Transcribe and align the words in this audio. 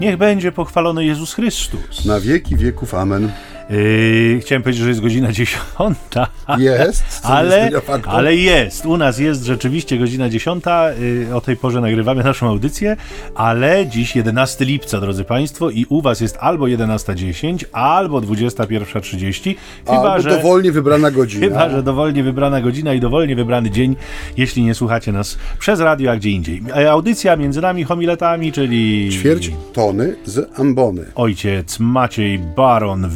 Niech 0.00 0.16
będzie 0.16 0.52
pochwalony 0.52 1.04
Jezus 1.04 1.34
Chrystus. 1.34 2.04
Na 2.04 2.20
wieki 2.20 2.56
wieków, 2.56 2.94
amen. 2.94 3.32
Yy, 3.70 4.40
chciałem 4.40 4.62
powiedzieć, 4.62 4.82
że 4.82 4.88
jest 4.88 5.00
godzina 5.00 5.32
dziesiąta. 5.38 6.26
Jest, 6.58 7.04
ale, 7.22 7.70
ale 8.06 8.36
jest. 8.36 8.86
U 8.86 8.96
nas 8.96 9.18
jest 9.18 9.44
rzeczywiście 9.44 9.98
godzina 9.98 10.28
dziesiąta. 10.28 10.90
Yy, 11.28 11.34
o 11.34 11.40
tej 11.40 11.56
porze 11.56 11.80
nagrywamy 11.80 12.24
naszą 12.24 12.48
audycję, 12.48 12.96
ale 13.34 13.86
dziś 13.86 14.16
11 14.16 14.64
lipca, 14.64 15.00
drodzy 15.00 15.24
Państwo, 15.24 15.70
i 15.70 15.86
u 15.88 16.02
Was 16.02 16.20
jest 16.20 16.36
albo 16.40 16.64
11.10, 16.64 17.64
albo 17.72 18.18
21.30. 18.20 19.54
Chyba, 19.86 20.00
Albo 20.12 20.22
że. 20.22 20.30
dowolnie 20.30 20.72
wybrana 20.72 21.10
godzina. 21.10 21.40
Chyba, 21.46 21.70
że 21.70 21.82
dowolnie 21.82 22.22
wybrana 22.22 22.60
godzina 22.60 22.94
i 22.94 23.00
dowolnie 23.00 23.36
wybrany 23.36 23.70
dzień, 23.70 23.96
jeśli 24.36 24.62
nie 24.62 24.74
słuchacie 24.74 25.12
nas 25.12 25.38
przez 25.58 25.80
radio, 25.80 26.10
a 26.10 26.16
gdzie 26.16 26.30
indziej. 26.30 26.62
E, 26.76 26.90
Audycja 26.90 27.36
między 27.36 27.60
nami 27.60 27.84
homiletami, 27.84 28.52
czyli 28.52 29.08
Ćwierć 29.12 29.52
tony 29.72 30.16
z 30.24 30.58
ambony. 30.60 31.04
ojciec 31.14 31.80
Maciej 31.80 32.38
Baron 32.38 33.08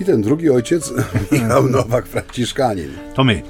I 0.00 0.04
ten 0.04 0.22
drugi 0.22 0.50
ojciec, 0.50 0.92
Michał 1.32 1.68
Nowak, 1.68 2.06
Franciszkanin. 2.06 2.88
to 3.14 3.24
my. 3.24 3.42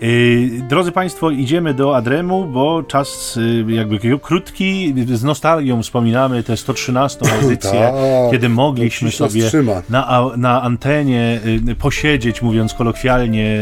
Yy, 0.00 0.62
drodzy 0.68 0.92
Państwo, 0.92 1.30
idziemy 1.30 1.74
do 1.74 1.96
Adremu, 1.96 2.44
bo 2.44 2.82
czas 2.82 3.38
yy, 3.66 3.74
jakby 3.74 3.98
krótki, 4.18 4.94
z 5.14 5.24
nostalgią 5.24 5.82
wspominamy 5.82 6.42
tę 6.42 6.56
113 6.56 7.18
audycję, 7.42 7.70
Tak, 7.80 8.30
kiedy 8.30 8.48
mogliśmy 8.48 9.10
sobie 9.10 9.50
na, 9.90 10.30
na 10.36 10.62
antenie 10.62 11.40
yy, 11.66 11.74
posiedzieć, 11.74 12.42
mówiąc 12.42 12.74
kolokwialnie, 12.74 13.58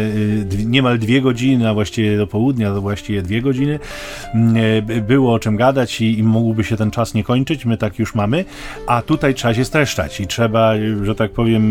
niemal 0.67 0.99
dwie 0.99 1.23
godziny, 1.23 1.69
a 1.69 1.75
właściwie 1.75 2.17
do 2.17 2.27
południa, 2.27 2.75
to 2.75 2.81
właściwie 2.81 3.23
dwie 3.23 3.43
godziny. 3.43 3.79
Yy, 4.89 5.01
było 5.03 5.35
o 5.35 5.39
czym 5.39 5.57
gadać 5.57 6.01
i, 6.01 6.19
i 6.19 6.23
mógłby 6.23 6.65
się 6.65 6.77
ten 6.77 6.91
czas 6.91 7.15
nie 7.15 7.25
kończyć, 7.25 7.65
my 7.65 7.77
tak 7.77 7.99
już 7.99 8.15
mamy, 8.15 8.45
a 8.87 9.03
tutaj 9.03 9.35
trzeba 9.35 9.55
się 9.55 9.65
streszczać 9.65 10.21
i 10.21 10.27
trzeba, 10.27 10.73
że 11.03 11.15
tak 11.15 11.31
powiem, 11.31 11.68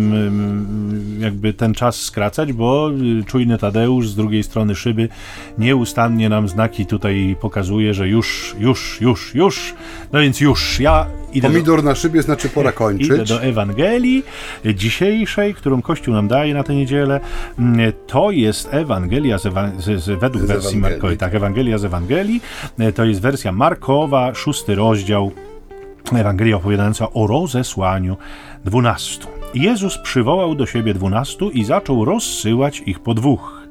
jakby 1.20 1.54
ten 1.54 1.74
czas 1.74 2.02
skracać, 2.02 2.54
bo 2.54 2.90
yy, 2.92 3.24
czujny 3.24 3.58
Tadeusz 3.58 4.10
z 4.10 4.16
drugiej 4.16 4.44
strony 4.44 4.76
szyby 4.76 5.10
nieustannie 5.58 6.30
nam 6.30 6.48
znaki 6.48 6.86
tutaj 6.86 7.36
pokazuje, 7.42 7.94
że 7.94 8.08
już, 8.08 8.56
już, 8.60 9.02
już, 9.02 9.36
już, 9.36 9.74
no 10.14 10.20
więc 10.20 10.42
już, 10.42 10.80
ja 10.80 11.06
idę 11.34 11.48
do, 11.48 11.54
Pomidor 11.54 11.84
na 11.84 11.96
szybie 11.96 12.22
znaczy 12.22 12.50
pora 12.50 12.70
Idę 12.72 12.78
kończyć. 12.78 13.30
do 13.30 13.44
Ewangelii 13.44 14.24
dzisiejszej, 14.76 15.54
którą 15.54 15.82
Kościół 15.82 16.14
nam 16.14 16.28
daje 16.28 16.54
na 16.54 16.64
tę 16.64 16.76
niedzielę. 16.76 17.20
Mm, 17.60 17.94
To 18.08 18.32
jest 18.32 18.70
Ewangelia 18.72 19.38
z 19.40 19.46
Ewa- 19.46 19.72
z, 19.80 20.04
z, 20.04 20.20
według 20.20 20.44
Z 20.44 20.48
wersji. 20.48 20.78
Markowej. 20.78 21.18
Tak, 21.18 21.36
Ewangelia 21.36 21.78
z 21.78 21.86
Ewangelii. 21.86 22.42
E, 22.80 22.92
To 22.92 23.06
jest 23.06 23.22
wersja 23.22 23.52
Markowa, 23.52 24.34
szósty 24.34 24.76
rozdział. 24.76 25.32
Ewangelia 26.16 26.56
opowiadająca 26.56 27.14
o 27.14 27.28
rozesłaniu 27.28 28.18
dwunastu. 28.66 29.28
Jezus 29.54 29.98
przywołał 29.98 30.56
do 30.56 30.66
siebie 30.66 30.94
dwunastu 30.94 31.50
i 31.50 31.64
zaczął 31.64 32.06
rozsyłać 32.06 32.80
ich 32.86 33.00
po 33.00 33.14
dwóch. 33.14 33.68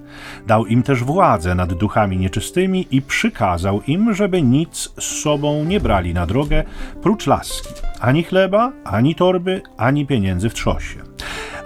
Dał 0.47 0.67
im 0.67 0.83
też 0.83 1.05
władzę 1.05 1.55
nad 1.55 1.75
duchami 1.75 2.17
nieczystymi 2.17 2.87
i 2.91 3.03
przykazał 3.03 3.83
im, 3.87 4.15
żeby 4.15 4.43
nic 4.43 4.93
z 5.01 5.05
sobą 5.23 5.65
nie 5.65 5.81
brali 5.81 6.15
na 6.15 6.27
drogę, 6.27 6.65
prócz 7.03 7.27
laski, 7.27 7.69
ani 8.01 8.23
chleba, 8.23 8.73
ani 8.85 9.15
torby, 9.15 9.63
ani 9.77 10.07
pieniędzy 10.07 10.51
w 10.51 10.55
trzosie. 10.55 11.03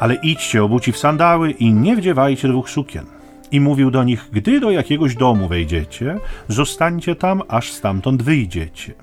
Ale 0.01 0.15
idźcie 0.15 0.65
obuci 0.65 0.93
w 0.93 0.99
sandały 0.99 1.51
i 1.51 1.73
nie 1.73 1.97
wdziewajcie 1.97 2.49
dwóch 2.49 2.71
sukien. 2.71 3.20
I 3.53 3.61
mówił 3.61 3.91
do 3.91 4.05
nich: 4.05 4.29
Gdy 4.33 4.61
do 4.61 4.71
jakiegoś 4.71 5.17
domu 5.17 5.49
wejdziecie, 5.49 6.19
zostańcie 6.49 7.15
tam, 7.15 7.43
aż 7.49 7.73
stamtąd 7.73 8.23
wyjdziecie. 8.23 8.95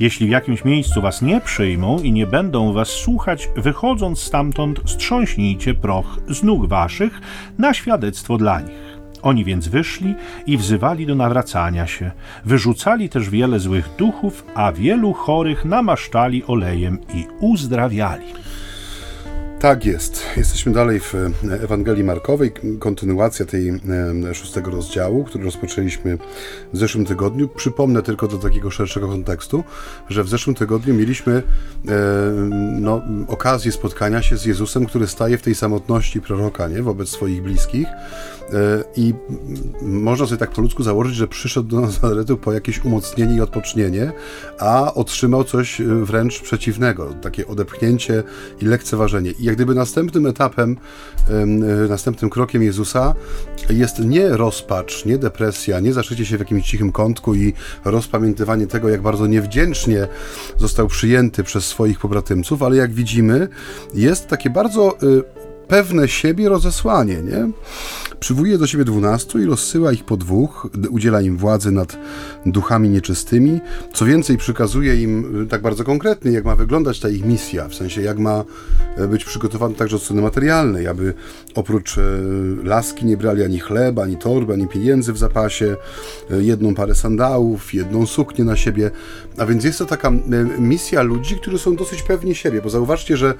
Jeśli 0.00 0.26
w 0.26 0.30
jakimś 0.30 0.64
miejscu 0.64 1.02
was 1.02 1.22
nie 1.22 1.40
przyjmą 1.40 1.98
i 1.98 2.12
nie 2.12 2.26
będą 2.26 2.72
was 2.72 2.88
słuchać, 2.88 3.48
wychodząc 3.56 4.18
stamtąd, 4.18 4.80
strząśnijcie 4.86 5.74
proch 5.74 6.18
z 6.28 6.42
nóg 6.42 6.66
waszych 6.66 7.20
na 7.58 7.74
świadectwo 7.74 8.38
dla 8.38 8.60
nich. 8.60 9.02
Oni 9.22 9.44
więc 9.44 9.68
wyszli 9.68 10.14
i 10.46 10.56
wzywali 10.56 11.06
do 11.06 11.14
nawracania 11.14 11.86
się. 11.86 12.10
Wyrzucali 12.44 13.08
też 13.08 13.30
wiele 13.30 13.58
złych 13.58 13.88
duchów, 13.98 14.44
a 14.54 14.72
wielu 14.72 15.12
chorych 15.12 15.64
namaszczali 15.64 16.44
olejem 16.44 16.98
i 17.14 17.26
uzdrawiali. 17.40 18.26
Tak 19.62 19.84
jest. 19.84 20.22
Jesteśmy 20.36 20.72
dalej 20.72 21.00
w 21.00 21.14
e, 21.14 21.30
Ewangelii 21.62 22.04
Markowej, 22.04 22.52
kontynuacja 22.78 23.46
tej 23.46 23.68
e, 23.68 24.34
szóstego 24.34 24.70
rozdziału, 24.70 25.24
który 25.24 25.44
rozpoczęliśmy 25.44 26.18
w 26.72 26.78
zeszłym 26.78 27.06
tygodniu. 27.06 27.48
Przypomnę 27.48 28.02
tylko 28.02 28.28
do 28.28 28.38
takiego 28.38 28.70
szerszego 28.70 29.08
kontekstu, 29.08 29.64
że 30.08 30.24
w 30.24 30.28
zeszłym 30.28 30.56
tygodniu 30.56 30.94
mieliśmy 30.94 31.32
e, 31.32 31.42
no, 32.80 33.02
okazję 33.28 33.72
spotkania 33.72 34.22
się 34.22 34.36
z 34.36 34.44
Jezusem, 34.44 34.86
który 34.86 35.06
staje 35.06 35.38
w 35.38 35.42
tej 35.42 35.54
samotności 35.54 36.20
proroka 36.20 36.68
nie? 36.68 36.82
wobec 36.82 37.08
swoich 37.08 37.42
bliskich. 37.42 37.88
E, 38.52 38.84
I 38.96 39.14
można 39.82 40.26
sobie 40.26 40.38
tak 40.38 40.50
po 40.50 40.62
ludzku 40.62 40.82
założyć, 40.82 41.14
że 41.14 41.28
przyszedł 41.28 41.68
do 41.68 41.80
Nazaretu 41.80 42.36
po 42.36 42.52
jakieś 42.52 42.84
umocnienie 42.84 43.36
i 43.36 43.40
odpocznienie, 43.40 44.12
a 44.58 44.94
otrzymał 44.94 45.44
coś 45.44 45.80
e, 45.80 45.84
wręcz 45.84 46.40
przeciwnego, 46.40 47.14
takie 47.22 47.46
odepchnięcie 47.46 48.22
i 48.60 48.64
lekceważenie. 48.64 49.30
I 49.30 49.44
jak 49.44 49.54
gdyby 49.54 49.74
następnym 49.74 50.26
etapem, 50.26 50.76
em, 51.28 51.62
e, 51.62 51.66
następnym 51.88 52.30
krokiem 52.30 52.62
Jezusa 52.62 53.14
jest 53.70 53.98
nie 53.98 54.28
rozpacz, 54.28 55.04
nie 55.04 55.18
depresja, 55.18 55.80
nie 55.80 55.92
zaszycie 55.92 56.26
się 56.26 56.36
w 56.36 56.40
jakimś 56.40 56.66
cichym 56.66 56.92
kątku 56.92 57.34
i 57.34 57.52
rozpamiętywanie 57.84 58.66
tego, 58.66 58.88
jak 58.88 59.02
bardzo 59.02 59.26
niewdzięcznie 59.26 60.08
został 60.56 60.86
przyjęty 60.86 61.42
przez 61.42 61.64
swoich 61.64 61.98
pobratymców, 61.98 62.62
ale 62.62 62.76
jak 62.76 62.92
widzimy, 62.92 63.48
jest 63.94 64.28
takie 64.28 64.50
bardzo 64.50 64.98
pewne 65.68 66.08
siebie 66.08 66.48
rozesłanie, 66.48 67.22
nie? 67.22 67.50
Przywołuje 68.20 68.58
do 68.58 68.66
siebie 68.66 68.84
dwunastu 68.84 69.38
i 69.38 69.44
rozsyła 69.44 69.92
ich 69.92 70.04
po 70.04 70.16
dwóch, 70.16 70.70
udziela 70.90 71.20
im 71.20 71.36
władzy 71.36 71.70
nad 71.70 71.96
duchami 72.46 72.88
nieczystymi. 72.88 73.60
Co 73.94 74.04
więcej, 74.04 74.36
przykazuje 74.36 75.02
im 75.02 75.42
y, 75.42 75.46
tak 75.46 75.62
bardzo 75.62 75.84
konkretnie, 75.84 76.30
jak 76.30 76.44
ma 76.44 76.56
wyglądać 76.56 77.00
ta 77.00 77.08
ich 77.08 77.24
misja, 77.24 77.68
w 77.68 77.74
sensie 77.74 78.02
jak 78.02 78.18
ma 78.18 78.44
e, 78.96 79.08
być 79.08 79.24
przygotowana 79.24 79.74
także 79.74 79.96
od 79.96 80.02
strony 80.02 80.22
materialnej, 80.22 80.86
aby 80.86 81.14
oprócz 81.54 81.98
e, 81.98 82.02
laski 82.64 83.06
nie 83.06 83.16
brali 83.16 83.42
ani 83.42 83.60
chleba, 83.60 84.02
ani 84.02 84.16
torby, 84.16 84.52
ani 84.52 84.68
pieniędzy 84.68 85.12
w 85.12 85.18
zapasie, 85.18 85.76
e, 86.30 86.42
jedną 86.42 86.74
parę 86.74 86.94
sandałów, 86.94 87.74
jedną 87.74 88.06
suknię 88.06 88.44
na 88.44 88.56
siebie. 88.56 88.90
A 89.38 89.46
więc 89.46 89.64
jest 89.64 89.78
to 89.78 89.86
taka 89.86 90.12
misja 90.58 91.02
ludzi, 91.02 91.36
którzy 91.36 91.58
są 91.58 91.76
dosyć 91.76 92.02
pewni 92.02 92.34
siebie, 92.34 92.62
bo 92.62 92.70
zauważcie, 92.70 93.16
że 93.16 93.34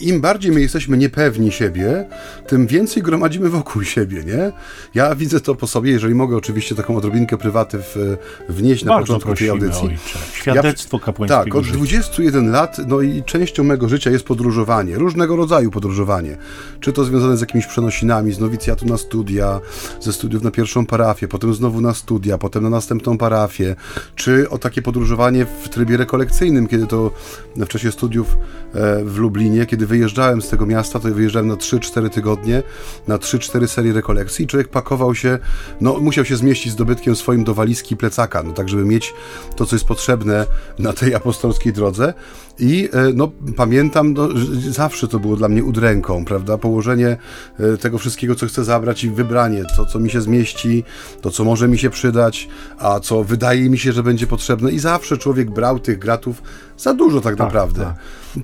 im 0.00 0.20
bardziej 0.20 0.52
my 0.52 0.60
jesteśmy 0.60 0.96
niepewni 0.96 1.52
siebie, 1.52 2.04
tym 2.46 2.66
więcej 2.66 3.02
gromadzimy 3.02 3.48
wokół 3.50 3.84
siebie, 3.84 4.24
nie? 4.24 4.52
Ja 4.94 5.14
widzę 5.14 5.40
to 5.40 5.54
po 5.54 5.66
sobie, 5.66 5.90
jeżeli 5.90 6.14
mogę 6.14 6.36
oczywiście 6.36 6.74
taką 6.74 6.96
odrobinkę 6.96 7.38
prywaty 7.38 7.78
w, 7.78 8.16
wnieść 8.48 8.84
na 8.84 8.92
Bardzo 8.92 9.14
początku 9.14 9.34
tej 9.38 9.48
audycji. 9.48 9.88
ojcze. 9.88 10.18
Świadectwo 10.32 10.98
kapłańskiego 10.98 11.44
Tak, 11.44 11.54
od 11.54 11.64
życia. 11.64 11.76
21 11.76 12.50
lat, 12.50 12.76
no 12.88 13.00
i 13.00 13.22
częścią 13.22 13.64
mego 13.64 13.88
życia 13.88 14.10
jest 14.10 14.24
podróżowanie, 14.24 14.98
różnego 14.98 15.36
rodzaju 15.36 15.70
podróżowanie. 15.70 16.36
Czy 16.80 16.92
to 16.92 17.04
związane 17.04 17.36
z 17.36 17.40
jakimiś 17.40 17.66
przenosinami, 17.66 18.32
z 18.32 18.38
nowicjatu 18.38 18.86
na 18.86 18.96
studia, 18.96 19.60
ze 20.00 20.12
studiów 20.12 20.42
na 20.42 20.50
pierwszą 20.50 20.86
parafię, 20.86 21.28
potem 21.28 21.54
znowu 21.54 21.80
na 21.80 21.94
studia, 21.94 22.38
potem 22.38 22.62
na 22.62 22.70
następną 22.70 23.18
parafię, 23.18 23.76
czy 24.14 24.50
o 24.50 24.58
takie 24.58 24.82
podróżowanie 24.82 25.46
w 25.62 25.68
trybie 25.68 25.96
rekolekcyjnym, 25.96 26.66
kiedy 26.68 26.86
to 26.86 27.10
w 27.56 27.68
czasie 27.68 27.92
studiów 27.92 28.36
e, 28.74 29.04
w 29.04 29.18
Lublinie, 29.18 29.51
kiedy 29.66 29.86
wyjeżdżałem 29.86 30.42
z 30.42 30.48
tego 30.48 30.66
miasta, 30.66 31.00
to 31.00 31.08
wyjeżdżałem 31.08 31.48
na 31.48 31.54
3-4 31.54 32.10
tygodnie, 32.10 32.62
na 33.08 33.18
3-4 33.18 33.66
serie 33.66 33.92
rekolekcji. 33.92 34.46
Człowiek 34.46 34.68
pakował 34.68 35.14
się, 35.14 35.38
no 35.80 35.98
musiał 35.98 36.24
się 36.24 36.36
zmieścić 36.36 36.72
z 36.72 36.76
dobytkiem 36.76 37.16
swoim 37.16 37.44
do 37.44 37.54
walizki 37.54 37.96
plecaka, 37.96 38.42
no 38.42 38.52
tak 38.52 38.68
żeby 38.68 38.84
mieć 38.84 39.14
to, 39.56 39.66
co 39.66 39.76
jest 39.76 39.86
potrzebne 39.86 40.46
na 40.78 40.92
tej 40.92 41.14
apostolskiej 41.14 41.72
drodze. 41.72 42.14
I 42.58 42.88
e, 42.92 43.12
no 43.14 43.32
pamiętam, 43.56 44.12
no, 44.12 44.28
zawsze 44.70 45.08
to 45.08 45.18
było 45.18 45.36
dla 45.36 45.48
mnie 45.48 45.64
udręką, 45.64 46.24
prawda, 46.24 46.58
położenie 46.58 47.16
e, 47.58 47.76
tego 47.76 47.98
wszystkiego, 47.98 48.34
co 48.34 48.46
chcę 48.46 48.64
zabrać 48.64 49.04
i 49.04 49.10
wybranie, 49.10 49.64
to, 49.76 49.86
co 49.86 49.98
mi 49.98 50.10
się 50.10 50.20
zmieści, 50.20 50.84
to, 51.20 51.30
co 51.30 51.44
może 51.44 51.68
mi 51.68 51.78
się 51.78 51.90
przydać, 51.90 52.48
a 52.78 53.00
co 53.00 53.24
wydaje 53.24 53.70
mi 53.70 53.78
się, 53.78 53.92
że 53.92 54.02
będzie 54.02 54.26
potrzebne. 54.26 54.72
I 54.72 54.78
zawsze 54.78 55.18
człowiek 55.18 55.50
brał 55.50 55.78
tych 55.78 55.98
gratów 55.98 56.42
za 56.82 56.94
dużo 56.94 57.20
tak, 57.20 57.38
naprawdę. 57.38 57.94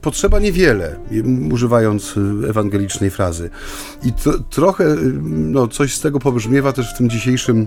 Potrzeba 0.02 0.38
niewiele, 0.38 0.96
używając 1.52 2.16
y, 2.16 2.48
ewangelicznej 2.48 3.10
frazy. 3.10 3.50
I 4.04 4.12
to, 4.12 4.32
trochę 4.50 4.84
y, 4.84 4.98
no, 5.22 5.68
coś 5.68 5.94
z 5.94 6.00
tego 6.00 6.18
pobrzmiewa 6.18 6.72
też 6.72 6.94
w 6.94 6.98
tym 6.98 7.10
dzisiejszym 7.10 7.66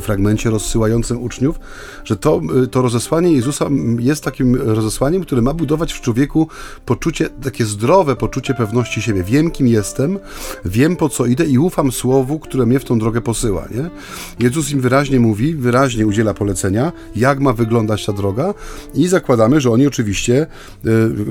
fragmencie 0.00 0.50
rozsyłającym 0.50 1.22
uczniów, 1.22 1.60
że 2.04 2.16
to, 2.16 2.40
e, 2.62 2.66
to 2.66 2.82
rozesłanie 2.82 3.32
Jezusa 3.32 3.68
jest 3.98 4.24
takim 4.24 4.54
rozesłaniem, 4.54 5.22
które 5.22 5.42
ma 5.42 5.54
budować 5.54 5.92
w 5.92 6.00
człowieku 6.00 6.48
poczucie, 6.86 7.28
takie 7.42 7.64
zdrowe 7.64 8.16
poczucie 8.16 8.54
pewności 8.54 9.02
siebie. 9.02 9.24
Wiem, 9.24 9.50
kim 9.50 9.68
jestem, 9.68 10.18
wiem, 10.64 10.96
po 10.96 11.08
co 11.08 11.26
idę 11.26 11.46
i 11.46 11.58
ufam 11.58 11.92
Słowu, 11.92 12.38
które 12.38 12.66
mnie 12.66 12.80
w 12.80 12.84
tą 12.84 12.98
drogę 12.98 13.20
posyła. 13.20 13.64
Nie? 13.74 13.90
Jezus 14.38 14.70
im 14.70 14.80
wyraźnie 14.80 15.20
mówi, 15.20 15.54
wyraźnie 15.54 16.06
udziela 16.06 16.34
polecenia, 16.34 16.92
jak 17.16 17.40
ma 17.40 17.52
wyglądać 17.52 18.06
ta 18.06 18.12
droga 18.12 18.54
i 18.94 19.08
zakładamy, 19.08 19.60
że 19.60 19.70
oni 19.70 19.86
oczywiście 19.86 20.42
e, 20.42 20.46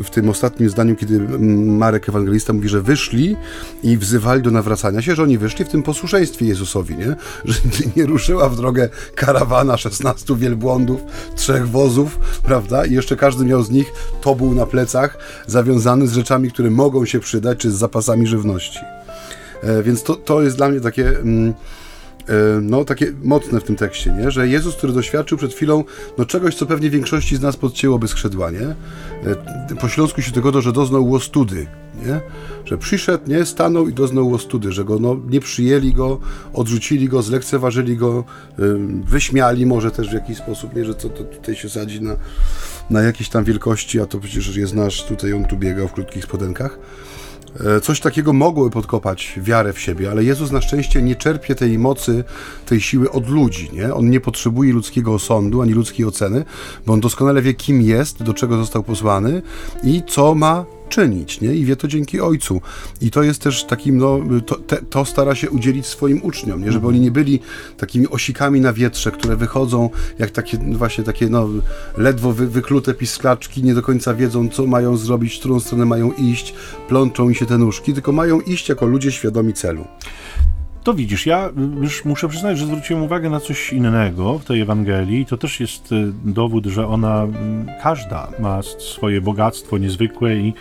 w 0.04 0.10
tym 0.10 0.30
ostatnim 0.30 0.70
zdaniu, 0.70 0.96
kiedy 0.96 1.20
Marek 1.68 2.10
Ewangelista 2.10 2.54
mówi, 2.54 2.70
że 2.70 2.82
wyszli 2.82 3.36
i 3.84 3.98
wzywali 3.98 4.42
do 4.42 4.52
nawracania 4.52 5.02
się, 5.02 5.16
że 5.16 5.24
oni 5.24 5.38
wyszli 5.38 5.66
w 5.66 5.70
tym 5.70 5.84
posłuszeństwie 5.84 6.46
Jezusowi, 6.46 6.96
nie? 6.96 7.16
że 7.46 7.60
nie 7.96 8.06
ruszyła 8.32 8.50
w 8.50 8.56
drogę 8.56 8.90
karawana 9.16 9.78
16 9.78 10.36
wielbłądów, 10.36 11.02
trzech 11.36 11.70
wozów, 11.70 12.20
prawda? 12.44 12.86
I 12.86 12.94
jeszcze 12.94 13.16
każdy 13.16 13.46
miał 13.46 13.64
z 13.64 13.70
nich 13.70 13.94
tobuł 14.22 14.56
na 14.56 14.66
plecach, 14.66 15.18
zawiązany 15.48 16.08
z 16.08 16.14
rzeczami, 16.14 16.52
które 16.52 16.70
mogą 16.70 17.06
się 17.06 17.20
przydać, 17.20 17.58
czy 17.58 17.72
z 17.72 17.76
zapasami 17.76 18.28
żywności. 18.28 18.80
E, 19.64 19.84
więc 19.84 20.04
to, 20.04 20.16
to 20.16 20.42
jest 20.42 20.58
dla 20.58 20.70
mnie 20.70 20.82
takie. 20.82 21.10
Mm, 21.10 21.54
no, 22.62 22.86
takie 22.86 23.14
mocne 23.24 23.60
w 23.60 23.64
tym 23.64 23.76
tekście, 23.76 24.14
nie? 24.14 24.32
że 24.32 24.48
Jezus, 24.48 24.76
który 24.76 24.94
doświadczył 24.94 25.38
przed 25.38 25.54
chwilą 25.54 25.84
no, 26.18 26.26
czegoś, 26.26 26.56
co 26.56 26.66
pewnie 26.66 26.90
większości 26.90 27.36
z 27.36 27.42
nas 27.42 27.58
podcięłoby 27.58 28.08
skrzydła, 28.08 28.52
nie? 28.52 28.62
E, 28.62 29.76
po 29.82 29.90
śląsku 29.90 30.22
się 30.22 30.32
tego, 30.32 30.62
że 30.62 30.74
doznał 30.74 31.10
łostudy, 31.10 31.68
nie? 32.06 32.22
Że 32.66 32.78
przyszedł, 32.78 33.30
nie, 33.30 33.46
stanął 33.46 33.90
i 33.90 33.94
doznał 33.94 34.30
łostudy, 34.30 34.72
że 34.72 34.84
go 34.84 35.00
no, 35.00 35.18
nie 35.30 35.40
przyjęli 35.40 35.94
go, 35.94 36.20
odrzucili 36.54 37.10
go, 37.10 37.22
zlekceważyli 37.22 37.98
go, 37.98 38.24
wyśmiali 39.06 39.66
może 39.66 39.92
też 39.92 40.10
w 40.10 40.14
jakiś 40.14 40.38
sposób, 40.38 40.76
nie, 40.76 40.86
że 40.86 40.96
co 40.96 41.10
to 41.10 41.24
tutaj 41.24 41.56
się 41.56 41.70
sadzi 41.70 42.02
na, 42.02 42.16
na 42.90 43.02
jakieś 43.02 43.30
tam 43.30 43.44
wielkości, 43.44 44.00
a 44.00 44.06
to 44.06 44.20
przecież 44.20 44.56
jest 44.56 44.74
nasz, 44.74 45.04
tutaj 45.04 45.34
on 45.34 45.46
tu 45.46 45.58
biegał 45.58 45.88
w 45.88 45.94
krótkich 45.94 46.24
spodenkach. 46.24 46.80
E, 47.60 47.82
coś 47.82 48.00
takiego 48.00 48.34
mogłoby 48.34 48.70
podkopać 48.70 49.34
wiarę 49.38 49.74
w 49.74 49.80
siebie, 49.80 50.12
ale 50.12 50.24
Jezus 50.24 50.52
na 50.52 50.62
szczęście 50.62 51.02
nie 51.02 51.16
czerpie 51.16 51.56
tej 51.56 51.80
mocy, 51.80 52.24
tej 52.66 52.82
siły 52.82 53.12
od 53.12 53.30
ludzi. 53.30 53.70
Nie? 53.74 53.94
On 53.94 54.10
nie 54.10 54.20
potrzebuje 54.20 54.74
ludzkiego 54.74 55.14
osądu 55.14 55.62
ani 55.62 55.74
ludzkiej 55.74 56.06
oceny, 56.06 56.46
bo 56.86 56.94
on 56.94 57.00
doskonale 57.00 57.42
wie, 57.42 57.54
kim 57.54 57.82
jest, 57.82 58.24
do 58.24 58.34
czego 58.34 58.58
został 58.58 58.84
posłany 58.84 59.42
i 59.84 60.04
co 60.08 60.36
ma 60.36 60.66
czynić, 60.92 61.42
nie? 61.42 61.56
I 61.56 61.66
wie 61.66 61.76
to 61.76 61.88
dzięki 61.88 62.22
Ojcu. 62.22 62.62
I 63.02 63.12
to 63.12 63.24
jest 63.24 63.42
też 63.42 63.64
takim, 63.64 63.98
no, 63.98 64.20
to, 64.46 64.56
te, 64.56 64.78
to 64.78 65.06
stara 65.06 65.36
się 65.36 65.50
udzielić 65.50 65.86
swoim 65.86 66.24
uczniom, 66.24 66.64
nie? 66.64 66.72
Żeby 66.72 66.88
oni 66.88 67.00
nie 67.00 67.12
byli 67.12 67.40
takimi 67.78 68.08
osikami 68.08 68.62
na 68.62 68.74
wietrze, 68.74 69.12
które 69.12 69.36
wychodzą 69.36 69.90
jak 70.20 70.32
takie, 70.32 70.58
no, 70.58 70.78
właśnie 70.78 71.04
takie, 71.04 71.30
no, 71.30 71.48
ledwo 71.98 72.34
wy, 72.34 72.48
wyklute 72.48 72.94
pisklaczki, 72.94 73.64
nie 73.64 73.74
do 73.74 73.82
końca 73.82 74.14
wiedzą, 74.14 74.50
co 74.50 74.68
mają 74.68 74.98
zrobić, 74.98 75.36
w 75.36 75.40
którą 75.40 75.60
stronę 75.60 75.86
mają 75.86 76.12
iść, 76.12 76.54
plączą 76.88 77.30
im 77.30 77.36
się 77.36 77.46
te 77.46 77.58
nóżki, 77.58 77.94
tylko 77.94 78.12
mają 78.12 78.42
iść 78.42 78.70
jako 78.70 78.86
ludzie 78.86 79.12
świadomi 79.12 79.54
celu. 79.54 79.86
To 80.84 80.94
widzisz, 80.94 81.26
ja 81.26 81.50
już 81.82 82.06
muszę 82.06 82.28
przyznać, 82.28 82.58
że 82.58 82.66
zwróciłem 82.66 83.04
uwagę 83.04 83.30
na 83.30 83.40
coś 83.40 83.74
innego 83.74 84.40
w 84.40 84.46
tej 84.46 84.62
Ewangelii. 84.62 85.26
To 85.26 85.38
też 85.38 85.60
jest 85.60 85.92
y, 85.92 86.12
dowód, 86.26 86.66
że 86.66 86.88
ona, 86.88 87.24
mm, 87.24 87.68
każda 87.84 88.32
ma 88.40 88.62
swoje 88.62 89.22
bogactwo 89.22 89.78
niezwykłe 89.78 90.36
i 90.36 90.54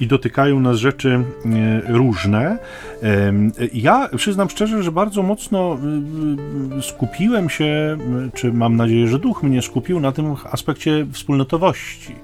i 0.00 0.06
dotykają 0.06 0.60
nas 0.60 0.76
rzeczy 0.76 1.24
e, 1.44 1.80
różne. 1.92 2.58
Ja 3.72 4.08
przyznam 4.16 4.50
szczerze, 4.50 4.82
że 4.82 4.92
bardzo 4.92 5.22
mocno 5.22 5.78
e, 6.78 6.82
skupiłem 6.82 7.50
się, 7.50 7.98
czy 8.34 8.52
mam 8.52 8.76
nadzieję, 8.76 9.08
że 9.08 9.18
duch 9.18 9.42
mnie 9.42 9.62
skupił 9.62 10.00
na 10.00 10.12
tym 10.12 10.34
aspekcie 10.52 11.06
wspólnotowości. 11.12 12.14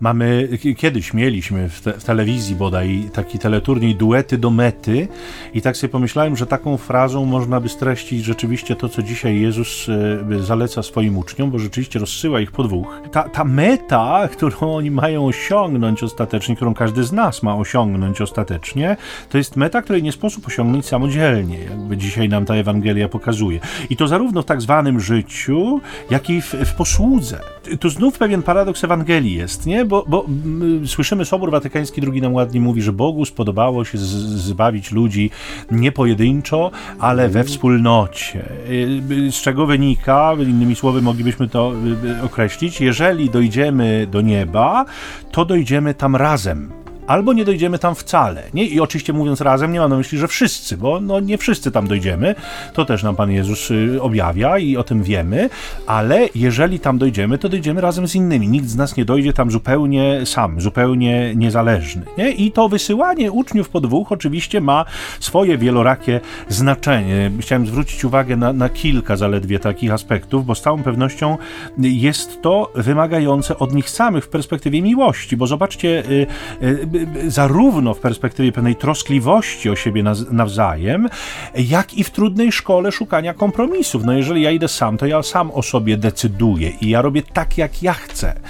Mamy, 0.00 0.48
kiedyś 0.76 1.14
mieliśmy 1.14 1.68
w, 1.68 1.80
te, 1.80 1.92
w 1.92 2.04
telewizji 2.04 2.56
bodaj 2.56 3.10
taki 3.12 3.38
teleturniej 3.38 3.94
duety 3.94 4.38
do 4.38 4.50
mety 4.50 5.08
i 5.54 5.62
tak 5.62 5.76
sobie 5.76 5.90
pomyślałem, 5.90 6.36
że 6.36 6.46
taką 6.46 6.76
frazą 6.76 7.24
można 7.24 7.60
by 7.60 7.68
streścić 7.68 8.24
rzeczywiście 8.24 8.76
to, 8.76 8.88
co 8.88 9.02
dzisiaj 9.02 9.40
Jezus 9.40 9.86
e, 9.88 10.42
zaleca 10.42 10.82
swoim 10.82 11.18
uczniom, 11.18 11.50
bo 11.50 11.58
rzeczywiście 11.58 11.98
rozsyła 11.98 12.40
ich 12.40 12.52
po 12.52 12.62
dwóch. 12.62 13.00
Ta, 13.12 13.22
ta 13.22 13.44
meta, 13.44 14.28
którą 14.32 14.56
oni 14.60 14.90
mają 14.90 15.26
osiągnąć 15.26 16.02
ostatecznie, 16.02 16.56
którą 16.56 16.74
każdy 16.74 17.04
zna, 17.04 17.19
nas 17.20 17.42
ma 17.42 17.56
osiągnąć 17.56 18.20
ostatecznie, 18.20 18.96
to 19.28 19.38
jest 19.38 19.56
meta, 19.56 19.82
której 19.82 20.02
nie 20.02 20.12
sposób 20.12 20.46
osiągnąć 20.46 20.86
samodzielnie, 20.86 21.58
jakby 21.58 21.96
dzisiaj 21.96 22.28
nam 22.28 22.44
ta 22.44 22.54
Ewangelia 22.54 23.08
pokazuje. 23.08 23.60
I 23.90 23.96
to 23.96 24.08
zarówno 24.08 24.42
w 24.42 24.44
tak 24.44 24.60
zwanym 24.60 25.00
życiu, 25.00 25.80
jak 26.10 26.30
i 26.30 26.42
w, 26.42 26.46
w 26.46 26.74
posłudze. 26.74 27.40
Tu 27.80 27.90
znów 27.90 28.18
pewien 28.18 28.42
paradoks 28.42 28.84
Ewangelii 28.84 29.34
jest, 29.34 29.66
nie? 29.66 29.84
Bo, 29.84 30.04
bo 30.08 30.24
m, 30.26 30.82
słyszymy 30.86 31.24
Sobór 31.24 31.50
Watykański 31.50 32.00
II 32.12 32.22
nam 32.22 32.34
ładnie 32.34 32.60
mówi, 32.60 32.82
że 32.82 32.92
Bogu 32.92 33.24
spodobało 33.24 33.84
się 33.84 33.98
z, 33.98 34.02
zbawić 34.48 34.92
ludzi 34.92 35.30
nie 35.70 35.92
pojedynczo, 35.92 36.70
ale 36.98 37.28
we 37.28 37.44
wspólnocie. 37.44 38.44
Y, 38.70 39.32
z 39.32 39.42
czego 39.42 39.66
wynika, 39.66 40.32
innymi 40.40 40.74
słowy 40.74 41.02
moglibyśmy 41.02 41.48
to 41.48 41.72
y, 42.04 42.08
y, 42.18 42.22
określić, 42.22 42.80
jeżeli 42.80 43.30
dojdziemy 43.30 44.06
do 44.10 44.20
nieba, 44.20 44.84
to 45.30 45.44
dojdziemy 45.44 45.94
tam 45.94 46.16
razem 46.16 46.80
albo 47.10 47.32
nie 47.32 47.44
dojdziemy 47.44 47.78
tam 47.78 47.94
wcale. 47.94 48.42
Nie? 48.54 48.66
I 48.66 48.80
oczywiście 48.80 49.12
mówiąc 49.12 49.40
razem, 49.40 49.72
nie 49.72 49.80
mam 49.80 49.90
na 49.90 49.96
myśli, 49.96 50.18
że 50.18 50.28
wszyscy, 50.28 50.76
bo 50.76 51.00
no, 51.00 51.20
nie 51.20 51.38
wszyscy 51.38 51.70
tam 51.70 51.88
dojdziemy. 51.88 52.34
To 52.74 52.84
też 52.84 53.02
nam 53.02 53.16
Pan 53.16 53.30
Jezus 53.30 53.70
y, 53.70 54.02
objawia 54.02 54.58
i 54.58 54.76
o 54.76 54.84
tym 54.84 55.02
wiemy, 55.02 55.50
ale 55.86 56.28
jeżeli 56.34 56.80
tam 56.80 56.98
dojdziemy, 56.98 57.38
to 57.38 57.48
dojdziemy 57.48 57.80
razem 57.80 58.08
z 58.08 58.14
innymi. 58.14 58.48
Nikt 58.48 58.68
z 58.68 58.76
nas 58.76 58.96
nie 58.96 59.04
dojdzie 59.04 59.32
tam 59.32 59.50
zupełnie 59.50 60.20
sam, 60.24 60.60
zupełnie 60.60 61.34
niezależny. 61.34 62.02
Nie? 62.18 62.30
I 62.30 62.52
to 62.52 62.68
wysyłanie 62.68 63.32
uczniów 63.32 63.68
po 63.68 63.80
dwóch 63.80 64.12
oczywiście 64.12 64.60
ma 64.60 64.84
swoje 65.20 65.58
wielorakie 65.58 66.20
znaczenie. 66.48 67.30
Chciałem 67.40 67.66
zwrócić 67.66 68.04
uwagę 68.04 68.36
na, 68.36 68.52
na 68.52 68.68
kilka 68.68 69.16
zaledwie 69.16 69.58
takich 69.58 69.92
aspektów, 69.92 70.46
bo 70.46 70.54
z 70.54 70.62
całą 70.62 70.82
pewnością 70.82 71.38
jest 71.78 72.42
to 72.42 72.72
wymagające 72.74 73.58
od 73.58 73.74
nich 73.74 73.90
samych 73.90 74.24
w 74.24 74.28
perspektywie 74.28 74.82
miłości, 74.82 75.36
bo 75.36 75.46
zobaczcie, 75.46 76.02
y, 76.10 76.26
y, 76.62 76.99
zarówno 77.26 77.94
w 77.94 78.00
perspektywie 78.00 78.52
pewnej 78.52 78.76
troskliwości 78.76 79.70
o 79.70 79.76
siebie 79.76 80.04
nawzajem, 80.30 81.08
jak 81.54 81.94
i 81.94 82.04
w 82.04 82.10
trudnej 82.10 82.52
szkole 82.52 82.92
szukania 82.92 83.34
kompromisów. 83.34 84.04
No 84.04 84.12
jeżeli 84.12 84.42
ja 84.42 84.50
idę 84.50 84.68
sam, 84.68 84.98
to 84.98 85.06
ja 85.06 85.22
sam 85.22 85.50
o 85.50 85.62
sobie 85.62 85.96
decyduję 85.96 86.72
i 86.80 86.88
ja 86.90 87.02
robię 87.02 87.22
tak, 87.22 87.58
jak 87.58 87.82
ja 87.82 87.92
chcę. 87.92 88.40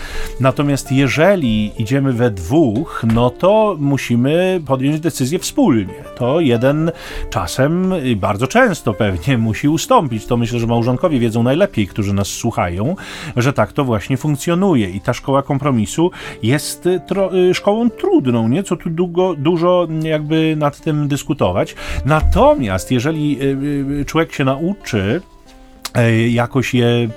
Natomiast 0.41 0.93
jeżeli 0.93 1.83
idziemy 1.83 2.13
we 2.13 2.31
dwóch, 2.31 3.05
no 3.15 3.31
to 3.31 3.77
musimy 3.79 4.61
podjąć 4.67 5.01
decyzję 5.01 5.39
wspólnie. 5.39 5.95
To 6.17 6.41
jeden 6.41 6.91
czasem, 7.31 7.95
bardzo 8.17 8.47
często 8.47 8.95
pewnie, 8.95 9.39
musi 9.49 9.69
ustąpić. 9.69 10.27
To 10.27 10.37
myślę, 10.37 10.61
że 10.61 10.67
małżonkowie 10.67 11.19
wiedzą 11.19 11.43
najlepiej, 11.43 11.87
którzy 11.87 12.13
nas 12.13 12.29
słuchają, 12.29 12.97
że 13.37 13.53
tak 13.53 13.73
to 13.73 13.85
właśnie 13.85 14.17
funkcjonuje. 14.17 14.91
I 14.91 15.01
ta 15.01 15.13
szkoła 15.13 15.43
kompromisu 15.43 16.11
jest 16.43 16.89
szkołą 17.53 17.91
trudną 17.91 18.30
nie? 18.31 18.63
Co 18.63 18.77
tu 18.77 18.91
długo, 18.91 19.35
dużo 19.39 19.89
jakby 20.03 20.57
nad 20.57 20.81
tym 20.81 21.09
dyskutować. 21.09 21.75
Natomiast 22.05 22.91
jeżeli 22.91 23.43
y, 23.43 23.45
y, 24.01 24.05
człowiek 24.05 24.33
się 24.33 24.45
nauczy 24.45 25.21
e, 25.95 26.29
jakoś 26.29 26.75
je 26.75 27.09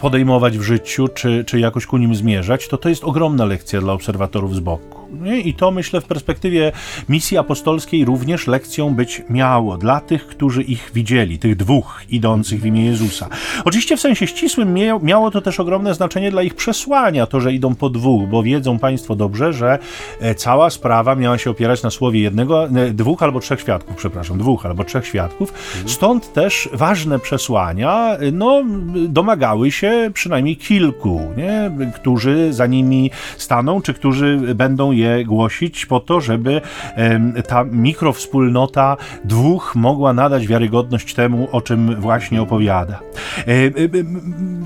podejmować 0.00 0.58
w 0.58 0.62
życiu, 0.62 1.08
czy, 1.08 1.44
czy 1.44 1.60
jakoś 1.60 1.86
ku 1.86 1.96
nim 1.96 2.14
zmierzać, 2.14 2.68
to 2.68 2.78
to 2.78 2.88
jest 2.88 3.04
ogromna 3.04 3.44
lekcja 3.44 3.80
dla 3.80 3.92
obserwatorów 3.92 4.54
z 4.54 4.60
boku. 4.60 5.01
Nie? 5.20 5.40
I 5.40 5.54
to 5.54 5.70
myślę 5.70 6.00
w 6.00 6.04
perspektywie 6.04 6.72
misji 7.08 7.38
apostolskiej 7.38 8.04
również 8.04 8.46
lekcją 8.46 8.94
być 8.94 9.22
miało 9.30 9.76
dla 9.76 10.00
tych, 10.00 10.26
którzy 10.26 10.62
ich 10.62 10.90
widzieli, 10.94 11.38
tych 11.38 11.56
dwóch 11.56 12.02
idących 12.08 12.60
w 12.60 12.66
imię 12.66 12.84
Jezusa. 12.84 13.28
Oczywiście 13.64 13.96
w 13.96 14.00
sensie 14.00 14.26
ścisłym 14.26 14.74
miało 15.02 15.30
to 15.30 15.40
też 15.40 15.60
ogromne 15.60 15.94
znaczenie 15.94 16.30
dla 16.30 16.42
ich 16.42 16.54
przesłania, 16.54 17.26
to, 17.26 17.40
że 17.40 17.52
idą 17.52 17.74
po 17.74 17.90
dwóch, 17.90 18.28
bo 18.28 18.42
wiedzą 18.42 18.78
Państwo 18.78 19.16
dobrze, 19.16 19.52
że 19.52 19.78
e, 20.20 20.34
cała 20.34 20.70
sprawa 20.70 21.14
miała 21.14 21.38
się 21.38 21.50
opierać 21.50 21.82
na 21.82 21.90
słowie 21.90 22.20
jednego, 22.20 22.68
e, 22.68 22.90
dwóch 22.90 23.22
albo 23.22 23.40
trzech 23.40 23.60
świadków, 23.60 23.96
przepraszam, 23.96 24.38
dwóch 24.38 24.66
albo 24.66 24.84
trzech 24.84 25.06
świadków. 25.06 25.52
Stąd 25.86 26.32
też 26.32 26.68
ważne 26.72 27.18
przesłania, 27.18 28.16
e, 28.16 28.32
no, 28.32 28.62
domagały 29.08 29.70
się 29.70 30.10
przynajmniej 30.14 30.56
kilku, 30.56 31.20
nie? 31.36 31.70
którzy 31.94 32.52
za 32.52 32.66
nimi 32.66 33.10
staną, 33.36 33.82
czy 33.82 33.94
którzy 33.94 34.54
będą 34.54 34.90
je 34.90 35.01
Ewangelię 35.02 35.24
głosić 35.24 35.86
po 35.86 36.00
to, 36.00 36.20
żeby 36.20 36.60
ta 37.48 37.64
mikrowspólnota 37.64 38.96
dwóch 39.24 39.74
mogła 39.76 40.12
nadać 40.12 40.46
wiarygodność 40.46 41.14
temu, 41.14 41.48
o 41.52 41.60
czym 41.60 42.00
właśnie 42.00 42.42
opowiada. 42.42 43.00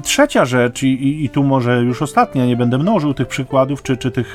Trzecia 0.02 0.45
rzecz, 0.45 0.83
i, 0.83 1.31
tu 1.33 1.43
może 1.43 1.83
już 1.83 2.02
ostatnia, 2.02 2.47
nie 2.47 2.57
będę 2.57 2.78
mnożył 2.78 3.14
tych 3.14 3.28
przykładów 3.28 3.83
czy, 3.83 3.97
czy 3.97 4.11
tych 4.11 4.35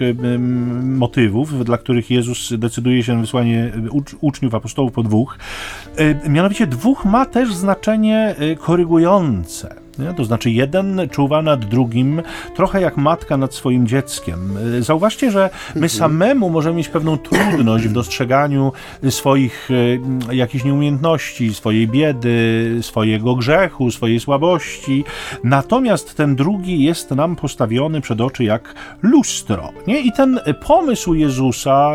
motywów, 0.84 1.66
dla 1.66 1.78
których 1.78 2.12
Jezus 2.12 2.54
decyduje 2.58 3.04
się 3.04 3.16
na 3.16 3.22
wysłanie 3.22 3.72
uczniów, 4.22 4.56
apostołów 4.56 4.92
po 4.92 5.04
dwóch. 5.04 5.38
Mianowicie 6.30 6.68
dwóch 6.68 7.06
ma 7.06 7.26
też 7.26 7.54
znaczenie 7.54 8.36
korygujące. 8.60 9.81
Nie? 10.02 10.14
To 10.14 10.26
znaczy, 10.26 10.52
jeden 10.52 11.02
czuwa 11.12 11.42
nad 11.42 11.66
drugim, 11.66 12.22
trochę 12.56 12.82
jak 12.82 12.98
matka 12.98 13.38
nad 13.38 13.54
swoim 13.54 13.88
dzieckiem. 13.88 14.58
Zauważcie, 14.80 15.32
że 15.32 15.50
my 15.68 15.74
mhm. 15.74 15.90
samemu 15.90 16.50
możemy 16.50 16.78
mieć 16.78 16.90
pewną 16.90 17.18
trudność 17.18 17.88
w 17.88 17.94
dostrzeganiu 17.94 18.72
swoich 19.10 19.70
e, 20.30 20.36
jakichś 20.36 20.64
nieumiejętności, 20.64 21.54
swojej 21.54 21.88
biedy, 21.88 22.78
swojego 22.82 23.36
grzechu, 23.36 23.92
swojej 23.92 24.20
słabości. 24.20 25.04
Natomiast 25.44 26.16
ten 26.16 26.36
drugi 26.36 26.84
jest 26.84 27.12
nam 27.12 27.36
postawiony 27.36 28.02
przed 28.02 28.22
oczy 28.22 28.44
jak 28.44 28.76
lustro. 29.02 29.70
Nie? 29.88 30.00
I 30.00 30.12
ten 30.12 30.40
pomysł 30.68 31.14
Jezusa, 31.14 31.92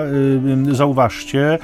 e, 0.70 0.74
zauważcie, 0.74 1.58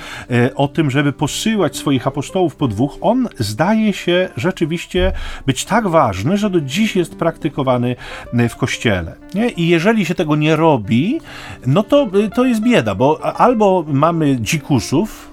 o 0.54 0.68
tym, 0.68 0.90
żeby 0.90 1.12
posyłać 1.12 1.76
swoich 1.76 2.06
apostołów 2.06 2.56
po 2.56 2.68
dwóch, 2.68 2.98
on 3.00 3.28
zdaje 3.38 3.92
się 3.92 4.28
rzeczywiście 4.36 5.12
być 5.46 5.64
tak 5.64 5.88
ważny, 5.88 6.31
ważny, 6.32 6.38
że 6.38 6.50
do 6.50 6.60
dziś 6.60 6.96
jest 6.96 7.16
praktykowany 7.16 7.96
e, 8.32 8.48
w 8.48 8.56
kościele. 8.56 9.16
Nie? 9.34 9.48
I 9.48 9.68
jeżeli 9.68 10.04
się 10.06 10.14
tego 10.14 10.36
nie 10.36 10.56
robi, 10.56 11.20
no 11.66 11.82
to, 11.82 12.08
e, 12.24 12.28
to 12.28 12.44
jest 12.44 12.60
bieda, 12.60 12.94
bo 12.94 13.36
albo 13.36 13.84
mamy 13.88 14.40
dzikusów? 14.40 15.31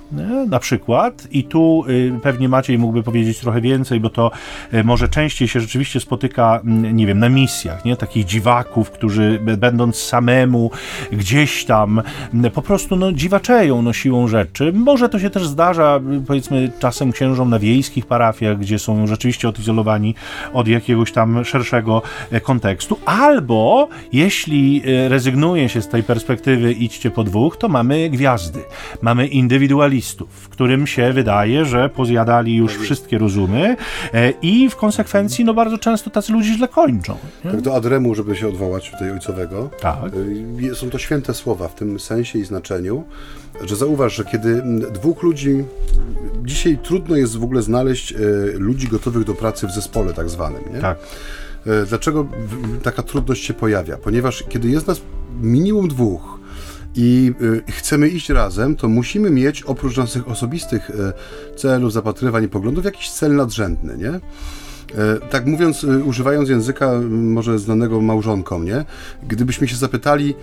Na 0.50 0.60
przykład. 0.60 1.28
I 1.32 1.44
tu 1.44 1.84
y, 1.90 2.20
pewnie 2.24 2.50
Maciej 2.50 2.78
mógłby 2.78 3.04
powiedzieć 3.04 3.40
trochę 3.40 3.62
więcej, 3.62 4.00
bo 4.00 4.10
to 4.10 4.32
y, 4.74 4.84
może 4.84 5.10
częściej 5.10 5.48
się 5.48 5.60
rzeczywiście 5.60 6.00
spotyka, 6.00 6.60
mm, 6.64 6.96
nie 6.96 7.08
wiem, 7.08 7.20
na 7.20 7.30
misjach, 7.30 7.86
nie? 7.86 7.96
Takich 7.96 8.26
dziwaków, 8.26 8.92
którzy 8.92 9.40
będąc 9.58 9.96
samemu 9.96 10.72
gdzieś 11.12 11.66
tam 11.66 12.02
mm, 12.34 12.52
po 12.52 12.62
prostu 12.62 12.96
no, 12.96 13.12
dziwaczeją 13.12 13.82
no, 13.82 13.94
siłą 13.94 14.28
rzeczy. 14.28 14.74
Może 14.74 15.10
to 15.10 15.20
się 15.20 15.30
też 15.30 15.48
zdarza, 15.48 16.00
y, 16.18 16.22
powiedzmy, 16.28 16.72
czasem 16.80 17.12
księżom 17.12 17.50
na 17.50 17.60
wiejskich 17.60 18.06
parafiach, 18.06 18.60
gdzie 18.60 18.80
są 18.80 19.08
rzeczywiście 19.08 19.50
odizolowani 19.50 20.16
od 20.54 20.68
jakiegoś 20.68 21.12
tam 21.12 21.46
szerszego 21.46 22.02
kontekstu. 22.44 23.00
Albo 23.06 23.88
jeśli 24.14 24.82
rezygnuje 25.08 25.70
się 25.70 25.82
z 25.82 25.88
tej 25.88 26.04
perspektywy 26.04 26.74
idźcie 26.74 27.12
po 27.12 27.24
dwóch, 27.24 27.58
to 27.58 27.70
mamy 27.70 28.10
gwiazdy, 28.10 28.60
mamy 29.02 29.28
w 30.30 30.50
którym 30.50 30.88
się 30.88 31.14
wydaje, 31.14 31.66
że 31.66 31.90
pozjadali 31.90 32.56
już 32.56 32.78
wszystkie 32.78 33.18
rozumy 33.18 33.76
e, 34.14 34.34
i 34.42 34.70
w 34.70 34.76
konsekwencji 34.76 35.46
no 35.46 35.54
bardzo 35.54 35.78
często 35.78 36.10
tacy 36.10 36.34
ludzie 36.34 36.54
źle 36.54 36.68
kończą. 36.68 37.18
Nie? 37.46 37.52
Tak 37.52 37.62
do 37.62 37.76
Adremu, 37.76 38.16
żeby 38.16 38.36
się 38.36 38.48
odwołać 38.48 38.92
tutaj 38.92 39.12
ojcowego. 39.12 39.70
Tak. 39.82 40.12
E, 40.72 40.76
są 40.76 40.90
to 40.90 40.98
święte 40.98 41.34
słowa 41.34 41.68
w 41.68 41.76
tym 41.76 42.00
sensie 42.00 42.40
i 42.40 42.46
znaczeniu, 42.46 43.04
że 43.62 43.76
zauważ, 43.76 44.16
że 44.16 44.26
kiedy 44.26 44.64
dwóch 44.94 45.24
ludzi 45.24 45.64
dzisiaj 46.44 46.78
trudno 46.84 47.16
jest 47.16 47.38
w 47.38 47.44
ogóle 47.44 47.62
znaleźć 47.62 48.12
e, 48.12 48.18
ludzi 48.54 48.88
gotowych 48.88 49.24
do 49.24 49.34
pracy 49.34 49.68
w 49.68 49.72
zespole 49.72 50.14
tak 50.14 50.30
zwanym, 50.30 50.62
nie? 50.74 50.80
Tak. 50.80 50.98
Dlaczego 51.88 52.28
taka 52.84 53.04
trudność 53.04 53.44
się 53.44 53.54
pojawia? 53.54 53.98
Ponieważ 53.98 54.44
kiedy 54.50 54.70
jest 54.70 54.88
nas 54.88 55.02
minimum 55.42 55.88
dwóch, 55.88 56.39
i 56.96 57.34
y, 57.42 57.72
chcemy 57.72 58.10
iść 58.10 58.30
razem, 58.30 58.76
to 58.76 58.88
musimy 58.88 59.30
mieć 59.30 59.64
oprócz 59.64 59.98
naszych 59.98 60.28
osobistych 60.28 60.90
y, 60.90 60.94
celów, 61.58 61.94
zapatrywań 61.94 62.44
i 62.44 62.48
poglądów 62.48 62.86
jakiś 62.86 63.10
cel 63.10 63.36
nadrzędny, 63.36 63.98
nie? 63.98 64.10
E, 64.10 64.20
tak 65.30 65.46
mówiąc, 65.46 65.84
y, 65.84 66.04
używając 66.04 66.50
języka 66.50 66.92
może 67.10 67.60
znanego 67.60 68.02
małżonkom, 68.02 68.66
nie? 68.66 68.86
Gdybyśmy 69.28 69.68
się 69.68 69.76
zapytali, 69.76 70.36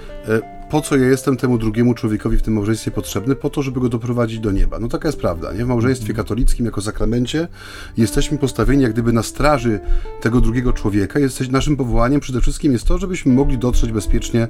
po 0.70 0.80
co 0.80 0.96
ja 0.96 1.06
jestem 1.06 1.36
temu 1.36 1.58
drugiemu 1.58 1.94
człowiekowi 1.94 2.38
w 2.38 2.42
tym 2.42 2.54
małżeństwie 2.54 2.90
potrzebny? 2.90 3.36
Po 3.36 3.50
to, 3.50 3.62
żeby 3.62 3.80
go 3.80 3.88
doprowadzić 3.88 4.40
do 4.40 4.52
nieba. 4.52 4.78
No 4.78 4.88
taka 4.88 5.08
jest 5.08 5.18
prawda, 5.18 5.52
nie? 5.52 5.64
W 5.64 5.68
małżeństwie 5.68 6.10
mhm. 6.10 6.24
katolickim 6.24 6.66
jako 6.66 6.82
sakramencie 6.82 7.48
jesteśmy 7.96 8.38
postawieni 8.38 8.82
jak 8.82 8.92
gdyby 8.92 9.12
na 9.12 9.22
straży 9.22 9.80
tego 10.20 10.40
drugiego 10.40 10.72
człowieka. 10.72 11.18
Jesteś, 11.18 11.48
naszym 11.48 11.76
powołaniem 11.76 12.20
przede 12.20 12.40
wszystkim 12.40 12.72
jest 12.72 12.84
to, 12.84 12.98
żebyśmy 12.98 13.32
mogli 13.32 13.58
dotrzeć 13.58 13.92
bezpiecznie 13.92 14.48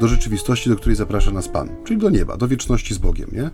do 0.00 0.08
rzeczywistości, 0.08 0.70
do 0.70 0.76
której 0.76 0.96
zaprasza 0.96 1.30
nas 1.30 1.48
Pan, 1.48 1.68
czyli 1.84 2.00
do 2.00 2.10
nieba, 2.10 2.36
do 2.36 2.48
wieczności 2.48 2.94
z 2.94 2.98
Bogiem, 2.98 3.30
nie? 3.32 3.50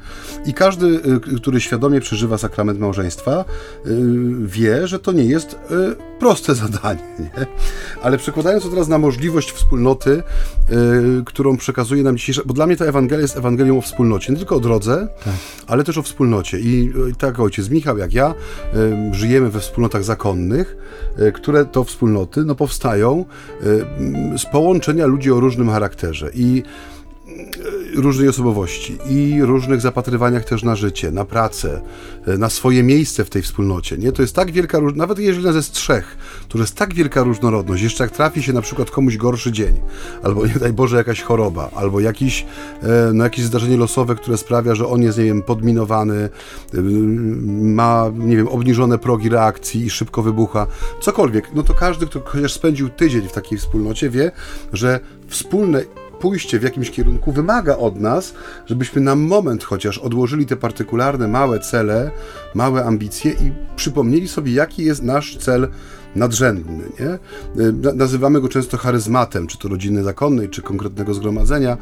I 0.46 0.54
każdy, 0.54 0.86
y, 0.86 1.36
który 1.36 1.60
świadomie 1.60 2.00
przeżywa 2.00 2.38
sakrament 2.38 2.78
małżeństwa, 2.78 3.44
y, 3.86 3.96
wie, 4.46 4.86
że 4.86 4.98
to 4.98 5.12
nie 5.12 5.24
jest 5.24 5.52
y, 5.52 5.56
proste 6.18 6.54
zadanie, 6.64 7.02
nie? 7.18 7.46
Ale 8.02 8.18
przekładając 8.18 8.64
to 8.64 8.70
teraz 8.70 8.88
na 8.88 8.98
możliwość 8.98 9.52
wspólnoty, 9.52 10.22
którą 11.24 11.56
przekazuje 11.56 11.99
nam 12.02 12.16
dzisiejsza, 12.16 12.42
bo 12.46 12.54
dla 12.54 12.66
mnie 12.66 12.76
ta 12.76 12.84
Ewangelia 12.84 13.22
jest 13.22 13.36
Ewangelią 13.36 13.78
o 13.78 13.80
wspólnocie, 13.80 14.32
nie 14.32 14.38
tylko 14.38 14.56
o 14.56 14.60
drodze, 14.60 15.08
tak. 15.24 15.34
ale 15.66 15.84
też 15.84 15.98
o 15.98 16.02
wspólnocie. 16.02 16.60
I, 16.60 16.92
I 17.10 17.14
tak 17.18 17.40
ojciec 17.40 17.68
Michał, 17.68 17.98
jak 17.98 18.14
ja, 18.14 18.34
y, 19.10 19.14
żyjemy 19.14 19.50
we 19.50 19.60
wspólnotach 19.60 20.04
zakonnych, 20.04 20.76
y, 21.18 21.32
które 21.32 21.64
to 21.64 21.84
wspólnoty 21.84 22.44
no, 22.44 22.54
powstają 22.54 23.24
z 24.36 24.46
połączenia 24.46 25.06
ludzi 25.06 25.32
o 25.32 25.40
różnym 25.40 25.70
charakterze. 25.70 26.30
I 26.34 26.62
różnej 27.94 28.28
osobowości 28.28 28.98
i 29.08 29.42
różnych 29.42 29.80
zapatrywaniach 29.80 30.44
też 30.44 30.62
na 30.62 30.76
życie, 30.76 31.10
na 31.10 31.24
pracę, 31.24 31.80
e, 32.26 32.38
na 32.38 32.50
swoje 32.50 32.82
miejsce 32.82 33.24
w 33.24 33.30
tej 33.30 33.42
wspólnocie. 33.42 33.98
Nie? 33.98 34.12
To 34.12 34.22
jest 34.22 34.34
tak 34.34 34.50
wielka, 34.50 34.80
nawet 34.94 35.18
jeżeli 35.18 35.44
nas 35.44 35.54
jest 35.56 35.72
trzech, 35.72 36.16
to 36.48 36.58
jest 36.58 36.74
tak 36.74 36.94
wielka 36.94 37.22
różnorodność. 37.22 37.82
Jeszcze 37.82 38.04
jak 38.04 38.10
trafi 38.10 38.42
się 38.42 38.52
na 38.52 38.60
przykład 38.60 38.90
komuś 38.90 39.16
gorszy 39.16 39.52
dzień, 39.52 39.80
albo 40.22 40.46
nie 40.46 40.54
daj 40.54 40.72
Boże 40.72 40.96
jakaś 40.96 41.22
choroba, 41.22 41.70
albo 41.74 42.00
jakiś, 42.00 42.46
e, 42.82 42.86
no, 43.14 43.24
jakieś 43.24 43.44
zdarzenie 43.44 43.76
losowe, 43.76 44.14
które 44.14 44.36
sprawia, 44.36 44.74
że 44.74 44.86
on 44.86 45.02
jest, 45.02 45.18
nie 45.18 45.24
wiem, 45.24 45.42
podminowany, 45.42 46.28
e, 46.74 46.80
ma, 47.62 48.10
nie 48.14 48.36
wiem, 48.36 48.48
obniżone 48.48 48.98
progi 48.98 49.28
reakcji 49.28 49.84
i 49.84 49.90
szybko 49.90 50.22
wybucha, 50.22 50.66
cokolwiek, 51.00 51.48
no 51.54 51.62
to 51.62 51.74
każdy, 51.74 52.06
kto 52.06 52.20
chociaż 52.24 52.52
spędził 52.52 52.88
tydzień 52.88 53.28
w 53.28 53.32
takiej 53.32 53.58
wspólnocie, 53.58 54.10
wie, 54.10 54.32
że 54.72 55.00
wspólne 55.28 55.82
pójście 56.20 56.58
w 56.58 56.62
jakimś 56.62 56.90
kierunku 56.90 57.32
wymaga 57.32 57.76
od 57.76 58.00
nas, 58.00 58.34
żebyśmy 58.66 59.02
na 59.02 59.16
moment 59.16 59.64
chociaż 59.64 59.98
odłożyli 59.98 60.46
te 60.46 60.56
partykularne, 60.56 61.28
małe 61.28 61.60
cele, 61.60 62.10
małe 62.54 62.84
ambicje 62.84 63.32
i 63.32 63.52
przypomnieli 63.76 64.28
sobie, 64.28 64.52
jaki 64.52 64.84
jest 64.84 65.02
nasz 65.02 65.36
cel 65.36 65.68
nadrzędny. 66.16 66.84
Nie? 67.00 67.18
Y, 67.64 67.72
nazywamy 67.94 68.40
go 68.40 68.48
często 68.48 68.76
charyzmatem, 68.76 69.46
czy 69.46 69.58
to 69.58 69.68
rodziny 69.68 70.02
zakonnej, 70.02 70.48
czy 70.48 70.62
konkretnego 70.62 71.14
zgromadzenia. 71.14 71.76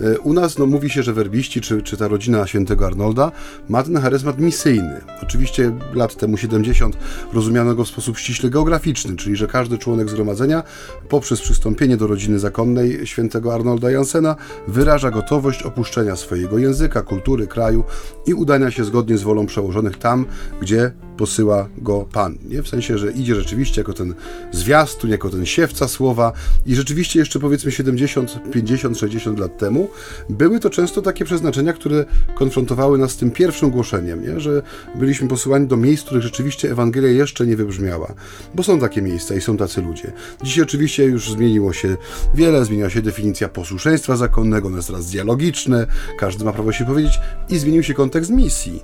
Y, 0.00 0.20
u 0.20 0.32
nas 0.32 0.58
no, 0.58 0.66
mówi 0.66 0.90
się, 0.90 1.02
że 1.02 1.12
werbiści, 1.12 1.60
czy, 1.60 1.82
czy 1.82 1.96
ta 1.96 2.08
rodzina 2.08 2.46
świętego 2.46 2.86
Arnolda 2.86 3.32
ma 3.68 3.82
ten 3.82 3.96
charyzmat 3.96 4.38
misyjny. 4.38 5.00
Oczywiście 5.22 5.72
lat 5.94 6.16
temu 6.16 6.36
70 6.36 6.96
rozumiano 7.32 7.74
go 7.74 7.84
w 7.84 7.88
sposób 7.88 8.18
ściśle 8.18 8.50
geograficzny, 8.50 9.16
czyli 9.16 9.36
że 9.36 9.46
każdy 9.46 9.78
członek 9.78 10.08
zgromadzenia 10.08 10.62
poprzez 11.08 11.40
przystąpienie 11.40 11.96
do 11.96 12.06
rodziny 12.06 12.38
zakonnej 12.38 13.06
świętego 13.06 13.54
Arnolda 13.54 13.90
Jansena 13.90 14.36
wyraża 14.68 15.10
gotowość 15.10 15.62
opuszczenia 15.62 16.16
swojego 16.16 16.58
języka, 16.58 17.02
kultury, 17.02 17.46
kraju 17.46 17.84
i 18.26 18.34
udania 18.34 18.70
się 18.70 18.84
zgodnie 18.84 19.18
z 19.18 19.22
wolą 19.22 19.46
przełożonych 19.46 19.98
tam, 19.98 20.26
gdzie 20.60 20.92
posyła 21.16 21.68
go 21.78 22.06
Pan. 22.12 22.38
Nie? 22.48 22.62
W 22.62 22.68
sensie, 22.68 22.98
że 22.98 23.12
idzie 23.12 23.34
rzeczywiście 23.34 23.80
jako 23.80 23.92
ten 23.92 24.14
zwiastun, 24.52 25.10
jako 25.10 25.30
ten 25.30 25.46
siewca 25.46 25.88
słowa 25.88 26.32
i 26.66 26.74
rzeczywiście 26.74 27.18
jeszcze 27.18 27.40
powiedzmy 27.40 27.72
70, 27.72 28.38
50, 28.52 28.98
60 28.98 29.38
lat 29.38 29.58
temu 29.58 29.88
były 30.30 30.60
to 30.60 30.70
często 30.70 31.02
takie 31.02 31.24
przeznaczenia, 31.24 31.72
które 31.72 32.04
konfrontowały 32.34 32.98
nas 32.98 33.10
z 33.10 33.16
tym 33.16 33.30
pierwszym 33.30 33.70
głoszeniem, 33.70 34.22
nie? 34.22 34.40
że 34.40 34.62
byliśmy 34.94 35.28
posyłani 35.28 35.66
do 35.66 35.76
miejsc, 35.76 36.02
w 36.02 36.06
których 36.06 36.22
rzeczywiście 36.22 36.70
Ewangelia 36.70 37.08
jeszcze 37.08 37.46
nie 37.46 37.56
wybrzmiała. 37.56 38.14
Bo 38.54 38.62
są 38.62 38.80
takie 38.80 39.02
miejsca 39.02 39.34
i 39.34 39.40
są 39.40 39.56
tacy 39.56 39.82
ludzie. 39.82 40.12
Dzisiaj 40.42 40.64
oczywiście 40.64 41.04
już 41.04 41.30
zmieniło 41.30 41.72
się 41.72 41.96
wiele, 42.34 42.64
zmieniła 42.64 42.90
się 42.90 43.02
definicja 43.02 43.48
posłuszeństwa 43.48 44.16
zakonnego, 44.16 44.68
ono 44.68 44.76
jest 44.76 44.88
teraz 44.88 45.10
dialogiczne, 45.10 45.86
każdy 46.18 46.44
ma 46.44 46.52
prawo 46.52 46.72
się 46.72 46.84
powiedzieć 46.84 47.20
i 47.48 47.58
zmienił 47.58 47.82
się 47.82 47.94
kontekst 47.94 48.30
misji. 48.30 48.82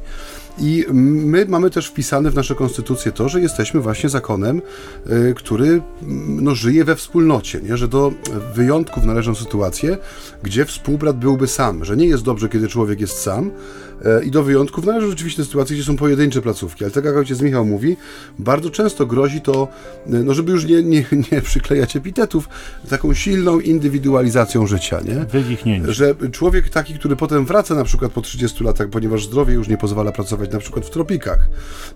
I 0.61 0.85
my 0.93 1.47
mamy 1.49 1.71
też 1.71 1.87
wpisane 1.87 2.31
w 2.31 2.35
nasze 2.35 2.55
konstytucje 2.55 3.12
to, 3.12 3.29
że 3.29 3.40
jesteśmy 3.40 3.81
właśnie 3.81 4.09
zakonem, 4.09 4.62
y, 5.07 5.35
który 5.37 5.67
mm, 5.67 6.45
no, 6.45 6.55
żyje 6.55 6.85
we 6.85 6.97
wspólnocie, 6.97 7.61
nie? 7.61 7.76
że 7.76 7.88
do 7.88 8.12
wyjątków 8.55 9.05
należą 9.05 9.35
sytuacje, 9.35 9.99
gdzie 10.43 10.64
współbrat 10.64 11.19
byłby 11.19 11.47
sam, 11.47 11.85
że 11.85 11.97
nie 11.97 12.07
jest 12.07 12.23
dobrze, 12.23 12.49
kiedy 12.49 12.69
człowiek 12.69 13.00
jest 13.00 13.19
sam, 13.19 13.50
I 14.25 14.30
do 14.30 14.42
wyjątków 14.42 14.87
należy 14.87 15.11
rzeczywiście 15.11 15.45
sytuacje, 15.45 15.76
gdzie 15.76 15.85
są 15.85 15.97
pojedyncze 15.97 16.42
placówki, 16.42 16.85
ale 16.85 16.90
tak 16.90 17.04
jak 17.04 17.16
ojciec 17.16 17.40
Michał 17.40 17.64
mówi, 17.66 17.97
bardzo 18.38 18.71
często 18.71 19.07
grozi 19.07 19.40
to, 19.40 19.69
e, 20.07 20.11
no 20.11 20.35
żeby 20.35 20.52
już 20.52 20.64
nie, 20.64 20.83
nie, 20.83 21.04
nie 21.33 21.42
przyklejać 21.42 21.97
epitetów, 21.97 22.49
taką 22.88 23.14
silną 23.14 23.61
indywidualizacją 23.61 24.66
życia, 24.66 25.00
nie? 25.00 25.25
Że 25.92 26.14
człowiek 26.33 26.69
taki, 26.69 26.95
który 26.95 27.16
potem 27.16 27.47
wraca 27.47 27.75
na 27.75 27.85
przykład 27.85 28.12
po 28.12 28.21
30 28.21 28.64
latach, 28.64 28.88
ponieważ 28.88 29.25
zdrowie 29.25 29.54
już 29.54 29.69
nie 29.69 29.76
pozwala 29.76 30.12
pracować 30.12 30.52
na 30.52 30.59
przykład 30.59 30.87
w 30.87 30.90
tropikach, 30.90 31.49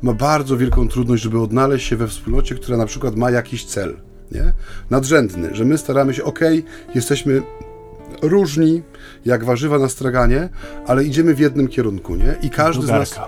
ma 0.02 0.12
bardzo 0.12 0.56
wielką 0.56 0.88
trudność, 0.88 1.22
żeby 1.22 1.40
odnaleźć 1.40 1.86
się 1.86 1.96
we 1.96 2.08
wspólnocie, 2.08 2.54
która 2.54 2.76
na 2.76 2.86
przykład 2.86 3.16
ma 3.16 3.30
jakiś 3.30 3.64
cel, 3.64 3.96
nie? 4.32 4.52
Nadrzędny, 4.90 5.54
że 5.54 5.64
my 5.64 5.78
staramy 5.78 6.14
się, 6.14 6.24
ok, 6.24 6.40
jesteśmy 6.94 7.42
różni, 8.22 8.82
jak 9.24 9.44
warzywa 9.44 9.78
na 9.78 9.88
straganie, 9.88 10.48
ale 10.86 11.04
idziemy 11.04 11.34
w 11.34 11.38
jednym 11.38 11.68
kierunku, 11.68 12.16
nie? 12.16 12.34
I 12.42 12.50
każdy 12.50 12.86
z 12.86 12.90
nas... 12.90 13.20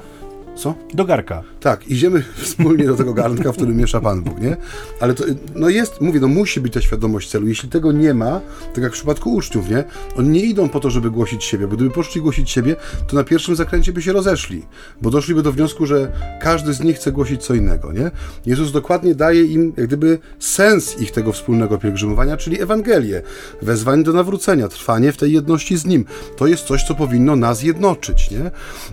Co? 0.56 0.74
Do 0.94 1.04
garka. 1.04 1.42
Tak, 1.60 1.88
idziemy 1.88 2.24
wspólnie 2.36 2.86
do 2.86 2.96
tego 2.96 3.14
garnka, 3.14 3.52
w 3.52 3.56
którym 3.56 3.76
miesza 3.76 4.00
Pan 4.00 4.22
Bóg, 4.22 4.40
nie? 4.40 4.56
Ale 5.00 5.14
to, 5.14 5.24
no 5.54 5.68
jest, 5.68 6.00
mówię, 6.00 6.20
no 6.20 6.28
musi 6.28 6.60
być 6.60 6.72
ta 6.72 6.80
świadomość 6.80 7.30
celu. 7.30 7.48
Jeśli 7.48 7.68
tego 7.68 7.92
nie 7.92 8.14
ma, 8.14 8.40
tak 8.74 8.84
jak 8.84 8.92
w 8.92 8.94
przypadku 8.94 9.34
uczniów, 9.34 9.70
nie? 9.70 9.84
Oni 10.16 10.28
nie 10.28 10.40
idą 10.40 10.68
po 10.68 10.80
to, 10.80 10.90
żeby 10.90 11.10
głosić 11.10 11.44
siebie, 11.44 11.66
bo 11.66 11.76
gdyby 11.76 11.90
poszli 11.90 12.20
głosić 12.20 12.50
siebie, 12.50 12.76
to 13.06 13.16
na 13.16 13.24
pierwszym 13.24 13.56
zakręcie 13.56 13.92
by 13.92 14.02
się 14.02 14.12
rozeszli, 14.12 14.62
bo 15.02 15.10
doszliby 15.10 15.42
do 15.42 15.52
wniosku, 15.52 15.86
że 15.86 16.12
każdy 16.40 16.74
z 16.74 16.80
nich 16.80 16.96
chce 16.96 17.12
głosić 17.12 17.42
co 17.42 17.54
innego, 17.54 17.92
nie? 17.92 18.10
Jezus 18.46 18.72
dokładnie 18.72 19.14
daje 19.14 19.44
im, 19.44 19.72
jak 19.76 19.86
gdyby, 19.86 20.18
sens 20.38 21.00
ich 21.00 21.12
tego 21.12 21.32
wspólnego 21.32 21.78
pielgrzymowania, 21.78 22.36
czyli 22.36 22.62
Ewangelię, 22.62 23.22
wezwanie 23.62 24.02
do 24.02 24.12
nawrócenia, 24.12 24.68
trwanie 24.68 25.12
w 25.12 25.16
tej 25.16 25.32
jedności 25.32 25.76
z 25.76 25.84
Nim. 25.84 26.04
To 26.36 26.46
jest 26.46 26.64
coś, 26.64 26.84
co 26.84 26.94
powinno 26.94 27.36
nas 27.36 27.62
jednoczyć, 27.62 28.30
nie? 28.30 28.50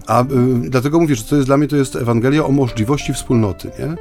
A 0.08 0.24
y, 0.24 0.26
dlatego 0.70 1.00
mówię, 1.00 1.16
że 1.16 1.24
to 1.24 1.36
jest 1.36 1.48
dla 1.48 1.53
mnie 1.58 1.68
to 1.68 1.76
jest 1.76 1.96
Ewangelia 1.96 2.46
o 2.46 2.52
możliwości 2.52 3.14
wspólnoty, 3.14 3.72
nie? 3.80 3.96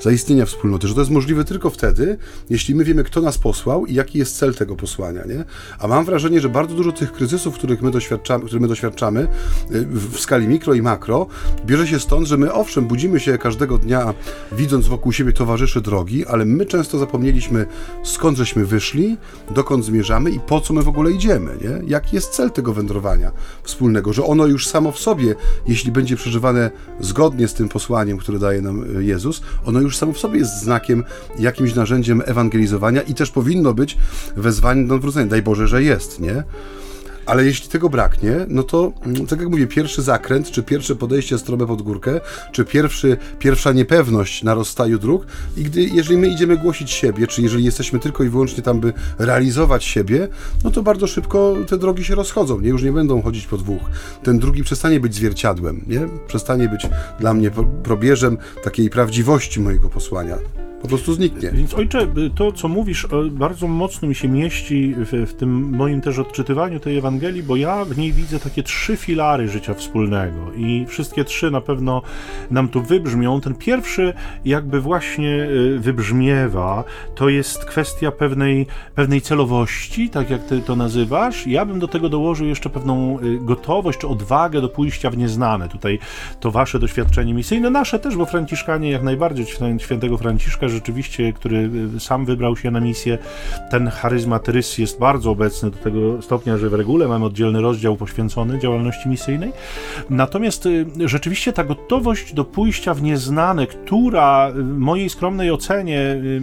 Zaistnienia 0.00 0.46
wspólnoty, 0.46 0.88
że 0.88 0.94
to 0.94 1.00
jest 1.00 1.10
możliwe 1.10 1.44
tylko 1.44 1.70
wtedy, 1.70 2.18
jeśli 2.50 2.74
my 2.74 2.84
wiemy, 2.84 3.04
kto 3.04 3.20
nas 3.20 3.38
posłał 3.38 3.86
i 3.86 3.94
jaki 3.94 4.18
jest 4.18 4.38
cel 4.38 4.54
tego 4.54 4.76
posłania, 4.76 5.24
nie? 5.24 5.44
A 5.78 5.86
mam 5.86 6.04
wrażenie, 6.04 6.40
że 6.40 6.48
bardzo 6.48 6.74
dużo 6.74 6.92
tych 6.92 7.12
kryzysów, 7.12 7.54
których 7.54 7.82
my 7.82 7.90
doświadczamy, 7.90 8.44
które 8.44 8.60
my 8.60 8.68
doświadczamy 8.68 9.20
y, 9.20 9.86
w 9.86 10.20
skali 10.20 10.48
mikro 10.48 10.74
i 10.74 10.82
makro, 10.82 11.26
bierze 11.66 11.86
się 11.86 12.00
stąd, 12.00 12.26
że 12.26 12.36
my 12.36 12.52
owszem, 12.52 12.86
budzimy 12.86 13.20
się 13.20 13.38
każdego 13.38 13.78
dnia, 13.78 14.14
widząc 14.52 14.86
wokół 14.86 15.12
siebie 15.12 15.32
towarzyszy 15.32 15.80
drogi, 15.80 16.26
ale 16.26 16.44
my 16.44 16.66
często 16.66 16.98
zapomnieliśmy, 16.98 17.66
skąd 18.04 18.38
żeśmy 18.38 18.66
wyszli, 18.66 19.16
dokąd 19.50 19.84
zmierzamy 19.84 20.30
i 20.30 20.40
po 20.40 20.60
co 20.60 20.74
my 20.74 20.82
w 20.82 20.88
ogóle 20.88 21.12
idziemy, 21.12 21.56
nie? 21.62 21.88
Jaki 21.88 22.16
jest 22.16 22.30
cel 22.30 22.50
tego 22.50 22.72
wędrowania 22.72 23.32
wspólnego, 23.62 24.12
że 24.12 24.24
ono 24.24 24.46
już 24.46 24.66
samo 24.66 24.92
w 24.92 24.98
sobie, 24.98 25.34
jeśli 25.66 25.92
będzie 25.92 26.16
przeżywane 26.16 26.70
zgodnie 27.00 27.48
z 27.48 27.54
tym 27.54 27.68
posłaniem, 27.68 28.18
które 28.18 28.38
daje 28.38 28.62
nam 28.62 28.96
y, 28.98 29.04
Jezus, 29.04 29.42
ono 29.64 29.80
już 29.86 29.96
samo 29.96 30.12
w 30.12 30.18
sobie 30.18 30.38
jest 30.38 30.60
znakiem, 30.60 31.04
jakimś 31.38 31.74
narzędziem 31.74 32.22
ewangelizowania 32.26 33.02
i 33.02 33.14
też 33.14 33.30
powinno 33.30 33.74
być 33.74 33.96
wezwaniem 34.36 34.86
do 34.86 34.94
nawrócenia. 34.94 35.26
Daj 35.26 35.42
Boże, 35.42 35.68
że 35.68 35.82
jest, 35.82 36.20
nie? 36.20 36.44
Ale 37.26 37.44
jeśli 37.44 37.68
tego 37.68 37.88
braknie, 37.88 38.46
no 38.48 38.62
to, 38.62 38.92
mm, 39.02 39.26
tak 39.26 39.40
jak 39.40 39.48
mówię, 39.48 39.66
pierwszy 39.66 40.02
zakręt, 40.02 40.50
czy 40.50 40.62
pierwsze 40.62 40.96
podejście 40.96 41.38
strome 41.38 41.66
pod 41.66 41.82
górkę, 41.82 42.20
czy 42.52 42.64
pierwszy, 42.64 43.16
pierwsza 43.38 43.72
niepewność 43.72 44.42
na 44.42 44.54
rozstaju 44.54 44.98
dróg, 44.98 45.26
i 45.56 45.62
gdy, 45.62 45.82
jeżeli 45.82 46.18
my 46.18 46.28
idziemy 46.28 46.56
głosić 46.56 46.90
siebie, 46.90 47.26
czy 47.26 47.42
jeżeli 47.42 47.64
jesteśmy 47.64 47.98
tylko 47.98 48.24
i 48.24 48.28
wyłącznie 48.28 48.62
tam, 48.62 48.80
by 48.80 48.92
realizować 49.18 49.84
siebie, 49.84 50.28
no 50.64 50.70
to 50.70 50.82
bardzo 50.82 51.06
szybko 51.06 51.56
te 51.66 51.78
drogi 51.78 52.04
się 52.04 52.14
rozchodzą, 52.14 52.60
nie? 52.60 52.68
Już 52.68 52.82
nie 52.82 52.92
będą 52.92 53.22
chodzić 53.22 53.46
po 53.46 53.56
dwóch. 53.56 53.82
Ten 54.22 54.38
drugi 54.38 54.62
przestanie 54.62 55.00
być 55.00 55.14
zwierciadłem, 55.14 55.84
nie? 55.86 56.08
Przestanie 56.28 56.68
być 56.68 56.86
dla 57.20 57.34
mnie 57.34 57.50
probierzem 57.82 58.38
takiej 58.64 58.90
prawdziwości 58.90 59.60
mojego 59.60 59.88
posłania 59.88 60.65
po 60.86 60.96
prostu 60.96 61.14
zniknie. 61.14 61.50
Więc 61.50 61.74
ojcze, 61.74 62.06
to 62.34 62.52
co 62.52 62.68
mówisz 62.68 63.04
e, 63.04 63.08
bardzo 63.30 63.68
mocno 63.68 64.08
mi 64.08 64.14
się 64.14 64.28
mieści 64.28 64.94
w, 64.96 65.30
w, 65.30 65.34
tym 65.34 65.76
moim 65.76 66.00
też 66.00 66.18
odczytywaniu 66.18 66.80
tej 66.80 66.98
Ewangelii, 66.98 67.42
bo 67.42 67.56
ja 67.56 67.84
w 67.84 67.98
niej 67.98 68.12
widzę 68.12 68.40
takie 68.40 68.62
trzy 68.62 68.96
filary 68.96 69.48
życia 69.48 69.74
wspólnego 69.74 70.52
i 70.56 70.86
wszystkie 70.88 71.24
trzy 71.24 71.50
na 71.50 71.60
pewno 71.60 72.02
nam 72.50 72.68
tu 72.68 72.82
wybrzmią. 72.82 73.40
Ten 73.40 73.54
pierwszy 73.54 74.14
jakby 74.44 74.80
właśnie 74.80 75.48
e, 75.76 75.78
wybrzmiewa, 75.78 76.84
to 77.14 77.28
jest 77.28 77.64
kwestia 77.64 78.10
pewnej, 78.10 78.66
pewnej 78.94 79.20
celowości, 79.20 80.10
tak 80.10 80.30
jak 80.30 80.44
ty 80.44 80.60
to 80.60 80.76
nazywasz. 80.76 81.46
Ja 81.46 81.64
bym 81.64 81.78
do 81.78 81.88
tego 81.88 82.08
dołożył 82.08 82.46
jeszcze 82.46 82.70
pewną 82.70 83.18
gotowość 83.40 83.98
czy 83.98 84.08
odwagę 84.08 84.60
do 84.60 84.68
pójścia 84.68 85.10
w 85.10 85.16
nieznane. 85.16 85.68
Tutaj 85.68 85.98
to 86.40 86.50
wasze 86.50 86.78
doświadczenie 86.78 87.34
misyjne, 87.34 87.70
nasze 87.70 87.98
też, 87.98 88.16
bo 88.16 88.26
Franciszkanie 88.26 88.90
jak 88.90 89.02
najbardziej, 89.02 89.46
świętego 89.78 90.18
Franciszka 90.18 90.68
rzeczywiście, 90.76 91.32
który 91.32 91.70
y, 91.96 92.00
sam 92.00 92.24
wybrał 92.24 92.56
się 92.56 92.70
na 92.70 92.80
misję, 92.80 93.18
ten 93.70 93.88
charyzmat 93.88 94.48
rys 94.48 94.78
jest 94.78 94.98
bardzo 94.98 95.30
obecny 95.30 95.70
do 95.70 95.76
tego 95.76 96.22
stopnia, 96.22 96.58
że 96.58 96.68
w 96.68 96.74
regule 96.74 97.08
mamy 97.08 97.24
oddzielny 97.24 97.60
rozdział 97.60 97.96
poświęcony 97.96 98.58
działalności 98.58 99.08
misyjnej. 99.08 99.52
Natomiast 100.10 100.66
y, 100.66 100.86
rzeczywiście 101.04 101.52
ta 101.52 101.64
gotowość 101.64 102.34
do 102.34 102.44
pójścia 102.44 102.94
w 102.94 103.02
nieznane, 103.02 103.66
która 103.66 104.50
w 104.54 104.78
mojej 104.78 105.08
skromnej 105.08 105.50
ocenie, 105.50 106.00
y, 106.00 106.40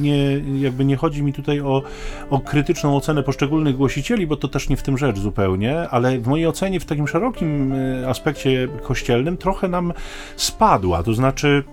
nie, 0.00 0.40
jakby 0.60 0.84
nie 0.84 0.96
chodzi 0.96 1.22
mi 1.22 1.32
tutaj 1.32 1.60
o, 1.60 1.82
o 2.30 2.40
krytyczną 2.40 2.96
ocenę 2.96 3.22
poszczególnych 3.22 3.76
głosicieli, 3.76 4.26
bo 4.26 4.36
to 4.36 4.48
też 4.48 4.68
nie 4.68 4.76
w 4.76 4.82
tym 4.82 4.98
rzecz 4.98 5.18
zupełnie, 5.18 5.88
ale 5.88 6.18
w 6.18 6.26
mojej 6.26 6.46
ocenie 6.46 6.80
w 6.80 6.84
takim 6.84 7.08
szerokim 7.08 7.74
aspekcie 8.08 8.68
kościelnym 8.82 9.36
trochę 9.36 9.68
nam 9.68 9.92
spadła. 10.36 11.02
To 11.02 11.14
znaczy, 11.14 11.64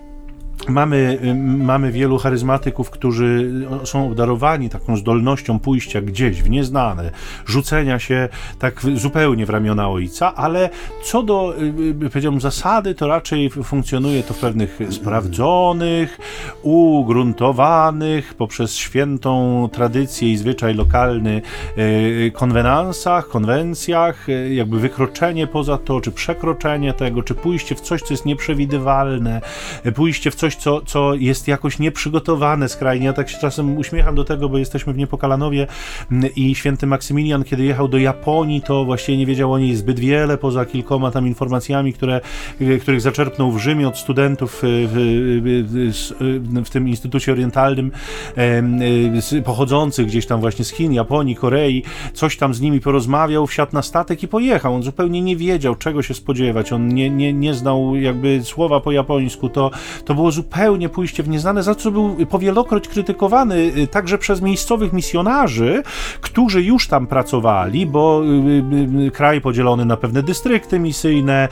Mamy, 0.69 1.19
mamy 1.57 1.91
wielu 1.91 2.17
charyzmatyków, 2.17 2.89
którzy 2.89 3.51
są 3.83 4.05
obdarowani 4.05 4.69
taką 4.69 4.97
zdolnością 4.97 5.59
pójścia 5.59 6.01
gdzieś 6.01 6.43
w 6.43 6.49
nieznane, 6.49 7.11
rzucenia 7.45 7.99
się 7.99 8.29
tak 8.59 8.81
zupełnie 8.95 9.45
w 9.45 9.49
ramiona 9.49 9.89
ojca, 9.89 10.35
ale 10.35 10.69
co 11.03 11.23
do, 11.23 11.53
powiedziałbym, 12.11 12.41
zasady, 12.41 12.95
to 12.95 13.07
raczej 13.07 13.49
funkcjonuje 13.49 14.23
to 14.23 14.33
w 14.33 14.39
pewnych 14.39 14.79
sprawdzonych, 14.89 16.19
ugruntowanych 16.61 18.33
poprzez 18.33 18.75
świętą 18.75 19.69
tradycję 19.71 20.31
i 20.31 20.37
zwyczaj 20.37 20.73
lokalny 20.75 21.41
e, 21.77 22.31
konwenansach, 22.31 23.27
konwencjach, 23.27 24.29
e, 24.29 24.53
jakby 24.53 24.79
wykroczenie 24.79 25.47
poza 25.47 25.77
to, 25.77 26.01
czy 26.01 26.11
przekroczenie 26.11 26.93
tego, 26.93 27.23
czy 27.23 27.35
pójście 27.35 27.75
w 27.75 27.81
coś, 27.81 28.01
co 28.01 28.13
jest 28.13 28.25
nieprzewidywalne, 28.25 29.41
e, 29.83 29.91
pójście 29.91 30.31
w 30.31 30.35
coś, 30.35 30.46
co, 30.55 30.81
co 30.81 31.15
jest 31.15 31.47
jakoś 31.47 31.79
nieprzygotowane 31.79 32.69
skrajnie. 32.69 33.05
Ja 33.05 33.13
tak 33.13 33.29
się 33.29 33.37
czasem 33.37 33.77
uśmiecham 33.77 34.15
do 34.15 34.23
tego, 34.23 34.49
bo 34.49 34.57
jesteśmy 34.57 34.93
w 34.93 34.97
Niepokalanowie 34.97 35.67
mm, 36.11 36.29
i 36.35 36.55
święty 36.55 36.87
Maksymilian, 36.87 37.43
kiedy 37.43 37.63
jechał 37.63 37.87
do 37.87 37.97
Japonii, 37.97 38.61
to 38.61 38.85
właściwie 38.85 39.17
nie 39.17 39.25
wiedział 39.25 39.53
o 39.53 39.59
niej 39.59 39.75
zbyt 39.75 39.99
wiele, 39.99 40.37
poza 40.37 40.65
kilkoma 40.65 41.11
tam 41.11 41.27
informacjami, 41.27 41.93
które, 41.93 42.21
y, 42.61 42.79
których 42.79 43.01
zaczerpnął 43.01 43.51
w 43.51 43.57
Rzymie 43.57 43.87
od 43.87 43.97
studentów 43.97 44.63
y, 44.63 44.67
w, 44.87 44.93
w, 45.67 46.65
w 46.65 46.69
tym 46.69 46.87
Instytucie 46.89 47.31
Orientalnym 47.31 47.91
pochodzących 49.45 50.07
gdzieś 50.07 50.25
tam 50.25 50.41
właśnie 50.41 50.65
z 50.65 50.69
Chin, 50.69 50.93
Japonii, 50.93 51.35
Korei. 51.35 51.83
Coś 52.13 52.37
tam 52.37 52.53
z 52.53 52.61
nimi 52.61 52.79
porozmawiał, 52.79 53.47
wsiadł 53.47 53.73
na 53.73 53.81
statek 53.81 54.23
i 54.23 54.27
pojechał. 54.27 54.75
On 54.75 54.83
zupełnie 54.83 55.21
nie 55.21 55.35
wiedział, 55.35 55.75
czego 55.75 56.01
się 56.01 56.13
spodziewać. 56.13 56.73
On 56.73 56.87
nie, 56.87 57.09
nie, 57.09 57.33
nie 57.33 57.53
znał 57.53 57.95
jakby 57.95 58.43
słowa 58.43 58.79
po 58.79 58.91
japońsku. 58.91 59.49
To, 59.49 59.71
to 60.05 60.15
było 60.15 60.31
zupełnie 60.37 60.89
pójście 60.89 61.23
w 61.23 61.29
nieznane, 61.29 61.63
za 61.63 61.75
co 61.75 61.91
był 61.91 62.15
powielokroć 62.25 62.87
krytykowany 62.87 63.55
y, 63.55 63.87
także 63.87 64.17
przez 64.17 64.41
miejscowych 64.41 64.93
misjonarzy, 64.93 65.83
którzy 66.21 66.63
już 66.63 66.87
tam 66.87 67.07
pracowali, 67.07 67.85
bo 67.85 68.21
y, 69.01 69.07
y, 69.07 69.11
kraj 69.11 69.41
podzielony 69.41 69.85
na 69.85 69.97
pewne 69.97 70.23
dystrykty 70.23 70.79
misyjne, 70.79 71.47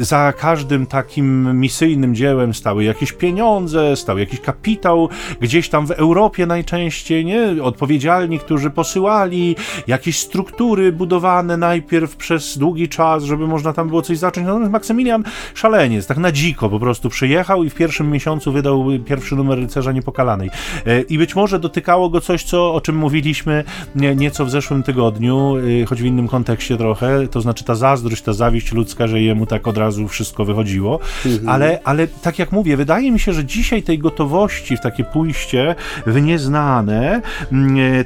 za 0.00 0.32
każdym 0.32 0.86
takim 0.86 1.60
misyjnym 1.60 2.14
dziełem 2.14 2.54
stały 2.54 2.84
jakieś 2.84 3.12
pieniądze, 3.12 3.96
stał 3.96 4.18
jakiś 4.18 4.40
kapitał, 4.40 5.08
gdzieś 5.40 5.68
tam 5.68 5.86
w 5.86 5.90
Europie 5.90 6.46
najczęściej, 6.46 7.24
nie? 7.24 7.62
Odpowiedzialni, 7.62 8.38
którzy 8.38 8.70
posyłali 8.70 9.56
jakieś 9.86 10.18
struktury 10.18 10.92
budowane 10.92 11.56
najpierw 11.56 12.16
przez 12.16 12.58
długi 12.58 12.88
czas, 12.88 13.24
żeby 13.24 13.46
można 13.46 13.72
tam 13.72 13.88
było 13.88 14.02
coś 14.02 14.18
zacząć. 14.18 14.46
Natomiast 14.46 14.72
Maksymilian 14.72 15.24
szaleniec, 15.54 16.06
tak 16.06 16.18
na 16.18 16.32
dziko 16.32 16.68
po 16.68 16.78
prostu 16.78 17.08
przyjechał 17.08 17.64
i 17.64 17.70
w 17.70 17.74
pierwszym 17.74 18.08
miesiącu 18.18 18.52
wydał 18.52 18.86
pierwszy 19.06 19.36
numer 19.36 19.58
Rycerza 19.58 19.92
Niepokalanej. 19.92 20.50
E, 20.86 21.00
I 21.00 21.18
być 21.18 21.36
może 21.36 21.58
dotykało 21.58 22.10
go 22.10 22.20
coś, 22.20 22.44
co, 22.44 22.74
o 22.74 22.80
czym 22.80 22.96
mówiliśmy 22.96 23.64
nieco 23.94 24.44
w 24.44 24.50
zeszłym 24.50 24.82
tygodniu, 24.82 25.54
e, 25.82 25.86
choć 25.86 26.02
w 26.02 26.04
innym 26.04 26.28
kontekście 26.28 26.76
trochę, 26.76 27.28
to 27.28 27.40
znaczy 27.40 27.64
ta 27.64 27.74
zazdrość, 27.74 28.22
ta 28.22 28.32
zawiść 28.32 28.72
ludzka, 28.72 29.06
że 29.06 29.20
jemu 29.20 29.46
tak 29.46 29.68
od 29.68 29.78
razu 29.78 30.08
wszystko 30.08 30.44
wychodziło. 30.44 31.00
Mhm. 31.26 31.48
Ale, 31.48 31.80
ale 31.84 32.06
tak 32.06 32.38
jak 32.38 32.52
mówię, 32.52 32.76
wydaje 32.76 33.12
mi 33.12 33.20
się, 33.20 33.32
że 33.32 33.44
dzisiaj 33.44 33.82
tej 33.82 33.98
gotowości 33.98 34.76
w 34.76 34.80
takie 34.80 35.04
pójście 35.04 35.74
w 36.06 36.22
nieznane, 36.22 37.22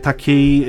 takiej, 0.02 0.66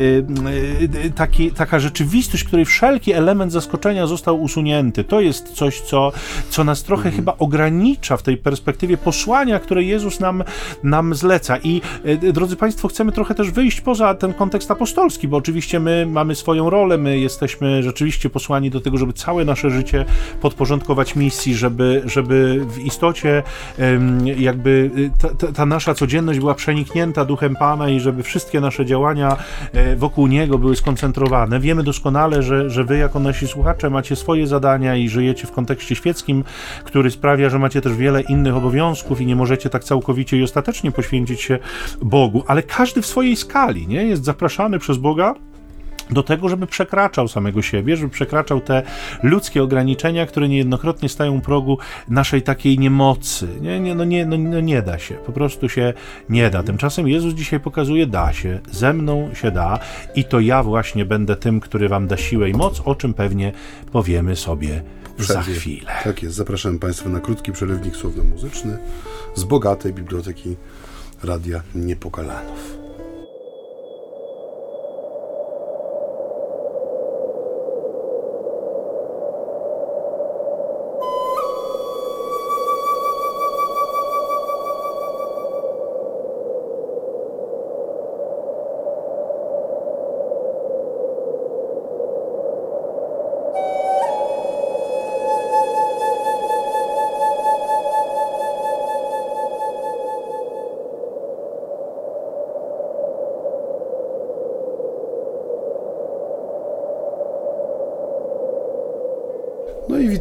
takiej, 1.16 1.52
taka 1.52 1.80
rzeczywistość, 1.80 2.44
której 2.44 2.66
wszelki 2.66 3.14
element 3.14 3.52
zaskoczenia 3.52 4.08
został 4.08 4.42
usunięty, 4.42 5.04
to 5.04 5.22
jest 5.22 5.54
coś, 5.54 5.82
co, 5.82 6.12
co 6.50 6.64
nas 6.64 6.84
trochę 6.84 7.10
mhm. 7.10 7.16
chyba 7.16 7.36
ogranicza 7.38 8.18
w 8.18 8.24
tej 8.24 8.38
perspektywie 8.38 8.98
posłania, 8.98 9.33
które 9.60 9.84
Jezus 9.84 10.20
nam, 10.20 10.44
nam 10.84 11.16
zleca. 11.16 11.58
I 11.64 11.82
e, 12.04 12.34
drodzy 12.34 12.56
Państwo, 12.56 12.88
chcemy 12.88 13.12
trochę 13.12 13.36
też 13.36 13.52
wyjść 13.52 13.82
poza 13.82 14.14
ten 14.14 14.34
kontekst 14.34 14.72
apostolski, 14.72 15.28
bo 15.28 15.38
oczywiście 15.38 15.80
my 15.80 16.06
mamy 16.06 16.36
swoją 16.36 16.70
rolę, 16.70 16.98
my 16.98 17.20
jesteśmy 17.20 17.84
rzeczywiście 17.84 18.30
posłani 18.30 18.70
do 18.70 18.82
tego, 18.82 18.98
żeby 18.98 19.14
całe 19.14 19.46
nasze 19.46 19.70
życie 19.70 20.06
podporządkować 20.42 21.16
misji, 21.16 21.56
żeby, 21.56 22.02
żeby 22.06 22.66
w 22.68 22.80
istocie 22.80 23.44
jakby 24.38 24.92
ta, 25.22 25.30
ta, 25.30 25.52
ta 25.52 25.66
nasza 25.66 25.94
codzienność 25.94 26.40
była 26.40 26.56
przeniknięta 26.56 27.26
duchem 27.26 27.56
Pana 27.56 27.90
i 27.90 28.00
żeby 28.00 28.24
wszystkie 28.24 28.62
nasze 28.62 28.86
działania 28.86 29.38
e, 29.74 29.96
wokół 29.96 30.28
Niego 30.28 30.58
były 30.58 30.76
skoncentrowane. 30.76 31.60
Wiemy 31.60 31.84
doskonale, 31.84 32.44
że, 32.44 32.70
że 32.70 32.84
Wy 32.84 32.98
jako 32.98 33.20
nasi 33.20 33.48
słuchacze 33.48 33.90
macie 33.90 34.16
swoje 34.16 34.48
zadania 34.48 34.96
i 34.96 35.10
żyjecie 35.10 35.48
w 35.48 35.52
kontekście 35.52 35.96
świeckim, 35.96 36.44
który 36.84 37.12
sprawia, 37.12 37.50
że 37.50 37.60
macie 37.60 37.82
też 37.82 37.96
wiele 37.96 38.22
innych 38.22 38.56
obowiązków 38.56 39.13
i 39.22 39.26
nie 39.26 39.36
możecie 39.36 39.70
tak 39.70 39.84
całkowicie 39.84 40.38
i 40.38 40.44
ostatecznie 40.44 40.92
poświęcić 40.92 41.42
się 41.42 41.60
Bogu, 42.02 42.44
ale 42.48 42.64
każdy 42.64 43.02
w 43.02 43.06
swojej 43.06 43.36
skali, 43.36 43.88
nie? 43.88 44.04
Jest 44.04 44.26
zapraszany 44.26 44.80
przez 44.80 44.98
Boga 44.98 45.36
do 46.10 46.24
tego, 46.24 46.50
żeby 46.50 46.68
przekraczał 46.68 47.28
samego 47.28 47.62
siebie, 47.62 47.98
żeby 47.98 48.10
przekraczał 48.10 48.62
te 48.62 48.84
ludzkie 49.24 49.64
ograniczenia, 49.64 50.26
które 50.26 50.50
niejednokrotnie 50.50 51.10
stają 51.10 51.38
u 51.38 51.42
progu 51.42 51.78
naszej 52.10 52.42
takiej 52.42 52.80
niemocy. 52.80 53.48
Nie, 53.62 53.80
nie, 53.80 53.96
no 53.96 54.06
nie, 54.06 54.26
no, 54.26 54.38
no 54.38 54.60
nie 54.60 54.82
da 54.82 55.00
się, 55.00 55.16
po 55.16 55.32
prostu 55.32 55.70
się 55.70 55.94
nie 56.30 56.50
da. 56.50 56.64
Tymczasem 56.64 57.08
Jezus 57.08 57.34
dzisiaj 57.34 57.60
pokazuje, 57.60 58.08
da 58.08 58.34
się, 58.34 58.60
ze 58.72 58.94
mną 58.94 59.30
się 59.34 59.52
da 59.52 59.80
i 60.16 60.24
to 60.24 60.40
ja 60.40 60.64
właśnie 60.64 61.06
będę 61.06 61.36
tym, 61.36 61.60
który 61.60 61.90
wam 61.90 62.08
da 62.08 62.18
siłę 62.18 62.50
i 62.50 62.54
moc, 62.54 62.82
o 62.86 62.96
czym 62.96 63.14
pewnie 63.14 63.52
powiemy 63.92 64.36
sobie 64.36 64.84
za 65.18 65.42
chwilę. 65.42 65.92
Tak 66.04 66.24
jest, 66.24 66.36
zapraszam 66.36 66.80
Państwa 66.80 67.10
na 67.10 67.20
krótki 67.20 67.52
przerywnik 67.52 67.96
słowno-muzyczny 67.96 68.78
z 69.36 69.44
bogatej 69.44 69.94
biblioteki 69.94 70.56
Radia 71.24 71.64
Niepokalanów. 71.76 72.83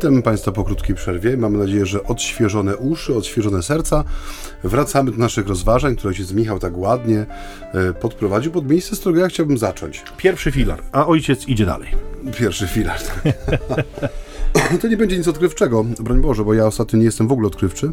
No 0.03 0.09
i 0.09 0.11
witamy 0.11 0.23
Państwa 0.23 0.53
po 0.53 0.65
krótkiej 0.65 0.97
przerwie. 0.97 1.37
Mamy 1.37 1.59
nadzieję, 1.59 1.87
że 1.87 2.05
odświeżone 2.05 2.77
uszy, 2.77 3.15
odświeżone 3.15 3.62
serca. 3.62 4.05
Wracamy 4.65 5.11
do 5.11 5.17
naszych 5.17 5.49
rozważań, 5.49 5.97
które 5.97 6.09
ojciec 6.09 6.33
Michał 6.33 6.59
tak 6.59 6.79
ładnie 6.79 7.27
e, 7.75 7.93
podprowadził. 7.93 8.53
Pod 8.53 8.71
miejsce, 8.71 8.97
z 8.97 9.01
którego 9.01 9.21
ja 9.21 9.29
chciałbym 9.29 9.59
zacząć. 9.59 10.03
Pierwszy 10.17 10.53
filar, 10.53 10.83
a 10.93 11.07
ojciec 11.07 11.49
idzie 11.49 11.67
dalej. 11.67 11.88
Pierwszy 12.38 12.67
filar. 12.67 12.99
To 14.81 14.88
nie 14.88 14.97
będzie 14.97 15.19
nic 15.19 15.29
odkrywczego, 15.29 15.85
broń 15.85 16.21
Boże, 16.21 16.45
bo 16.45 16.55
ja 16.55 16.67
ostatnio 16.67 16.99
nie 16.99 17.05
jestem 17.05 17.29
w 17.29 17.33
ogóle 17.33 17.47
odkrywczy. 17.47 17.93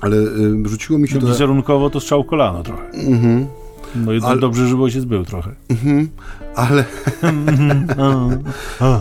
Ale 0.00 0.16
y, 0.16 0.68
rzuciło 0.68 0.98
mi 0.98 1.08
się 1.08 1.20
to... 1.20 1.26
Wizerunkowo 1.26 1.90
to 1.90 2.00
strzał 2.00 2.24
kolano 2.24 2.62
trochę. 2.62 2.90
Mhm. 2.90 3.46
No 3.94 4.12
i 4.12 4.20
ale... 4.22 4.40
dobrze, 4.40 4.68
żeby 4.68 4.82
ojciec 4.82 5.04
był 5.04 5.24
trochę. 5.24 5.50
Mhm, 5.68 6.08
ale... 6.54 6.84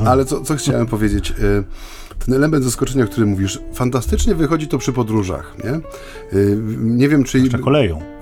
ale 0.06 0.26
co, 0.26 0.42
co 0.42 0.56
chciałem 0.56 0.88
powiedzieć? 0.88 1.32
Y, 1.32 1.64
ten 2.26 2.34
element 2.34 2.64
zaskoczenia, 2.64 3.06
o 3.06 3.08
którym 3.08 3.30
mówisz, 3.30 3.60
fantastycznie 3.74 4.36
wychodzi 4.36 4.68
to 4.68 4.78
przy 4.78 4.94
podróżach, 4.94 5.56
nie? 5.64 5.72
Y, 6.40 6.58
nie 6.80 7.10
wiem, 7.10 7.24
czy... 7.24 7.40
Jeszcze 7.40 7.60
koleją 7.60 8.16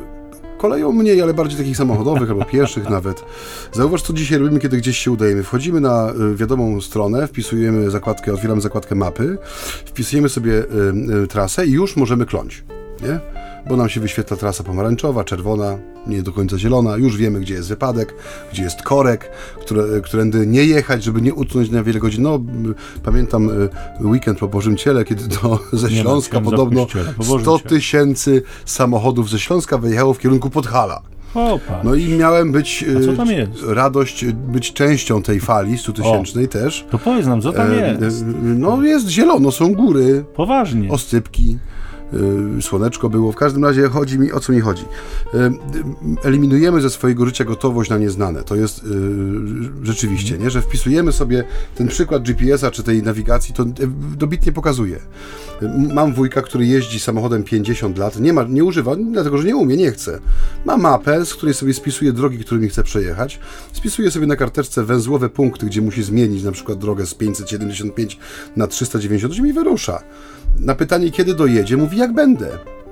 koleją 0.64 0.92
mniej, 0.92 1.22
ale 1.22 1.34
bardziej 1.34 1.58
takich 1.58 1.78
samochodowych 1.78 2.30
albo 2.30 2.46
pieszych 2.46 2.90
nawet. 2.90 3.26
Zauważ, 3.72 4.02
co 4.02 4.14
dzisiaj 4.14 4.40
robimy, 4.40 4.60
kiedy 4.60 4.78
gdzieś 4.78 4.98
się 4.98 5.12
udajemy. 5.12 5.44
Wchodzimy 5.44 5.82
na 5.82 6.12
y, 6.32 6.36
wiadomą 6.36 6.82
stronę, 6.82 7.28
wpisujemy 7.28 7.92
zakładkę, 7.92 8.34
otwieramy 8.34 8.62
zakładkę 8.62 8.96
mapy, 8.96 9.38
wpisujemy 9.86 10.30
sobie 10.30 10.52
y, 10.52 10.64
y, 11.24 11.28
trasę 11.28 11.66
i 11.66 11.72
już 11.72 11.96
możemy 11.96 12.26
kląć. 12.26 12.64
Nie? 13.02 13.20
Bo 13.70 13.78
nam 13.78 13.90
się 13.90 14.00
wyświetla 14.00 14.38
trasa 14.38 14.64
pomarańczowa, 14.64 15.24
czerwona, 15.24 15.78
nie 16.08 16.22
do 16.22 16.32
końca 16.32 16.58
zielona. 16.58 16.98
Już 16.98 17.18
wiemy, 17.18 17.40
gdzie 17.40 17.54
jest 17.54 17.70
wypadek, 17.70 18.16
gdzie 18.54 18.64
jest 18.64 18.82
korek, 18.82 19.32
które, 19.62 20.02
którędy 20.02 20.48
nie 20.48 20.64
jechać, 20.66 21.04
żeby 21.04 21.22
nie 21.22 21.34
utknąć 21.34 21.70
na 21.70 21.84
wiele 21.84 22.00
godzin. 22.00 22.24
No, 22.24 22.40
pamiętam 23.04 23.50
y, 23.50 23.70
weekend 24.02 24.40
po 24.40 24.48
Bożym 24.48 24.78
Ciele, 24.78 25.06
kiedy 25.06 25.36
to 25.36 25.60
ze 25.74 25.92
Śląska 25.92 26.38
nie, 26.38 26.44
podobno 26.44 26.88
100 27.42 27.60
tysięcy 27.60 28.42
samochodów 28.66 29.30
ze 29.30 29.40
Śląska 29.40 29.78
wyjechało 29.78 30.14
w 30.14 30.20
kierunku 30.20 30.50
Podhala. 30.50 31.02
No 31.84 31.96
i 31.96 32.08
miałem 32.08 32.52
być 32.52 32.84
y, 32.84 33.74
radość 33.74 34.26
być 34.26 34.74
częścią 34.74 35.22
tej 35.22 35.40
fali 35.40 35.78
100 35.78 35.94
tysięcznej 35.94 36.48
też. 36.48 36.86
To 36.92 36.98
powiedz 36.98 37.26
nam, 37.26 37.42
co 37.42 37.54
tam 37.54 37.72
e, 37.72 37.98
jest? 38.02 38.26
No 38.44 38.84
jest 38.84 39.08
zielono, 39.08 39.52
są 39.52 39.74
góry. 39.74 40.26
Poważnie. 40.36 40.90
Ostypki. 40.92 41.58
Y, 42.58 42.62
słoneczko 42.62 43.10
było. 43.10 43.32
W 43.32 43.36
każdym 43.36 43.66
razie 43.66 43.90
chodzi 43.90 44.20
mi, 44.20 44.32
o 44.32 44.40
co 44.40 44.54
mi 44.54 44.60
chodzi. 44.60 44.84
Y, 45.34 45.38
eliminujemy 46.24 46.82
ze 46.82 46.90
swojego 46.90 47.26
życia 47.26 47.46
gotowość 47.46 47.90
na 47.90 47.98
nieznane. 47.98 48.44
To 48.44 48.56
jest 48.56 48.84
y, 48.84 48.88
rzeczywiście, 49.84 50.38
nie? 50.38 50.50
że 50.50 50.62
wpisujemy 50.62 51.12
sobie 51.12 51.44
ten 51.76 51.88
przykład 51.88 52.24
GPS-a 52.24 52.72
czy 52.72 52.84
tej 52.84 53.04
nawigacji, 53.04 53.54
to 53.54 53.66
dobitnie 54.18 54.52
pokazuje. 54.52 55.00
Mam 55.94 56.14
wujka, 56.14 56.42
który 56.42 56.66
jeździ 56.66 57.00
samochodem 57.00 57.44
50 57.44 57.98
lat, 57.98 58.20
nie, 58.20 58.34
ma, 58.34 58.44
nie 58.44 58.64
używa, 58.64 58.96
dlatego 58.96 59.38
że 59.38 59.48
nie 59.48 59.56
umie, 59.56 59.78
nie 59.78 59.92
chce. 59.92 60.20
Ma 60.66 60.78
mapę, 60.78 61.26
z 61.26 61.34
której 61.34 61.54
sobie 61.54 61.74
spisuje 61.74 62.14
drogi, 62.14 62.38
którymi 62.38 62.70
chce 62.70 62.84
przejechać. 62.84 63.40
Spisuje 63.74 64.12
sobie 64.12 64.28
na 64.28 64.36
karteczce 64.36 64.84
węzłowe 64.84 65.30
punkty, 65.30 65.66
gdzie 65.66 65.82
musi 65.82 66.04
zmienić 66.04 66.44
na 66.44 66.52
przykład 66.52 66.80
drogę 66.80 67.06
z 67.06 67.14
575 67.14 68.20
na 68.56 68.68
398 68.68 69.48
i 69.48 69.54
wyrusza 69.54 70.04
na 70.60 70.76
pytanie, 70.76 71.12
kiedy 71.12 71.36
dojedzie, 71.36 71.78
mówi, 71.78 71.98
jak 71.98 72.14
będę. 72.14 72.50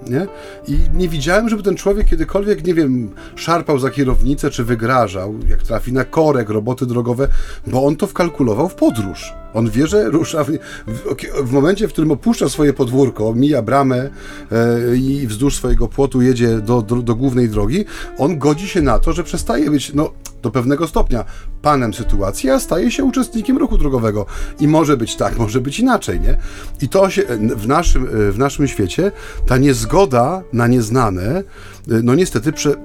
Nie? 0.08 0.28
I 0.68 0.80
nie 0.94 1.10
widziałem, 1.10 1.50
żeby 1.50 1.64
ten 1.64 1.76
człowiek 1.76 2.08
kiedykolwiek, 2.08 2.68
nie 2.68 2.74
wiem, 2.74 3.10
szarpał 3.36 3.80
za 3.80 3.90
kierownicę 3.90 4.50
czy 4.50 4.64
wygrażał, 4.64 5.36
jak 5.48 5.64
trafi 5.64 5.94
na 5.94 6.06
korek, 6.06 6.50
roboty 6.50 6.86
drogowe, 6.86 7.28
bo 7.68 7.86
on 7.86 7.96
to 7.96 8.08
wkalkulował 8.08 8.70
w 8.70 8.76
podróż. 8.76 9.34
On 9.54 9.70
wie, 9.70 9.88
że 9.88 10.10
rusza 10.10 10.44
w, 10.44 10.52
w, 10.88 11.16
w 11.44 11.52
momencie, 11.52 11.88
w 11.88 11.94
którym 11.94 12.12
opuszcza 12.12 12.50
swoje 12.50 12.74
podwórko, 12.74 13.34
mija 13.34 13.62
bramę 13.62 14.10
e, 14.52 14.96
i 14.96 15.28
wzdłuż 15.28 15.56
swojego 15.56 15.88
płotu 15.88 16.22
jedzie 16.22 16.60
do, 16.60 16.82
do, 16.82 16.96
do, 16.96 17.16
głównej 17.16 17.50
drogi, 17.50 17.86
on 18.18 18.40
godzi 18.40 18.68
się 18.68 18.82
na 18.82 19.00
to, 19.00 19.14
że 19.14 19.24
przestaje 19.24 19.72
być, 19.72 19.94
no, 19.94 20.12
do 20.42 20.52
pewnego 20.52 20.88
stopnia 20.88 21.26
panem 21.62 21.94
sytuacji, 21.94 22.50
a 22.50 22.60
staje 22.60 22.92
się 22.92 23.04
uczestnikiem 23.04 23.58
ruchu 23.58 23.78
drogowego. 23.78 24.26
I 24.60 24.68
może 24.68 24.98
być 24.98 25.16
tak, 25.16 25.38
może 25.38 25.62
być 25.62 25.80
inaczej, 25.80 26.20
nie? 26.20 26.38
I 26.82 26.90
to 26.90 27.10
się 27.10 27.24
w 27.56 27.68
naszym, 27.68 28.08
w 28.32 28.38
naszym 28.38 28.68
świecie, 28.68 29.12
ta 29.48 29.58
niezgoda 29.58 30.44
na 30.54 30.68
nieznane, 30.68 31.44
no 31.88 32.16
niestety 32.16 32.54
prze, 32.54 32.76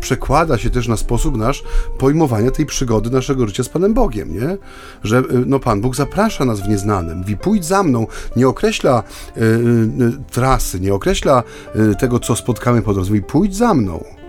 przekłada 0.00 0.58
się 0.58 0.70
też 0.70 0.88
na 0.88 0.96
sposób 0.96 1.36
nasz 1.36 1.64
pojmowania 1.98 2.50
tej 2.50 2.66
przygody 2.66 3.10
naszego 3.10 3.46
życia 3.46 3.64
z 3.64 3.68
Panem 3.68 3.94
Bogiem, 3.94 4.34
nie? 4.34 4.56
Że 5.04 5.22
no 5.46 5.58
Pan 5.58 5.80
Bóg 5.80 5.96
zaprasza 5.96 6.44
nas 6.44 6.60
w 6.60 6.68
nieznane, 6.68 7.14
mówi 7.14 7.36
pójdź 7.36 7.64
za 7.64 7.82
mną, 7.82 8.06
nie 8.36 8.48
określa 8.48 9.02
y, 9.36 9.40
y, 9.40 10.12
trasy, 10.30 10.80
nie 10.80 10.94
określa 10.94 11.42
y, 11.76 11.94
tego, 11.96 12.18
co 12.18 12.36
spotkamy 12.36 12.82
po 12.82 12.94
drodze, 12.94 13.10
mówi 13.10 13.22
pójdź 13.22 13.56
za 13.56 13.74
mną. 13.74 14.21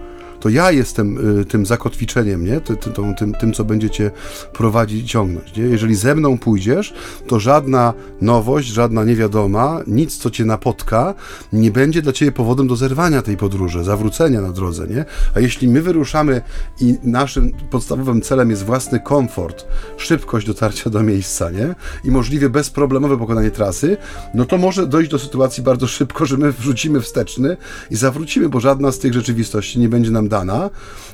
To 0.44 0.50
ja 0.50 0.72
jestem 0.72 1.40
y, 1.42 1.46
tym 1.46 1.66
zakotwiczeniem, 1.66 2.46
nie? 2.46 2.62
Ty, 2.62 2.78
ty, 2.78 2.90
tym, 2.90 3.16
tym, 3.16 3.34
tym, 3.34 3.54
co 3.54 3.66
będziecie 3.66 4.12
prowadzić 4.54 5.04
i 5.04 5.08
ciągnąć, 5.08 5.56
nie? 5.56 5.64
Jeżeli 5.64 5.96
ze 5.96 6.16
mną 6.16 6.38
pójdziesz, 6.38 6.94
to 7.28 7.40
żadna 7.40 7.94
nowość, 8.22 8.68
żadna 8.68 9.04
niewiadoma, 9.04 9.82
nic, 9.88 10.18
co 10.18 10.30
cię 10.30 10.46
napotka, 10.46 11.14
nie 11.54 11.72
będzie 11.72 12.02
dla 12.02 12.14
ciebie 12.14 12.32
powodem 12.32 12.68
do 12.68 12.76
zerwania 12.76 13.22
tej 13.22 13.38
podróży, 13.38 13.84
zawrócenia 13.84 14.42
na 14.42 14.52
drodze, 14.52 14.88
nie? 14.88 15.06
A 15.36 15.40
jeśli 15.40 15.68
my 15.68 15.82
wyruszamy 15.82 16.42
i 16.80 16.96
naszym 17.04 17.52
podstawowym 17.70 18.22
celem 18.22 18.50
jest 18.50 18.66
własny 18.66 19.00
komfort, 19.00 19.66
szybkość 19.98 20.48
dotarcia 20.48 20.90
do 20.90 21.04
miejsca, 21.04 21.50
nie? 21.50 21.76
I 22.04 22.12
możliwie 22.12 22.50
bezproblemowe 22.50 23.18
pokonanie 23.18 23.52
trasy, 23.52 23.98
no 24.34 24.46
to 24.46 24.58
może 24.58 24.88
dojść 24.88 25.12
do 25.12 25.20
sytuacji 25.20 25.64
bardzo 25.64 25.88
szybko, 25.88 26.26
że 26.26 26.38
my 26.38 26.52
wrzucimy 26.52 27.02
wsteczny 27.02 27.58
i 27.92 27.96
zawrócimy, 27.96 28.50
bo 28.50 28.60
żadna 28.60 28.92
z 28.92 29.00
tych 29.00 29.14
rzeczywistości 29.14 29.80
nie 29.80 29.90
będzie 29.90 30.12
nam 30.12 30.33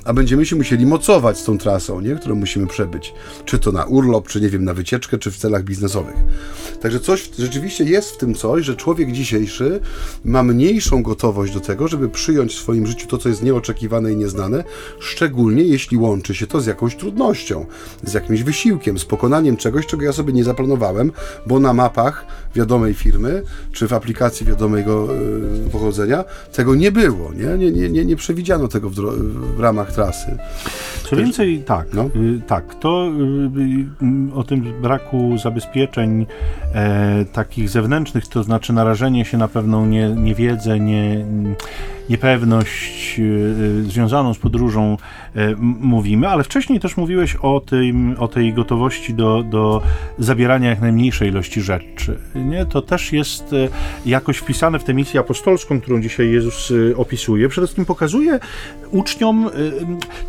a 0.04 0.12
będziemy 0.12 0.46
się 0.46 0.56
musieli 0.56 0.86
mocować 0.86 1.38
z 1.38 1.44
tą 1.44 1.58
trasą, 1.58 2.00
nie? 2.00 2.14
którą 2.14 2.34
musimy 2.34 2.66
przebyć. 2.66 3.14
Czy 3.44 3.58
to 3.58 3.72
na 3.72 3.84
urlop, 3.84 4.28
czy 4.28 4.40
nie 4.40 4.48
wiem, 4.48 4.64
na 4.64 4.74
wycieczkę, 4.74 5.18
czy 5.18 5.30
w 5.30 5.36
celach 5.36 5.64
biznesowych. 5.64 6.14
Także 6.80 7.00
coś 7.00 7.30
rzeczywiście 7.38 7.84
jest 7.84 8.10
w 8.10 8.16
tym 8.16 8.34
coś, 8.34 8.64
że 8.64 8.76
człowiek 8.76 9.12
dzisiejszy 9.12 9.80
ma 10.24 10.42
mniejszą 10.42 11.02
gotowość 11.02 11.54
do 11.54 11.60
tego, 11.60 11.88
żeby 11.88 12.08
przyjąć 12.08 12.54
w 12.54 12.58
swoim 12.58 12.86
życiu 12.86 13.06
to, 13.06 13.18
co 13.18 13.28
jest 13.28 13.42
nieoczekiwane 13.42 14.12
i 14.12 14.16
nieznane, 14.16 14.64
szczególnie 15.00 15.62
jeśli 15.62 15.96
łączy 15.96 16.34
się 16.34 16.46
to 16.46 16.60
z 16.60 16.66
jakąś 16.66 16.96
trudnością, 16.96 17.66
z 18.04 18.12
jakimś 18.12 18.42
wysiłkiem, 18.42 18.98
z 18.98 19.04
pokonaniem 19.04 19.56
czegoś, 19.56 19.86
czego 19.86 20.04
ja 20.04 20.12
sobie 20.12 20.32
nie 20.32 20.44
zaplanowałem, 20.44 21.12
bo 21.46 21.60
na 21.60 21.72
mapach 21.72 22.26
wiadomej 22.54 22.94
firmy, 22.94 23.42
czy 23.72 23.88
w 23.88 23.92
aplikacji 23.92 24.46
wiadomego 24.46 25.14
yy, 25.14 25.70
pochodzenia 25.70 26.24
tego 26.52 26.74
nie 26.74 26.92
było, 26.92 27.32
nie? 27.32 27.58
Nie, 27.58 27.72
nie, 27.72 27.90
nie, 27.90 28.04
nie 28.04 28.16
przewidziano 28.16 28.68
tego 28.68 28.90
w, 28.90 28.94
w 29.56 29.60
ramach 29.60 29.92
trasy. 29.92 30.38
Co 31.10 31.16
więcej, 31.16 31.62
tak, 31.66 31.86
no. 31.94 32.04
y, 32.16 32.40
tak, 32.46 32.74
to 32.74 33.08
y, 33.08 34.06
y, 34.30 34.34
o 34.34 34.44
tym 34.44 34.82
braku 34.82 35.38
zabezpieczeń 35.38 36.26
e, 36.74 37.24
takich 37.32 37.68
zewnętrznych, 37.68 38.26
to 38.26 38.42
znaczy 38.42 38.72
narażenie 38.72 39.24
się 39.24 39.38
na 39.38 39.48
pewną 39.48 39.86
nie, 39.86 40.08
niewiedzę, 40.08 40.80
nie, 40.80 41.24
niepewność 42.10 43.18
y, 43.18 43.22
y, 43.22 43.84
związaną 43.84 44.34
z 44.34 44.38
podróżą 44.38 44.96
e, 45.36 45.54
mówimy, 45.80 46.28
ale 46.28 46.44
wcześniej 46.44 46.80
też 46.80 46.96
mówiłeś 46.96 47.36
o, 47.36 47.60
tym, 47.60 48.16
o 48.18 48.28
tej 48.28 48.54
gotowości 48.54 49.14
do, 49.14 49.42
do 49.42 49.82
zabierania 50.18 50.70
jak 50.70 50.80
najmniejszej 50.80 51.28
ilości 51.28 51.60
rzeczy. 51.60 52.18
Nie? 52.34 52.66
To 52.66 52.82
też 52.82 53.12
jest 53.12 53.52
e, 53.52 53.68
jakoś 54.06 54.36
wpisane 54.36 54.78
w 54.78 54.84
tę 54.84 54.94
misję 54.94 55.20
apostolską, 55.20 55.80
którą 55.80 56.00
dzisiaj 56.00 56.30
Jezus 56.30 56.72
e, 56.92 56.96
opisuje. 56.96 57.48
Przede 57.48 57.66
wszystkim 57.66 57.84
pokazuje 57.84 58.38
uczniom, 58.90 59.50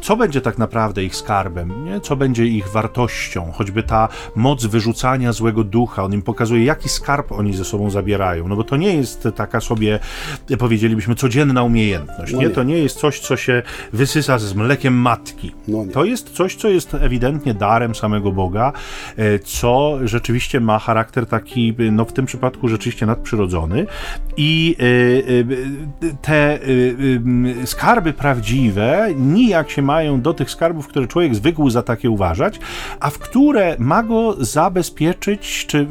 co 0.01 0.17
będzie 0.17 0.41
tak 0.41 0.57
naprawdę 0.57 1.03
ich 1.03 1.15
skarbem, 1.15 1.85
nie? 1.85 1.99
co 1.99 2.15
będzie 2.15 2.45
ich 2.45 2.67
wartością, 2.67 3.51
choćby 3.51 3.83
ta 3.83 4.07
moc 4.35 4.65
wyrzucania 4.65 5.33
złego 5.33 5.63
ducha. 5.63 6.03
On 6.03 6.13
im 6.13 6.21
pokazuje, 6.21 6.65
jaki 6.65 6.89
skarb 6.89 7.31
oni 7.31 7.53
ze 7.53 7.65
sobą 7.65 7.89
zabierają. 7.89 8.47
No 8.47 8.55
bo 8.55 8.63
to 8.63 8.75
nie 8.77 8.93
jest 8.93 9.27
taka 9.35 9.61
sobie, 9.61 9.99
powiedzielibyśmy, 10.59 11.15
codzienna 11.15 11.63
umiejętność. 11.71 12.33
No 12.33 12.41
nie? 12.41 12.49
To 12.49 12.63
nie 12.63 12.77
jest 12.77 12.99
coś, 12.99 13.19
co 13.19 13.37
się 13.37 13.61
wysysa 13.93 14.37
z 14.39 14.53
mlekiem 14.53 14.93
matki. 14.93 15.51
No 15.67 15.85
to 15.93 16.05
jest 16.05 16.29
coś, 16.29 16.55
co 16.55 16.69
jest 16.69 16.93
ewidentnie 16.93 17.53
darem 17.53 17.95
samego 17.95 18.31
Boga, 18.31 18.73
e, 19.17 19.39
co 19.39 19.99
rzeczywiście 20.03 20.59
ma 20.59 20.79
charakter 20.79 21.25
taki, 21.25 21.75
no 21.91 22.05
w 22.05 22.13
tym 22.13 22.25
przypadku 22.25 22.67
rzeczywiście 22.67 23.05
nadprzyrodzony 23.05 23.85
i 24.37 24.75
e, 24.79 26.07
e, 26.07 26.13
te 26.21 26.59
skarby 27.65 28.13
prawdziwe 28.13 29.09
nijak 29.15 29.69
się 29.69 29.81
mają 29.81 30.21
do 30.21 30.33
tych 30.33 30.51
skarbów, 30.51 30.87
które 30.87 31.07
człowiek 31.07 31.35
zwykł 31.35 31.69
za 31.69 31.81
takie 31.81 32.09
uważać, 32.09 32.59
a 32.99 33.09
w 33.09 33.19
które 33.19 33.75
ma 33.79 34.03
go 34.03 34.35
zabezpieczyć, 34.39 35.65
czy 35.67 35.87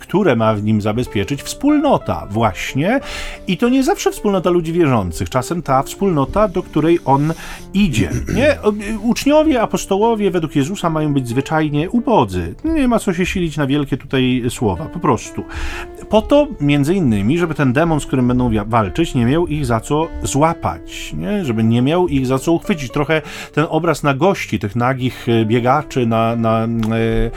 które 0.00 0.36
ma 0.36 0.54
w 0.54 0.62
nim 0.62 0.80
zabezpieczyć 0.80 1.42
wspólnota 1.42 2.26
właśnie 2.30 3.00
i 3.46 3.56
to 3.56 3.68
nie 3.68 3.82
zawsze 3.82 4.12
wspólnota 4.12 4.50
ludzi 4.50 4.72
wierzących, 4.72 5.03
wierzących, 5.04 5.30
czasem 5.30 5.62
ta 5.62 5.82
wspólnota, 5.82 6.48
do 6.48 6.62
której 6.62 6.98
on 7.04 7.32
idzie. 7.74 8.10
Nie? 8.34 8.58
Uczniowie, 9.02 9.62
apostołowie 9.62 10.30
według 10.30 10.56
Jezusa 10.56 10.90
mają 10.90 11.14
być 11.14 11.28
zwyczajnie 11.28 11.90
ubodzy. 11.90 12.54
Nie 12.64 12.88
ma 12.88 12.98
co 12.98 13.12
się 13.14 13.26
silić 13.26 13.56
na 13.56 13.66
wielkie 13.66 13.96
tutaj 13.96 14.42
słowa, 14.48 14.84
po 14.84 14.98
prostu. 14.98 15.44
Po 16.08 16.22
to, 16.22 16.46
między 16.60 16.94
innymi, 16.94 17.38
żeby 17.38 17.54
ten 17.54 17.72
demon, 17.72 18.00
z 18.00 18.06
którym 18.06 18.28
będą 18.28 18.50
walczyć, 18.66 19.14
nie 19.14 19.26
miał 19.26 19.46
ich 19.46 19.66
za 19.66 19.80
co 19.80 20.08
złapać, 20.22 21.12
nie? 21.12 21.44
żeby 21.44 21.64
nie 21.64 21.82
miał 21.82 22.08
ich 22.08 22.26
za 22.26 22.38
co 22.38 22.52
uchwycić. 22.52 22.92
Trochę 22.92 23.22
ten 23.54 23.66
obraz 23.68 24.02
na 24.02 24.14
gości, 24.14 24.58
tych 24.58 24.76
nagich 24.76 25.28
e, 25.28 25.44
biegaczy 25.44 26.06
na, 26.06 26.36
na 26.36 26.64
e, 26.64 26.66
e, 26.66 27.30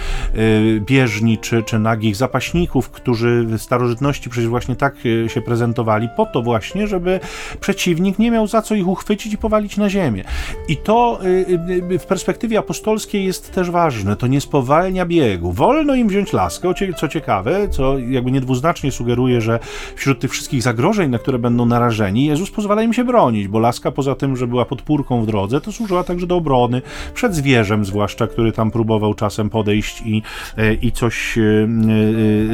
bieżni, 0.79 1.37
czy, 1.37 1.63
czy 1.63 1.79
nagich 1.79 2.15
zapaśników, 2.15 2.89
którzy 2.89 3.43
w 3.45 3.61
starożytności 3.61 4.29
przecież 4.29 4.49
właśnie 4.49 4.75
tak 4.75 4.95
się 5.27 5.41
prezentowali, 5.41 6.09
po 6.17 6.25
to 6.25 6.41
właśnie, 6.41 6.87
żeby 6.87 7.19
przeciwnik 7.59 8.19
nie 8.19 8.31
miał 8.31 8.47
za 8.47 8.61
co 8.61 8.75
ich 8.75 8.87
uchwycić 8.87 9.33
i 9.33 9.37
powalić 9.37 9.77
na 9.77 9.89
ziemię. 9.89 10.23
I 10.67 10.77
to 10.77 11.19
y, 11.23 11.27
y, 11.27 11.93
y, 11.93 11.99
w 11.99 12.05
perspektywie 12.05 12.59
apostolskiej 12.59 13.25
jest 13.25 13.51
też 13.51 13.71
ważne. 13.71 14.15
To 14.15 14.27
nie 14.27 14.41
spowalnia 14.41 15.05
biegu. 15.05 15.51
Wolno 15.51 15.95
im 15.95 16.07
wziąć 16.07 16.33
laskę, 16.33 16.73
co 16.97 17.07
ciekawe, 17.07 17.69
co 17.69 17.99
jakby 17.99 18.31
niedwuznacznie 18.31 18.91
sugeruje, 18.91 19.41
że 19.41 19.59
wśród 19.95 20.19
tych 20.19 20.31
wszystkich 20.31 20.61
zagrożeń, 20.61 21.11
na 21.11 21.19
które 21.19 21.39
będą 21.39 21.65
narażeni, 21.65 22.25
Jezus 22.25 22.51
pozwala 22.51 22.83
im 22.83 22.93
się 22.93 23.03
bronić, 23.03 23.47
bo 23.47 23.59
laska 23.59 23.91
poza 23.91 24.15
tym, 24.15 24.37
że 24.37 24.47
była 24.47 24.65
podpórką 24.65 25.21
w 25.21 25.25
drodze, 25.25 25.61
to 25.61 25.71
służyła 25.71 26.03
także 26.03 26.27
do 26.27 26.35
obrony 26.35 26.81
przed 27.13 27.35
zwierzem, 27.35 27.85
zwłaszcza, 27.85 28.27
który 28.27 28.51
tam 28.51 28.71
próbował 28.71 29.13
czasem 29.13 29.49
podejść 29.49 30.01
i, 30.05 30.21
e, 30.57 30.73
i 30.73 30.91
coś 30.91 31.37
e, 31.37 31.41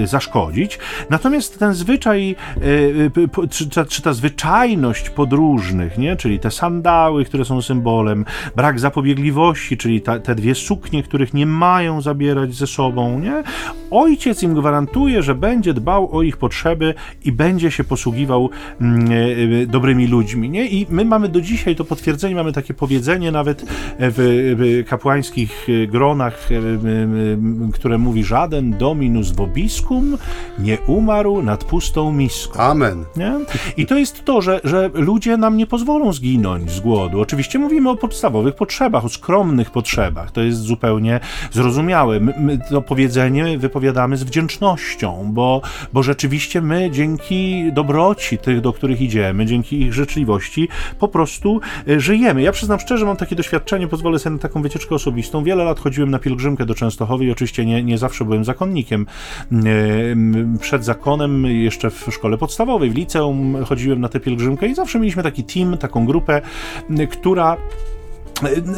e, 0.03 0.07
zaszkodzić. 0.07 0.79
Natomiast 1.09 1.59
ten 1.59 1.73
zwyczaj, 1.73 2.35
czy, 3.49 3.85
czy 3.85 4.01
ta 4.01 4.13
podróżnych, 5.15 5.97
nie? 5.97 6.15
czyli 6.15 6.39
te 6.39 6.51
sandały, 6.51 7.25
które 7.25 7.45
są 7.45 7.61
symbolem, 7.61 8.25
brak 8.55 8.79
zapobiegliwości, 8.79 9.77
czyli 9.77 10.01
ta, 10.01 10.19
te 10.19 10.35
dwie 10.35 10.55
suknie, 10.55 11.03
których 11.03 11.33
nie 11.33 11.45
mają 11.45 12.01
zabierać 12.01 12.55
ze 12.55 12.67
sobą. 12.67 13.19
Nie? 13.19 13.43
Ojciec 13.91 14.43
im 14.43 14.53
gwarantuje, 14.53 15.23
że 15.23 15.35
będzie 15.35 15.73
dbał 15.73 16.15
o 16.15 16.21
ich 16.21 16.37
potrzeby 16.37 16.93
i 17.25 17.31
będzie 17.31 17.71
się 17.71 17.83
posługiwał 17.83 18.49
mm, 18.81 19.11
e, 19.11 19.61
e, 19.61 19.65
dobrymi 19.65 20.07
ludźmi. 20.07 20.49
Nie? 20.49 20.67
I 20.67 20.87
my 20.89 21.05
mamy 21.05 21.29
do 21.29 21.41
dzisiaj 21.41 21.75
to 21.75 21.85
potwierdzenie, 21.85 22.35
mamy 22.35 22.51
takie 22.53 22.73
powiedzenie 22.73 23.31
nawet 23.31 23.65
w, 23.99 24.55
w 24.57 24.89
kapłańskich 24.89 25.67
e, 25.69 25.87
gronach, 25.87 26.49
które 27.73 27.97
mówi 27.97 28.23
żaden 28.23 28.77
dominus 28.77 29.31
vobiscum 29.31 30.17
nie 30.59 30.77
umarł 30.87 31.41
nad 31.43 31.63
pustą 31.63 32.11
miską. 32.11 32.59
Amen. 32.59 33.05
Nie? 33.17 33.33
I 33.77 33.85
to 33.85 33.97
jest 33.97 34.25
to, 34.25 34.41
że, 34.41 34.61
że 34.63 34.72
ludzie 34.93 35.37
nam 35.37 35.57
nie 35.57 35.67
pozwolą 35.67 36.13
zginąć 36.13 36.71
z 36.71 36.79
głodu. 36.79 37.21
Oczywiście 37.21 37.59
mówimy 37.59 37.89
o 37.89 37.95
podstawowych 37.95 38.55
potrzebach, 38.55 39.05
o 39.05 39.09
skromnych 39.09 39.71
potrzebach. 39.71 40.31
To 40.31 40.41
jest 40.41 40.59
zupełnie 40.59 41.19
zrozumiałe. 41.51 42.19
My, 42.19 42.33
my 42.37 42.59
to 42.69 42.81
powiedzenie 42.81 43.57
wypowiadamy 43.57 44.17
z 44.17 44.23
wdzięcznością, 44.23 45.29
bo, 45.31 45.61
bo 45.93 46.03
rzeczywiście 46.03 46.61
my 46.61 46.91
dzięki 46.91 47.71
dobroci 47.73 48.37
tych, 48.37 48.61
do 48.61 48.73
których 48.73 49.01
idziemy, 49.01 49.45
dzięki 49.45 49.81
ich 49.81 49.93
życzliwości, 49.93 50.67
po 50.99 51.07
prostu 51.07 51.61
e, 51.87 51.99
żyjemy. 51.99 52.41
Ja 52.41 52.51
przyznam 52.51 52.79
szczerze, 52.79 53.05
mam 53.05 53.17
takie 53.17 53.35
doświadczenie, 53.35 53.87
pozwolę 53.87 54.19
sobie 54.19 54.33
na 54.33 54.39
taką 54.39 54.61
wycieczkę 54.61 54.95
osobistą. 54.95 55.43
Wiele 55.43 55.63
lat 55.63 55.79
chodziłem 55.79 56.11
na 56.11 56.19
pielgrzymkę 56.19 56.65
do 56.65 56.75
Częstochowy 56.75 57.25
i 57.25 57.31
oczywiście 57.31 57.65
nie, 57.65 57.83
nie 57.83 57.97
zawsze 57.97 58.25
byłem 58.25 58.45
zakonnikiem. 58.45 59.05
E, 59.51 60.57
przed 60.59 60.85
zakonem, 60.85 61.45
jeszcze 61.45 61.89
w 61.89 62.07
szkole 62.11 62.37
podstawowej, 62.37 62.89
w 62.89 62.95
liceum 62.95 63.57
chodziłem 63.65 64.01
na 64.01 64.09
tę 64.09 64.19
pielgrzymkę 64.19 64.62
i 64.65 64.75
zawsze 64.75 64.99
mieliśmy 64.99 65.23
taki 65.23 65.43
team, 65.43 65.77
taką 65.77 66.05
grupę, 66.05 66.41
która 67.11 67.57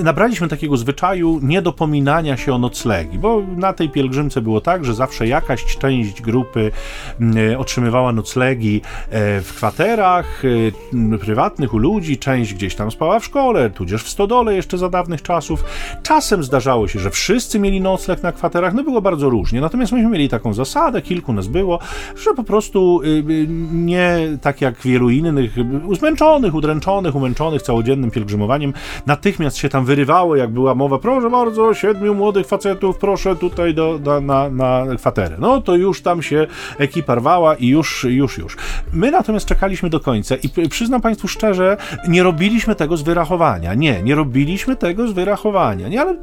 nabraliśmy 0.04 0.48
takiego 0.48 0.78
zwyczaju 0.78 1.40
niedopominania 1.44 2.38
się 2.38 2.54
o 2.54 2.58
noclegi, 2.58 3.20
bo 3.20 3.42
na 3.58 3.74
tej 3.74 3.90
pielgrzymce 3.90 4.42
było 4.42 4.62
tak, 4.62 4.86
że 4.86 4.94
zawsze 4.94 5.28
jakaś 5.28 5.78
część 5.78 6.22
grupy 6.22 6.72
mm, 7.20 7.60
otrzymywała 7.60 8.12
noclegi 8.12 8.82
e, 9.10 9.42
w 9.42 9.54
kwaterach 9.56 10.44
e, 10.46 11.18
prywatnych 11.18 11.74
u 11.74 11.78
ludzi, 11.78 12.18
część 12.18 12.54
gdzieś 12.54 12.76
tam 12.76 12.92
spała 12.92 13.20
w 13.20 13.26
szkole, 13.26 13.70
tudzież 13.70 14.04
w 14.04 14.10
stodole 14.10 14.56
jeszcze 14.56 14.78
za 14.78 14.90
dawnych 14.90 15.22
czasów. 15.22 15.64
Czasem 16.04 16.44
zdarzało 16.44 16.88
się, 16.88 17.00
że 17.00 17.10
wszyscy 17.10 17.60
mieli 17.60 17.82
nocleg 17.82 18.24
na 18.24 18.32
kwaterach, 18.32 18.74
no 18.74 18.84
było 18.84 19.02
bardzo 19.02 19.30
różnie. 19.30 19.62
Natomiast 19.62 19.92
myśmy 19.92 20.10
mieli 20.10 20.30
taką 20.30 20.54
zasadę, 20.54 21.02
kilku 21.02 21.34
nas 21.34 21.48
było, 21.48 21.80
że 22.24 22.34
po 22.34 22.44
prostu 22.44 23.02
y, 23.02 23.08
y, 23.08 23.48
nie 23.74 24.18
tak 24.42 24.62
jak 24.62 24.82
wielu 24.82 25.10
innych, 25.10 25.56
zmęczonych, 25.98 26.56
udręczonych, 26.56 27.16
umęczonych 27.16 27.62
całodziennym 27.62 28.12
pielgrzymowaniem, 28.12 28.74
natychmiast 29.06 29.55
się 29.58 29.70
tam 29.70 29.86
wyrywało, 29.86 30.36
jak 30.36 30.50
była 30.50 30.76
mowa, 30.76 31.00
proszę 31.00 31.30
bardzo, 31.30 31.74
siedmiu 31.74 32.16
młodych 32.16 32.48
facetów, 32.48 32.98
proszę 32.98 33.36
tutaj 33.36 33.74
do, 33.74 34.00
do, 34.00 34.22
na, 34.22 34.50
na 34.50 34.86
kwaterę. 34.98 35.36
No 35.40 35.62
to 35.62 35.76
już 35.76 36.02
tam 36.02 36.22
się 36.22 36.48
ekipa 36.78 37.16
rwała 37.16 37.56
i 37.56 37.68
już, 37.68 38.04
już, 38.10 38.38
już. 38.38 38.58
My 38.94 39.12
natomiast 39.12 39.46
czekaliśmy 39.46 39.90
do 39.90 40.00
końca 40.00 40.36
i 40.36 40.70
przyznam 40.70 41.02
Państwu 41.02 41.28
szczerze, 41.28 41.78
nie 42.08 42.24
robiliśmy 42.24 42.76
tego 42.76 42.98
z 42.98 43.02
wyrachowania. 43.02 43.74
Nie, 43.74 44.02
nie 44.04 44.16
robiliśmy 44.16 44.76
tego 44.76 45.08
z 45.08 45.12
wyrachowania. 45.12 45.88
Nie, 45.88 46.02
ale 46.02 46.16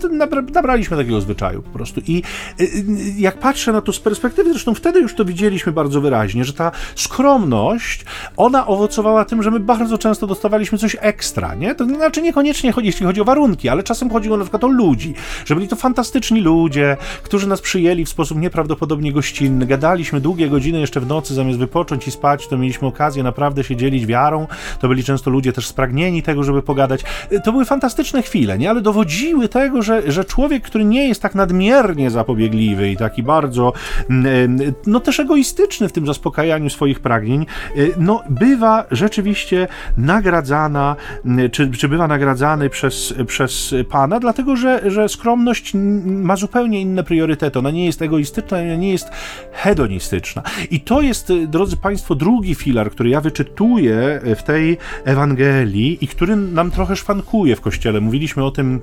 nabraliśmy 0.53 0.97
takiego 0.97 1.21
zwyczaju 1.21 1.62
po 1.62 1.71
prostu. 1.71 2.01
I 2.07 2.23
y, 2.61 2.64
y, 2.64 2.85
jak 3.18 3.38
patrzę 3.38 3.73
na 3.73 3.81
to 3.81 3.92
z 3.92 4.01
perspektywy, 4.01 4.51
zresztą 4.51 4.75
wtedy 4.75 5.01
już 5.01 5.14
to 5.14 5.25
widzieliśmy 5.25 5.73
bardzo 5.73 6.01
wyraźnie, 6.01 6.45
że 6.45 6.53
ta 6.53 6.71
skromność, 6.95 8.05
ona 8.37 8.66
owocowała 8.66 9.25
tym, 9.25 9.42
że 9.42 9.51
my 9.51 9.61
bardzo 9.61 9.99
często 9.99 10.27
dostawaliśmy 10.27 10.79
coś 10.79 10.97
ekstra, 11.01 11.55
nie? 11.55 11.75
To 11.75 11.85
znaczy 11.85 12.23
niekoniecznie 12.23 12.73
jeśli 12.83 13.07
chodzi 13.07 13.21
o 13.23 13.25
warunki, 13.25 13.69
ale 13.69 13.83
czasem 13.83 14.11
chodziło 14.11 14.37
na 14.37 14.45
przykład 14.45 14.65
o 14.65 14.69
ludzi, 14.69 15.15
że 15.45 15.55
byli 15.55 15.69
to 15.69 15.77
fantastyczni 15.77 16.41
ludzie, 16.41 16.97
którzy 17.23 17.49
nas 17.49 17.61
przyjęli 17.61 18.05
w 18.05 18.09
sposób 18.09 18.39
nieprawdopodobnie 18.39 19.13
gościnny. 19.13 19.67
Gadaliśmy 19.67 20.21
długie 20.21 20.49
godziny 20.49 20.81
jeszcze 20.81 21.01
w 21.01 21.07
nocy, 21.07 21.35
zamiast 21.35 21.59
wypocząć 21.59 22.09
i 22.09 22.11
spać, 22.11 22.49
to 22.49 22.59
mieliśmy 22.59 22.89
okazję 22.89 23.23
naprawdę 23.23 23.65
się 23.65 23.77
dzielić 23.77 24.07
wiarą. 24.07 24.47
To 24.81 24.89
byli 24.89 25.05
często 25.05 25.31
ludzie 25.31 25.53
też 25.53 25.67
spragnieni 25.67 26.23
tego, 26.23 26.43
żeby 26.43 26.63
pogadać. 26.63 27.05
To 27.45 27.53
były 27.53 27.65
fantastyczne 27.65 28.23
chwile, 28.23 28.59
nie? 28.59 28.71
Ale 28.71 28.81
dowodziły 28.81 29.49
tego, 29.49 29.83
że, 29.83 30.13
że 30.13 30.25
człowiek, 30.25 30.63
który 30.63 30.85
nie 30.85 31.09
jest 31.09 31.23
tak 31.23 31.35
nadmiernie 31.35 32.11
zapobiegliwy 32.11 32.91
i 32.91 32.97
taki 32.97 33.23
bardzo, 33.23 33.73
mm, 34.11 34.59
no 34.87 35.01
też 35.01 35.21
egoistyczny 35.21 35.89
w 35.89 35.93
tym 35.93 36.07
zaspokajaniu 36.07 36.71
swoich 36.71 37.01
pragnień, 37.01 37.47
y, 37.77 37.95
no 37.99 38.23
bywa 38.31 38.85
rzeczywiście 38.91 39.69
nagradzana, 39.97 40.97
mm, 41.25 41.51
czy, 41.51 41.71
czy 41.71 41.89
bywa 41.89 42.09
nagradzany 42.09 42.71
przez, 42.71 43.02
przez 43.27 43.75
Pana, 43.91 44.21
dlatego 44.21 44.57
że, 44.57 44.91
że 44.91 45.09
skromność 45.09 45.73
ma 46.05 46.37
zupełnie 46.37 46.81
inne 46.81 47.05
priorytety. 47.05 47.59
Ona 47.59 47.71
nie 47.71 47.87
jest 47.87 48.03
egoistyczna, 48.03 48.59
ona 48.59 48.77
nie 48.77 48.93
jest 48.93 49.11
hedonistyczna. 49.53 50.43
I 50.71 50.81
to 50.81 51.01
jest, 51.01 51.33
drodzy 51.49 51.77
Państwo, 51.77 52.15
drugi 52.15 52.55
filar, 52.55 52.91
który 52.91 53.11
ja 53.11 53.21
wyczytuję 53.21 54.21
w 54.37 54.43
tej 54.43 54.79
Ewangelii 55.05 55.99
i 56.01 56.09
który 56.09 56.37
nam 56.37 56.71
trochę 56.71 56.97
szwankuje 56.97 57.57
w 57.57 57.61
Kościele. 57.61 58.01
Mówiliśmy 58.01 58.45
o 58.45 58.51
tym 58.51 58.81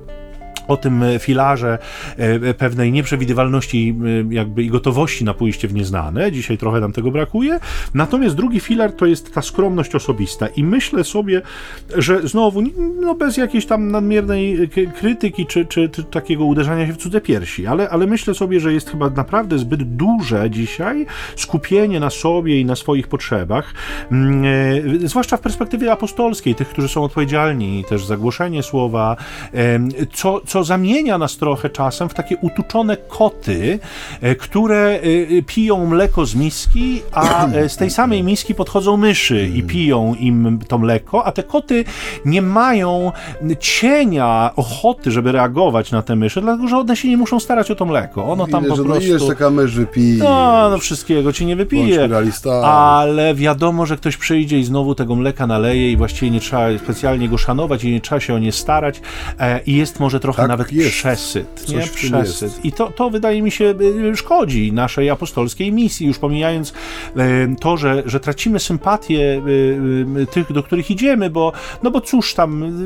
o 0.69 0.77
tym 0.77 1.03
e, 1.03 1.19
filarze 1.19 1.77
e, 2.19 2.23
e, 2.49 2.53
pewnej 2.53 2.91
nieprzewidywalności 2.91 3.95
jakby 4.29 4.63
i 4.63 4.69
gotowości 4.69 5.25
na 5.25 5.33
pójście 5.33 5.67
w 5.67 5.73
nieznane. 5.73 6.31
Dzisiaj 6.31 6.57
trochę 6.57 6.79
nam 6.79 6.91
tego 6.91 7.11
brakuje. 7.11 7.59
Natomiast 7.93 8.35
drugi 8.35 8.59
filar 8.59 8.91
to 8.91 9.05
jest 9.05 9.33
ta 9.33 9.41
skromność 9.41 9.95
osobista 9.95 10.47
i 10.47 10.63
myślę 10.63 11.03
sobie, 11.03 11.41
że 11.97 12.27
znowu, 12.27 12.61
no 13.01 13.15
bez 13.15 13.37
jakiejś 13.37 13.65
tam 13.65 13.91
nadmiernej 13.91 14.69
krytyki 14.99 15.45
czy, 15.45 15.65
czy, 15.65 15.89
czy 15.89 16.03
takiego 16.03 16.45
uderzania 16.45 16.87
się 16.87 16.93
w 16.93 16.97
cudze 16.97 17.21
piersi, 17.21 17.67
ale, 17.67 17.89
ale 17.89 18.07
myślę 18.07 18.33
sobie, 18.33 18.59
że 18.59 18.73
jest 18.73 18.89
chyba 18.89 19.09
naprawdę 19.09 19.59
zbyt 19.59 19.95
duże 19.95 20.49
dzisiaj 20.49 21.05
skupienie 21.35 21.99
na 21.99 22.09
sobie 22.09 22.59
i 22.59 22.65
na 22.65 22.75
swoich 22.75 23.07
potrzebach, 23.07 23.73
zwłaszcza 25.03 25.37
w 25.37 25.41
perspektywie 25.41 25.91
apostolskiej, 25.91 26.55
tych, 26.55 26.69
którzy 26.69 26.87
są 26.87 27.03
odpowiedzialni 27.03 27.85
też 27.89 28.05
za 28.05 28.17
głoszenie 28.17 28.63
słowa, 28.63 29.15
co, 30.13 30.41
co 30.45 30.58
co 30.59 30.63
zamienia 30.63 31.17
nas 31.17 31.37
trochę 31.37 31.69
czasem 31.69 32.09
w 32.09 32.13
takie 32.13 32.37
utuczone 32.37 32.97
koty, 32.97 33.79
e, 34.21 34.35
które 34.35 34.77
e, 34.77 34.97
e, 35.37 35.41
piją 35.41 35.85
mleko 35.85 36.25
z 36.25 36.35
miski, 36.35 37.01
a 37.11 37.47
z 37.67 37.77
tej 37.77 37.89
samej 37.89 38.23
miski 38.23 38.55
podchodzą 38.55 38.97
myszy 38.97 39.47
i 39.47 39.63
piją 39.63 40.15
im 40.19 40.59
to 40.67 40.77
mleko, 40.77 41.25
a 41.25 41.31
te 41.31 41.43
koty 41.43 41.85
nie 42.25 42.41
mają 42.41 43.11
cienia 43.59 44.51
ochoty, 44.55 45.11
żeby 45.11 45.31
reagować 45.31 45.91
na 45.91 46.01
te 46.01 46.15
myszy, 46.15 46.41
dlatego 46.41 46.67
że 46.67 46.77
one 46.77 46.95
się 46.95 47.09
nie 47.09 47.17
muszą 47.17 47.39
starać 47.39 47.71
o 47.71 47.75
to 47.75 47.85
mleko. 47.85 48.25
Ono 48.25 48.47
tam 48.47 48.63
Ile, 48.63 48.71
po 48.71 48.77
no 48.77 48.83
prostu... 48.83 49.09
jest 49.09 49.27
taka 49.27 49.49
mysz 49.49 49.75
wypije. 49.75 50.23
No, 50.23 50.69
no 50.69 50.77
wszystkiego 50.77 51.33
ci 51.33 51.45
nie 51.45 51.55
wypije. 51.55 52.09
Ale 52.63 53.35
wiadomo, 53.35 53.85
że 53.85 53.97
ktoś 53.97 54.17
przyjdzie 54.17 54.59
i 54.59 54.63
znowu 54.63 54.95
tego 54.95 55.15
mleka 55.15 55.47
naleje 55.47 55.91
i 55.91 55.97
właściwie 55.97 56.31
nie 56.31 56.39
trzeba 56.39 56.77
specjalnie 56.83 57.29
go 57.29 57.37
szanować 57.37 57.83
i 57.83 57.91
nie 57.91 58.01
trzeba 58.01 58.21
się 58.21 58.33
o 58.33 58.39
nie 58.39 58.51
starać 58.51 59.01
i 59.65 59.75
jest 59.75 59.99
może 59.99 60.19
trochę 60.19 60.38
tak 60.39 60.49
nawet 60.49 60.73
jest. 60.73 60.91
przesyt. 60.91 61.69
Nie? 61.69 61.79
Przesyt. 61.79 62.65
I 62.65 62.71
to, 62.71 62.91
to 62.91 63.09
wydaje 63.09 63.41
mi 63.41 63.51
się 63.51 63.75
y, 64.11 64.15
szkodzi 64.15 64.73
naszej 64.73 65.09
apostolskiej 65.09 65.71
misji, 65.71 66.07
już 66.07 66.19
pomijając 66.19 66.69
y, 66.69 66.73
to, 67.59 67.77
że, 67.77 68.03
że 68.05 68.19
tracimy 68.19 68.59
sympatię 68.59 69.41
y, 69.47 70.25
tych, 70.31 70.51
do 70.51 70.63
których 70.63 70.91
idziemy, 70.91 71.29
bo, 71.29 71.51
no 71.83 71.91
bo 71.91 72.01
cóż 72.01 72.33
tam 72.33 72.79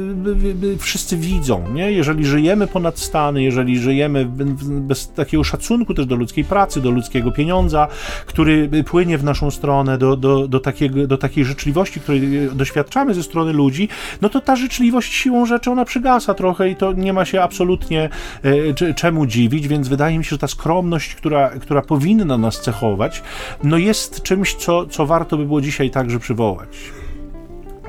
wszyscy 0.79 1.17
widzą, 1.17 1.69
nie? 1.73 1.91
jeżeli 1.91 2.25
żyjemy 2.25 2.67
ponad 2.67 2.99
stany, 2.99 3.43
jeżeli 3.43 3.79
żyjemy 3.79 4.25
bez 4.65 5.11
takiego 5.11 5.43
szacunku 5.43 5.93
też 5.93 6.05
do 6.05 6.15
ludzkiej 6.15 6.43
pracy, 6.43 6.81
do 6.81 6.91
ludzkiego 6.91 7.31
pieniądza, 7.31 7.87
który 8.25 8.69
płynie 8.85 9.17
w 9.17 9.23
naszą 9.23 9.51
stronę, 9.51 9.97
do, 9.97 10.15
do, 10.15 10.47
do, 10.47 10.59
takiego, 10.59 11.07
do 11.07 11.17
takiej 11.17 11.45
życzliwości, 11.45 11.99
której 11.99 12.49
doświadczamy 12.53 13.13
ze 13.13 13.23
strony 13.23 13.53
ludzi, 13.53 13.89
no 14.21 14.29
to 14.29 14.41
ta 14.41 14.55
życzliwość 14.55 15.13
siłą 15.13 15.45
rzeczy 15.45 15.71
ona 15.71 15.85
przygasa 15.85 16.33
trochę 16.33 16.69
i 16.69 16.75
to 16.75 16.93
nie 16.93 17.13
ma 17.13 17.25
się 17.25 17.41
absolutnie 17.43 18.09
e, 18.43 18.93
czemu 18.93 19.25
dziwić, 19.25 19.67
więc 19.67 19.87
wydaje 19.87 20.17
mi 20.17 20.23
się, 20.23 20.29
że 20.29 20.37
ta 20.37 20.47
skromność, 20.47 21.15
która, 21.15 21.49
która 21.49 21.81
powinna 21.81 22.37
nas 22.37 22.61
cechować, 22.61 23.23
no 23.63 23.77
jest 23.77 24.21
czymś, 24.21 24.55
co, 24.55 24.85
co 24.85 25.05
warto 25.05 25.37
by 25.37 25.45
było 25.45 25.61
dzisiaj 25.61 25.89
także 25.89 26.19
przywołać. 26.19 26.69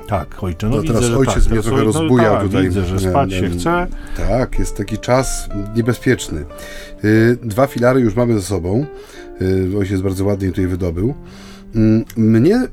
Tak, 0.07 0.45
ojcze, 0.45 0.69
no, 0.69 0.77
no 0.77 0.83
widzę, 0.83 0.95
teraz 0.95 1.11
że 1.11 1.19
ojciec 1.19 1.45
tak, 1.45 1.53
mnie 1.53 1.63
trochę 1.63 1.85
no, 1.85 1.93
tak, 2.19 2.43
tutaj. 2.43 2.63
Widzę, 2.63 2.85
że 2.85 2.99
spać 2.99 3.33
się 3.33 3.49
chce. 3.49 3.87
Tak, 4.17 4.59
jest 4.59 4.77
taki 4.77 4.99
czas 4.99 5.49
niebezpieczny. 5.77 6.45
Y, 7.05 7.39
dwa 7.43 7.67
filary 7.67 8.01
już 8.01 8.15
mamy 8.15 8.35
ze 8.35 8.43
sobą. 8.43 8.87
Y, 9.43 9.79
ojciec 9.79 10.01
bardzo 10.01 10.25
ładnie 10.25 10.49
tutaj 10.49 10.67
wydobył. 10.67 11.15
Mm, 11.77 12.05
mnie, 12.17 12.69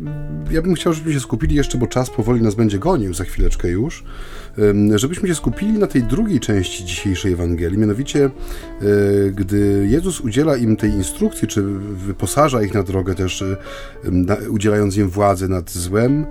ja 0.51 0.61
bym 0.61 0.75
chciał, 0.75 0.93
żebyśmy 0.93 1.13
się 1.13 1.19
skupili 1.19 1.55
jeszcze, 1.55 1.77
bo 1.77 1.87
czas 1.87 2.09
powoli 2.09 2.41
nas 2.41 2.55
będzie 2.55 2.79
gonił 2.79 3.13
za 3.13 3.23
chwileczkę 3.23 3.67
już 3.67 4.03
żebyśmy 4.95 5.27
się 5.27 5.35
skupili 5.35 5.79
na 5.79 5.87
tej 5.87 6.03
drugiej 6.03 6.39
części 6.39 6.85
dzisiejszej 6.85 7.33
Ewangelii, 7.33 7.77
mianowicie 7.77 8.25
e, 8.25 8.29
gdy 9.31 9.87
Jezus 9.89 10.21
udziela 10.21 10.57
im 10.57 10.75
tej 10.75 10.91
instrukcji, 10.91 11.47
czy 11.47 11.63
wyposaża 11.93 12.61
ich 12.61 12.73
na 12.73 12.83
drogę 12.83 13.15
też, 13.15 13.41
e, 13.41 14.49
udzielając 14.49 14.97
im 14.97 15.09
władzy 15.09 15.49
nad 15.49 15.71
złem, 15.71 16.25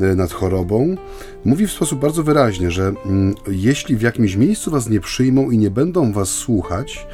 e, 0.00 0.14
nad 0.14 0.32
chorobą, 0.32 0.96
mówi 1.44 1.66
w 1.66 1.72
sposób 1.72 2.00
bardzo 2.00 2.22
wyraźnie, 2.22 2.70
że 2.70 2.92
jeśli 3.48 3.96
w 3.96 4.02
jakimś 4.02 4.36
miejscu 4.36 4.70
was 4.70 4.88
nie 4.88 5.00
przyjmą 5.00 5.50
i 5.50 5.58
nie 5.58 5.70
będą 5.70 6.12
was 6.12 6.28
słuchać, 6.28 7.06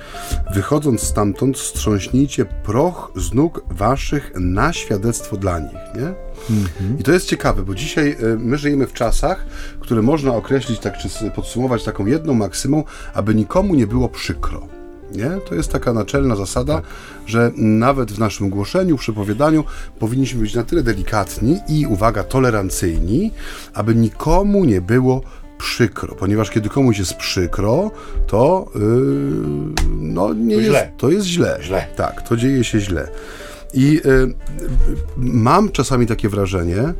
wychodząc 0.54 1.00
stamtąd, 1.02 1.58
strząśnijcie 1.58 2.44
proch 2.44 3.12
z 3.16 3.34
nóg 3.34 3.64
waszych 3.70 4.32
na 4.40 4.72
świadectwo 5.00 5.36
dla 5.36 5.58
nich. 5.58 5.94
Nie? 5.94 6.14
Mhm. 6.56 6.98
I 6.98 7.02
to 7.02 7.12
jest 7.12 7.26
ciekawe, 7.26 7.62
bo 7.62 7.74
dzisiaj 7.74 8.16
my 8.38 8.58
żyjemy 8.58 8.86
w 8.86 8.92
czasach, 8.92 9.46
które 9.80 10.02
można 10.02 10.34
określić 10.34 10.78
tak, 10.78 10.98
czy 10.98 11.30
podsumować 11.30 11.84
taką 11.84 12.06
jedną 12.06 12.34
maksymą, 12.34 12.84
aby 13.14 13.34
nikomu 13.34 13.74
nie 13.74 13.86
było 13.86 14.08
przykro. 14.08 14.68
Nie? 15.12 15.30
To 15.48 15.54
jest 15.54 15.72
taka 15.72 15.92
naczelna 15.92 16.36
zasada, 16.36 16.74
tak. 16.74 16.84
że 17.26 17.50
nawet 17.56 18.12
w 18.12 18.18
naszym 18.18 18.50
głoszeniu, 18.50 18.96
przepowiadaniu 18.96 19.64
powinniśmy 19.98 20.40
być 20.40 20.54
na 20.54 20.62
tyle 20.62 20.82
delikatni 20.82 21.58
i, 21.68 21.86
uwaga, 21.86 22.24
tolerancyjni, 22.24 23.30
aby 23.74 23.94
nikomu 23.94 24.64
nie 24.64 24.80
było 24.80 25.22
przykro, 25.58 26.14
ponieważ 26.14 26.50
kiedy 26.50 26.68
komuś 26.68 26.98
jest 26.98 27.14
przykro, 27.14 27.90
to 28.26 28.70
yy, 28.74 28.80
no 30.00 30.34
nie 30.34 30.54
to 30.54 30.60
jest, 30.60 30.70
źle. 30.70 30.92
to 30.96 31.10
jest 31.10 31.26
źle. 31.26 31.58
źle. 31.62 31.86
Tak, 31.96 32.28
to 32.28 32.36
dzieje 32.36 32.64
się 32.64 32.80
źle. 32.80 33.08
I 33.74 34.00
yy, 34.04 34.34
mam 35.16 35.72
czasami 35.72 36.06
takie 36.06 36.28
wrażenie, 36.28 36.94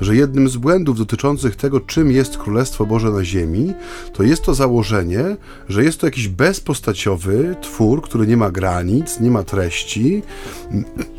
że 0.00 0.16
jednym 0.16 0.48
z 0.48 0.56
błędów 0.56 0.98
dotyczących 0.98 1.56
tego, 1.56 1.80
czym 1.80 2.10
jest 2.10 2.38
Królestwo 2.38 2.86
Boże 2.86 3.10
na 3.10 3.24
ziemi, 3.24 3.74
to 4.12 4.22
jest 4.22 4.42
to 4.42 4.54
założenie, 4.54 5.36
że 5.68 5.84
jest 5.84 6.00
to 6.00 6.06
jakiś 6.06 6.28
bezpostaciowy 6.28 7.56
twór, 7.60 8.02
który 8.02 8.26
nie 8.26 8.36
ma 8.36 8.50
granic, 8.50 9.20
nie 9.20 9.30
ma 9.30 9.42
treści, 9.42 10.22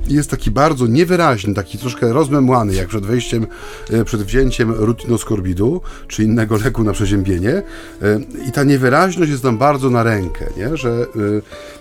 jest 0.08 0.30
taki 0.30 0.52
bardzo 0.52 0.88
niewyraźny, 0.88 1.54
taki 1.54 1.78
troszkę 1.78 2.14
rozmemłany, 2.14 2.76
jak 2.76 2.88
przed 2.88 3.06
wejściem, 3.06 3.48
e, 3.92 4.06
przed 4.06 4.24
wzięciem 4.24 4.72
rutinoskorbidu, 4.72 5.82
czy 6.08 6.24
innego 6.24 6.58
leku 6.58 6.84
na 6.84 6.94
przeziębienie. 6.94 7.52
E, 7.52 8.20
I 8.48 8.52
ta 8.52 8.64
niewyraźność 8.64 9.32
jest 9.32 9.44
nam 9.44 9.58
bardzo 9.58 9.90
na 9.90 10.04
rękę, 10.04 10.46
nie? 10.58 10.78
że 10.78 10.90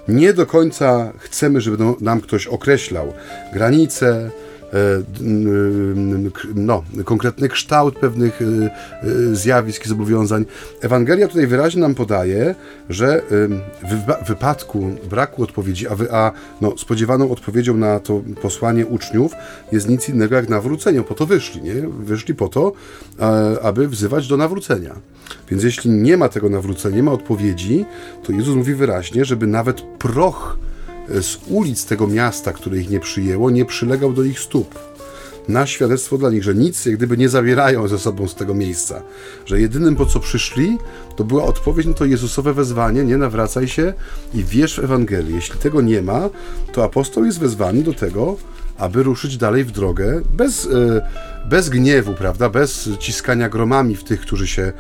e, 0.09 0.13
nie 0.13 0.33
do 0.33 0.47
końca 0.47 1.13
chcemy, 1.19 1.61
żeby 1.61 1.85
nam 2.01 2.21
ktoś 2.21 2.47
określał 2.47 3.13
granice, 3.53 4.31
no, 6.55 6.83
konkretny 7.05 7.49
kształt 7.49 7.99
pewnych 7.99 8.41
zjawisk 9.33 9.87
i 9.87 9.89
zobowiązań. 9.89 10.45
Ewangelia 10.81 11.29
tutaj 11.29 11.47
wyraźnie 11.47 11.81
nam 11.81 11.95
podaje, 11.95 12.55
że 12.89 13.23
w 14.23 14.29
wypadku 14.29 14.91
braku 15.11 15.43
odpowiedzi, 15.43 15.89
a, 15.89 15.95
wy, 15.95 16.13
a 16.13 16.33
no, 16.61 16.79
spodziewaną 16.79 17.31
odpowiedzią 17.31 17.77
na 17.77 18.01
to 18.01 18.23
posłanie 18.43 18.87
uczniów 18.87 19.33
jest 19.73 19.89
nic 19.89 20.09
innego 20.09 20.37
jak 20.37 20.49
nawrócenie. 20.49 21.03
Po 21.03 21.15
to 21.15 21.27
wyszli, 21.27 21.63
nie? 21.63 21.75
Wyszli 21.89 22.35
po 22.35 22.49
to, 22.49 22.73
aby 23.63 23.89
wzywać 23.89 24.29
do 24.29 24.37
nawrócenia. 24.37 24.95
Więc 25.51 25.63
jeśli 25.63 25.91
nie 25.91 26.17
ma 26.17 26.29
tego 26.29 26.49
nawrócenia, 26.49 26.97
nie 26.97 27.03
ma 27.03 27.13
odpowiedzi, 27.13 27.85
to 28.23 28.33
Jezus 28.33 28.57
mówi 28.57 28.75
wyraźnie, 28.75 29.25
żeby 29.25 29.47
nawet 29.47 29.81
proch 29.99 30.59
e, 30.59 30.80
z 31.11 31.39
ulic 31.49 31.85
tego 31.85 32.07
miasta, 32.07 32.53
które 32.53 32.79
ich 32.79 32.91
nie 32.91 33.01
przyjęło, 33.01 33.51
nie 33.51 33.65
przylegał 33.65 34.13
do 34.13 34.23
ich 34.23 34.41
stóp 34.41 34.91
na 35.49 35.67
świadectwo 35.67 36.19
dla 36.19 36.31
nich, 36.31 36.43
że 36.43 36.55
nic 36.55 36.87
jak 36.87 36.97
gdyby 36.97 37.17
nie 37.17 37.29
zabierają 37.29 37.89
ze 37.89 37.99
sobą 37.99 38.29
z 38.29 38.35
tego 38.35 38.55
miejsca. 38.55 39.03
Że 39.47 39.61
jedynym 39.61 39.97
po 39.97 40.07
co 40.07 40.21
przyszli, 40.21 40.79
to 41.17 41.25
była 41.25 41.45
odpowiedź 41.45 41.87
na 41.87 41.95
to 41.95 42.05
Jezusowe 42.05 42.55
wezwanie, 42.55 43.05
nie 43.05 43.17
nawracaj 43.17 43.69
się 43.69 43.93
i 44.35 44.45
wierz 44.45 44.81
w 44.81 44.85
Ewangelię. 44.85 45.35
Jeśli 45.35 45.59
tego 45.59 45.81
nie 45.81 46.03
ma, 46.03 46.31
to 46.73 46.85
apostoł 46.85 47.25
jest 47.25 47.39
wezwany 47.39 47.83
do 47.83 47.93
tego, 47.93 48.37
aby 48.81 49.03
ruszyć 49.03 49.37
dalej 49.37 49.65
w 49.65 49.71
drogę 49.71 50.23
bez, 50.37 50.67
e, 50.67 51.03
bez 51.49 51.69
gniewu, 51.69 52.15
prawda, 52.15 52.49
bez 52.49 52.89
ciskania 52.99 53.49
gromami 53.49 53.97
w 53.97 54.05
tych, 54.05 54.21
którzy 54.21 54.47
się 54.47 54.73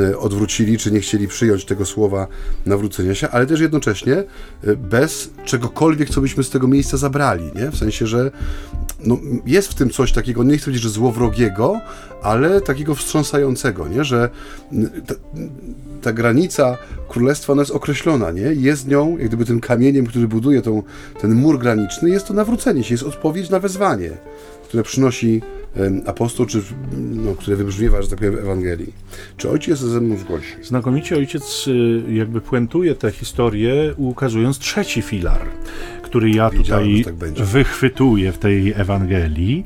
e, 0.00 0.18
odwrócili, 0.18 0.78
czy 0.78 0.90
nie 0.90 1.00
chcieli 1.00 1.28
przyjąć 1.28 1.64
tego 1.64 1.86
słowa 1.86 2.26
nawrócenia 2.66 3.14
się, 3.14 3.28
ale 3.28 3.46
też 3.46 3.60
jednocześnie 3.60 4.14
e, 4.14 4.76
bez 4.76 5.30
czegokolwiek, 5.44 6.10
co 6.10 6.20
byśmy 6.20 6.44
z 6.44 6.50
tego 6.50 6.68
miejsca 6.68 6.96
zabrali, 6.96 7.44
nie? 7.54 7.70
W 7.70 7.76
sensie, 7.76 8.06
że 8.06 8.30
no, 9.04 9.18
jest 9.46 9.68
w 9.68 9.74
tym 9.74 9.90
coś 9.90 10.12
takiego, 10.12 10.44
nie 10.44 10.56
chcę 10.56 10.64
powiedzieć, 10.64 10.82
że 10.82 10.90
złowrogiego, 10.90 11.80
ale 12.22 12.60
takiego 12.60 12.94
wstrząsającego, 12.94 13.88
nie? 13.88 14.04
że 14.04 14.30
ta, 16.00 16.12
granica 16.12 16.78
królestwa 17.08 17.52
ona 17.52 17.62
jest 17.62 17.72
określona, 17.72 18.30
nie? 18.30 18.42
jest 18.42 18.88
nią, 18.88 19.18
jak 19.18 19.28
gdyby 19.28 19.44
tym 19.44 19.60
kamieniem, 19.60 20.06
który 20.06 20.28
buduje 20.28 20.62
tą, 20.62 20.82
ten 21.20 21.34
mur 21.34 21.58
graniczny, 21.58 22.10
jest 22.10 22.26
to 22.26 22.34
nawrócenie 22.34 22.84
się, 22.84 22.94
jest 22.94 23.04
odpowiedź 23.04 23.50
na 23.50 23.58
wezwanie, 23.58 24.10
które 24.68 24.82
przynosi 24.82 25.42
apostoł, 26.06 26.46
czy 26.46 26.62
no, 26.98 27.34
które 27.34 27.56
wybrzmiewa, 27.56 28.02
że 28.02 28.08
tak 28.08 28.18
powiem, 28.18 28.36
w 28.36 28.38
Ewangelii. 28.38 28.92
Czy 29.36 29.50
ojciec 29.50 29.78
ze 29.78 30.00
mną 30.00 30.16
zgodzi? 30.16 30.46
Znakomicie 30.62 31.16
ojciec 31.16 31.68
y, 31.68 32.02
jakby 32.12 32.40
puentuje 32.40 32.94
tę 32.94 33.10
historię, 33.10 33.94
ukazując 33.96 34.58
trzeci 34.58 35.02
filar 35.02 35.46
który 36.10 36.30
ja 36.30 36.50
tutaj 36.50 37.04
tak 37.04 37.14
wychwytuję 37.44 38.32
w 38.32 38.38
tej 38.38 38.72
Ewangelii. 38.72 39.64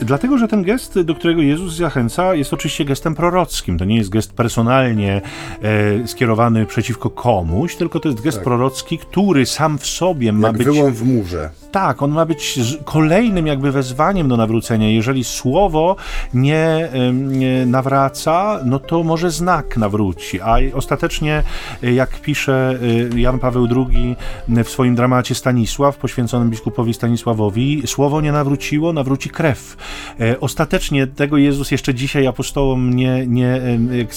Dlatego, 0.00 0.38
że 0.38 0.48
ten 0.48 0.62
gest, 0.62 1.00
do 1.00 1.14
którego 1.14 1.42
Jezus 1.42 1.76
zachęca, 1.76 2.34
jest 2.34 2.52
oczywiście 2.52 2.84
gestem 2.84 3.14
prorockim. 3.14 3.78
To 3.78 3.84
nie 3.84 3.96
jest 3.96 4.10
gest 4.10 4.32
personalnie 4.32 5.20
e, 5.62 6.08
skierowany 6.08 6.66
przeciwko 6.66 7.10
komuś, 7.10 7.76
tylko 7.76 8.00
to 8.00 8.08
jest 8.08 8.22
gest 8.22 8.36
tak. 8.36 8.44
prorocki, 8.44 8.98
który 8.98 9.46
sam 9.46 9.78
w 9.78 9.86
sobie 9.86 10.32
ma 10.32 10.48
Jak 10.48 10.56
być. 10.56 10.66
Wyłom 10.66 10.92
w 10.92 11.02
murze. 11.02 11.50
Tak, 11.72 12.02
on 12.02 12.10
ma 12.10 12.26
być 12.26 12.58
kolejnym 12.84 13.46
jakby 13.46 13.72
wezwaniem 13.72 14.28
do 14.28 14.36
nawrócenia. 14.36 14.90
Jeżeli 14.90 15.24
słowo 15.24 15.96
nie, 16.34 16.88
nie 17.12 17.66
nawraca, 17.66 18.60
no 18.64 18.78
to 18.78 19.02
może 19.02 19.30
znak 19.30 19.76
nawróci. 19.76 20.40
A 20.40 20.56
ostatecznie, 20.74 21.42
e, 21.82 21.92
jak 21.92 22.20
pisze 22.20 22.78
e, 23.14 23.20
Jan 23.20 23.38
Paweł 23.38 23.68
II 23.76 24.16
w 24.64 24.68
swoim 24.68 24.94
dramacie 24.94 25.34
Stanisław, 25.34 25.55
Stanisław, 25.56 25.96
poświęconym 25.96 26.50
biskupowi 26.50 26.94
Stanisławowi, 26.94 27.82
słowo 27.86 28.20
nie 28.20 28.32
nawróciło, 28.32 28.92
nawróci 28.92 29.30
krew. 29.30 29.76
E, 30.20 30.40
ostatecznie 30.40 31.06
tego 31.06 31.36
Jezus 31.36 31.70
jeszcze 31.70 31.94
dzisiaj 31.94 32.26
apostołom 32.26 32.94
nie, 32.94 33.26
nie 33.26 33.60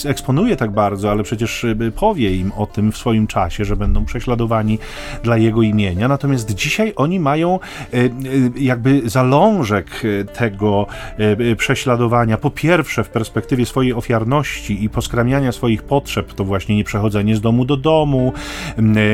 eksponuje 0.06 0.56
tak 0.56 0.72
bardzo, 0.72 1.12
ale 1.12 1.24
przecież 1.24 1.64
e, 1.64 1.76
powie 1.96 2.36
im 2.36 2.52
o 2.58 2.66
tym 2.66 2.92
w 2.92 2.98
swoim 2.98 3.28
czasie, 3.28 3.66
że 3.66 3.76
będą 3.76 4.06
prześladowani 4.06 4.80
dla 5.24 5.38
Jego 5.38 5.62
imienia. 5.62 6.08
Natomiast 6.08 6.56
dzisiaj 6.56 6.94
oni 6.96 7.20
mają 7.20 7.60
e, 7.94 7.98
jakby 8.56 9.10
zalążek 9.10 10.04
tego 10.34 10.88
prześladowania. 11.58 12.38
Po 12.38 12.50
pierwsze, 12.52 13.04
w 13.04 13.10
perspektywie 13.10 13.66
swojej 13.66 13.94
ofiarności 13.94 14.84
i 14.84 14.90
poskramiania 14.90 15.52
swoich 15.52 15.84
potrzeb, 15.84 16.34
to 16.34 16.46
właśnie 16.46 16.76
nie 16.76 16.84
przechodzenie 16.84 17.36
z 17.36 17.42
domu 17.42 17.66
do 17.66 17.78
domu, 17.78 18.34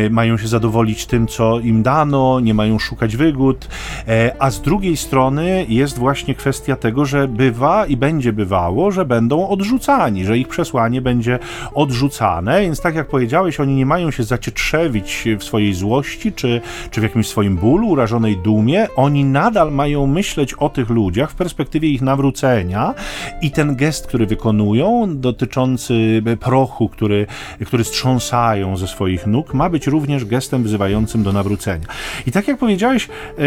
mają 0.10 0.38
się 0.38 0.48
zadowolić 0.48 1.06
tym, 1.06 1.28
co 1.28 1.60
im 1.60 1.84
dano, 1.84 2.15
nie 2.44 2.54
mają 2.54 2.80
szukać 2.80 3.18
wygód, 3.18 3.68
e, 4.08 4.36
a 4.40 4.52
z 4.52 4.62
drugiej 4.62 4.98
strony 4.98 5.66
jest 5.70 5.98
właśnie 5.98 6.36
kwestia 6.36 6.76
tego, 6.76 7.06
że 7.06 7.28
bywa 7.28 7.86
i 7.86 7.98
będzie 7.98 8.34
bywało, 8.34 8.92
że 8.92 9.06
będą 9.06 9.48
odrzucani, 9.48 10.26
że 10.26 10.38
ich 10.38 10.48
przesłanie 10.48 11.02
będzie 11.02 11.40
odrzucane, 11.74 12.62
więc 12.62 12.82
tak 12.82 12.96
jak 12.96 13.08
powiedziałeś, 13.08 13.60
oni 13.60 13.76
nie 13.76 13.86
mają 13.86 14.12
się 14.12 14.24
zacietrzewić 14.24 15.28
w 15.40 15.44
swojej 15.44 15.74
złości, 15.74 16.34
czy, 16.34 16.62
czy 16.92 17.02
w 17.02 17.04
jakimś 17.04 17.28
swoim 17.28 17.58
bólu, 17.58 17.88
urażonej 17.88 18.38
dumie, 18.38 18.88
oni 18.96 19.26
nadal 19.26 19.72
mają 19.72 20.08
myśleć 20.08 20.54
o 20.54 20.70
tych 20.70 20.90
ludziach 20.90 21.32
w 21.32 21.36
perspektywie 21.36 21.90
ich 21.90 22.02
nawrócenia. 22.02 22.94
I 23.42 23.52
ten 23.52 23.76
gest, 23.76 24.08
który 24.08 24.26
wykonują, 24.26 25.08
dotyczący 25.08 26.22
prochu, 26.40 26.90
który, 26.90 27.28
który 27.66 27.84
strząsają 27.84 28.78
ze 28.78 28.88
swoich 28.88 29.28
nóg, 29.28 29.54
ma 29.54 29.70
być 29.70 29.88
również 29.88 30.26
gestem 30.26 30.64
wzywającym 30.64 31.24
do 31.24 31.34
nawrócenia. 31.34 31.86
I 32.28 32.32
tak 32.32 32.48
jak 32.48 32.58
powiedziałeś, 32.58 33.08
e, 33.08 33.42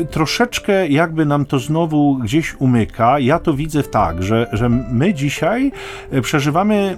e, 0.00 0.04
troszeczkę 0.04 0.88
jakby 0.88 1.26
nam 1.26 1.44
to 1.44 1.58
znowu 1.58 2.18
gdzieś 2.18 2.54
umyka. 2.58 3.18
Ja 3.18 3.38
to 3.38 3.54
widzę 3.54 3.82
tak, 3.82 4.22
że, 4.22 4.46
że 4.52 4.68
my 4.68 5.14
dzisiaj 5.14 5.72
e, 6.10 6.20
przeżywamy 6.20 6.96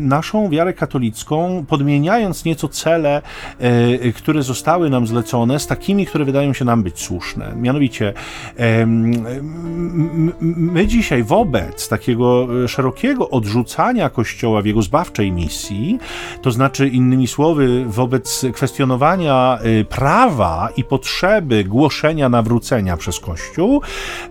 naszą 0.00 0.50
wiarę 0.50 0.72
katolicką, 0.72 1.64
podmieniając 1.68 2.44
nieco 2.44 2.68
cele, 2.68 3.22
które 4.16 4.42
zostały 4.42 4.90
nam 4.90 5.06
zlecone, 5.06 5.58
z 5.58 5.66
takimi, 5.66 6.06
które 6.06 6.24
wydają 6.24 6.52
się 6.52 6.64
nam 6.64 6.82
być 6.82 7.00
słuszne. 7.00 7.52
Mianowicie, 7.56 8.12
my 10.40 10.86
dzisiaj 10.86 11.22
wobec 11.22 11.88
takiego 11.88 12.48
szerokiego 12.68 13.30
odrzucania 13.30 14.10
Kościoła 14.10 14.62
w 14.62 14.66
jego 14.66 14.82
zbawczej 14.82 15.32
misji, 15.32 15.98
to 16.42 16.50
znaczy 16.50 16.88
innymi 16.88 17.26
słowy, 17.26 17.84
wobec 17.86 18.46
kwestionowania 18.54 19.58
prawa 19.84 20.68
i 20.76 20.84
potrzeby 20.84 21.64
głoszenia 21.64 22.28
nawrócenia 22.28 22.96
przez 22.96 23.20
Kościół, 23.20 23.82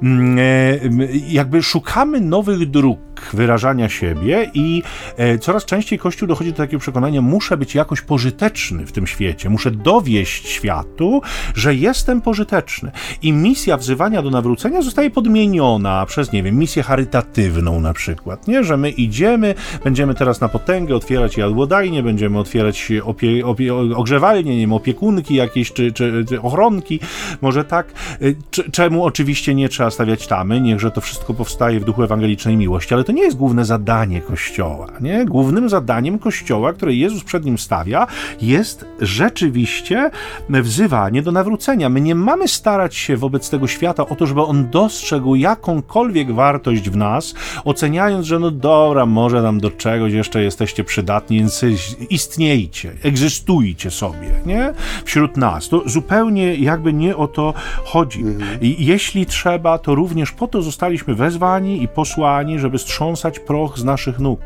mm, 0.03 0.39
e, 0.39 1.07
jakby 1.29 1.63
szukamy 1.63 2.21
nowych 2.21 2.69
dróg 2.69 2.99
wyrażania 3.33 3.89
siebie 3.89 4.51
i 4.53 4.83
e, 5.17 5.37
coraz 5.37 5.65
częściej 5.65 5.99
Kościół 5.99 6.27
dochodzi 6.27 6.51
do 6.51 6.57
takiego 6.57 6.79
przekonania, 6.79 7.21
muszę 7.21 7.57
być 7.57 7.75
jakoś 7.75 8.01
pożyteczny 8.01 8.85
w 8.85 8.91
tym 8.91 9.07
świecie, 9.07 9.49
muszę 9.49 9.71
dowieść 9.71 10.47
światu, 10.49 11.21
że 11.55 11.75
jestem 11.75 12.21
pożyteczny. 12.21 12.91
I 13.21 13.33
misja 13.33 13.77
wzywania 13.77 14.21
do 14.21 14.29
nawrócenia 14.29 14.81
zostaje 14.81 15.09
podmieniona 15.09 16.05
przez, 16.05 16.31
nie 16.31 16.43
wiem, 16.43 16.57
misję 16.57 16.83
charytatywną 16.83 17.81
na 17.81 17.93
przykład, 17.93 18.47
nie? 18.47 18.63
Że 18.63 18.77
my 18.77 18.89
idziemy, 18.89 19.55
będziemy 19.83 20.15
teraz 20.15 20.41
na 20.41 20.49
potęgę 20.49 20.95
otwierać 20.95 21.37
jadłodajnie, 21.37 22.03
będziemy 22.03 22.39
otwierać 22.39 22.91
opie, 23.03 23.45
opie, 23.45 23.75
ogrzewalnie, 23.75 24.55
nie 24.55 24.61
wiem, 24.61 24.73
opiekunki 24.73 25.35
jakieś, 25.37 25.73
czy, 25.73 25.91
czy, 25.91 26.25
czy 26.29 26.41
ochronki, 26.41 26.99
może 27.41 27.63
tak. 27.63 27.87
E, 28.21 28.71
czemu 28.71 29.05
oczywiście 29.05 29.55
nie 29.55 29.69
trzeba 29.69 29.91
stawiać 29.91 30.27
tamy, 30.27 30.61
niechże 30.61 30.91
to 30.91 31.01
wszystko 31.01 31.33
powstaje 31.33 31.79
w 31.79 31.85
duchu 31.85 32.03
ewangelicznej 32.03 32.57
miłości, 32.57 32.93
ale 32.93 33.03
to 33.03 33.11
nie 33.11 33.21
jest 33.21 33.37
główne 33.37 33.65
zadanie 33.65 34.21
Kościoła. 34.21 34.87
Nie? 35.01 35.25
Głównym 35.25 35.69
zadaniem 35.69 36.19
Kościoła, 36.19 36.73
które 36.73 36.93
Jezus 36.93 37.23
przed 37.23 37.45
nim 37.45 37.57
stawia, 37.57 38.07
jest 38.41 38.85
rzeczywiście 39.01 40.11
wzywanie 40.49 41.21
do 41.21 41.31
nawrócenia. 41.31 41.89
My 41.89 42.01
nie 42.01 42.15
mamy 42.15 42.47
starać 42.47 42.95
się 42.95 43.17
wobec 43.17 43.49
tego 43.49 43.67
świata 43.67 44.07
o 44.07 44.15
to, 44.15 44.25
żeby 44.25 44.41
on 44.41 44.69
dostrzegł 44.69 45.35
jakąkolwiek 45.35 46.33
wartość 46.33 46.89
w 46.89 46.97
nas, 46.97 47.33
oceniając, 47.65 48.25
że 48.25 48.39
no 48.39 48.51
dobra, 48.51 49.05
może 49.05 49.41
nam 49.41 49.59
do 49.59 49.71
czegoś 49.71 50.13
jeszcze 50.13 50.43
jesteście 50.43 50.83
przydatni, 50.83 51.37
więc 51.37 51.65
istniejcie, 52.09 52.93
egzystujcie 53.03 53.91
sobie, 53.91 54.31
nie? 54.45 54.73
Wśród 55.05 55.26
nas. 55.35 55.69
To 55.69 55.81
zupełnie 55.85 56.55
jakby 56.55 56.93
nie 56.93 57.17
o 57.17 57.27
to 57.27 57.53
chodzi. 57.83 58.19
Mhm. 58.19 58.61
I 58.61 58.85
jeśli 58.85 59.25
trzeba, 59.25 59.77
to 59.77 59.95
również 59.95 60.31
po 60.31 60.47
to 60.47 60.61
zostaliśmy 60.61 61.15
wezwani 61.15 61.83
i 61.83 61.87
posłani, 61.87 62.59
żeby 62.59 62.79
strząsać 62.79 63.39
proch 63.39 63.77
z 63.77 63.83
naszych 63.83 64.19
nóg, 64.19 64.39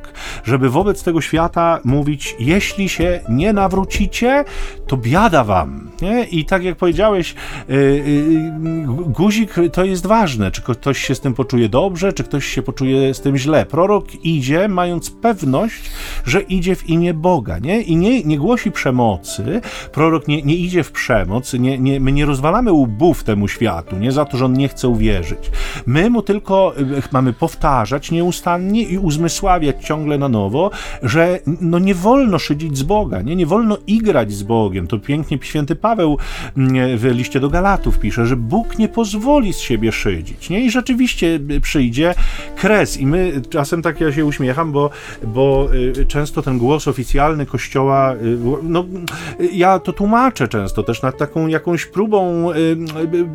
żeby 0.43 0.69
wobec 0.69 1.03
tego 1.03 1.21
świata 1.21 1.79
mówić, 1.84 2.36
jeśli 2.39 2.89
się 2.89 3.19
nie 3.29 3.53
nawrócicie, 3.53 4.45
to 4.88 4.97
biada 4.97 5.43
wam. 5.43 5.91
Nie? 6.01 6.23
I 6.23 6.45
tak 6.45 6.63
jak 6.63 6.75
powiedziałeś, 6.75 7.36
yy, 7.69 7.75
yy, 7.77 8.88
guzik 9.07 9.55
to 9.73 9.86
jest 9.86 10.07
ważne, 10.07 10.51
czy 10.51 10.61
ktoś 10.61 10.97
się 10.97 11.15
z 11.15 11.19
tym 11.19 11.34
poczuje 11.34 11.69
dobrze, 11.69 12.13
czy 12.13 12.23
ktoś 12.23 12.45
się 12.45 12.61
poczuje 12.61 13.13
z 13.13 13.21
tym 13.21 13.38
źle. 13.38 13.65
Prorok 13.65 14.25
idzie, 14.25 14.67
mając 14.67 15.11
pewność, 15.11 15.91
że 16.25 16.41
idzie 16.41 16.75
w 16.75 16.89
imię 16.89 17.13
Boga, 17.13 17.59
nie? 17.59 17.82
I 17.82 17.95
nie, 17.95 18.23
nie 18.23 18.38
głosi 18.38 18.71
przemocy, 18.71 19.61
prorok 19.91 20.27
nie, 20.27 20.41
nie, 20.41 20.55
idzie 20.55 20.70
w 20.84 20.91
przemoc, 20.91 21.53
nie, 21.53 21.78
nie, 21.78 21.99
my 21.99 22.11
nie 22.11 22.26
rozwalamy 22.26 22.72
łbów 22.72 23.24
temu 23.24 23.47
światu, 23.47 23.97
nie 23.97 24.11
za 24.11 24.26
to, 24.26 24.38
że 24.38 24.45
on 24.45 24.53
nie 24.53 24.67
chce 24.67 24.88
uwierzyć. 24.88 25.51
My 25.86 26.09
mu 26.09 26.22
tylko 26.22 26.74
y, 26.78 27.01
mamy 27.11 27.34
powtarzać 27.34 28.11
nieustannie 28.11 28.84
i 28.84 28.97
uzmysławiać 28.97 29.86
ciągle 29.86 30.17
na 30.17 30.30
nowo, 30.30 30.72
że 31.03 31.39
no 31.61 31.80
nie 31.80 31.95
wolno 31.95 32.39
szydzić 32.39 32.78
z 32.78 32.84
Boga, 32.84 33.22
nie, 33.22 33.36
nie 33.36 33.45
wolno 33.45 33.78
igrać 33.88 34.32
z 34.32 34.43
Bogiem. 34.43 34.88
To 34.88 34.99
pięknie 34.99 35.39
święty 35.41 35.76
Paweł 35.76 36.17
mm, 36.57 36.97
w 36.97 37.05
liście 37.05 37.39
do 37.39 37.49
Galatów 37.49 37.99
pisze, 37.99 38.26
że 38.26 38.36
Bóg 38.36 38.78
nie 38.78 38.89
pozwoli 38.89 39.53
z 39.53 39.59
siebie 39.59 39.91
szydzić. 39.91 40.49
Nie? 40.49 40.65
I 40.65 40.72
rzeczywiście 40.72 41.39
y, 41.51 41.61
przyjdzie 41.61 42.13
kres. 42.55 42.97
I 42.97 43.05
my 43.05 43.41
czasem 43.49 43.82
tak 43.82 44.01
ja 44.01 44.11
się 44.11 44.26
uśmiecham, 44.26 44.72
bo, 44.72 44.89
bo 45.24 45.69
często 46.07 46.41
ten 46.41 46.57
głos 46.57 46.88
oficjalny 46.88 47.45
Kościoła, 47.45 48.13
no 48.63 48.86
ja 49.53 49.80
to 49.80 49.93
tłumaczę 49.93 50.47
często 50.52 50.84
też 50.84 51.02
nad 51.02 51.18
taką 51.18 51.47
jakąś 51.47 51.86
próbą 51.86 52.47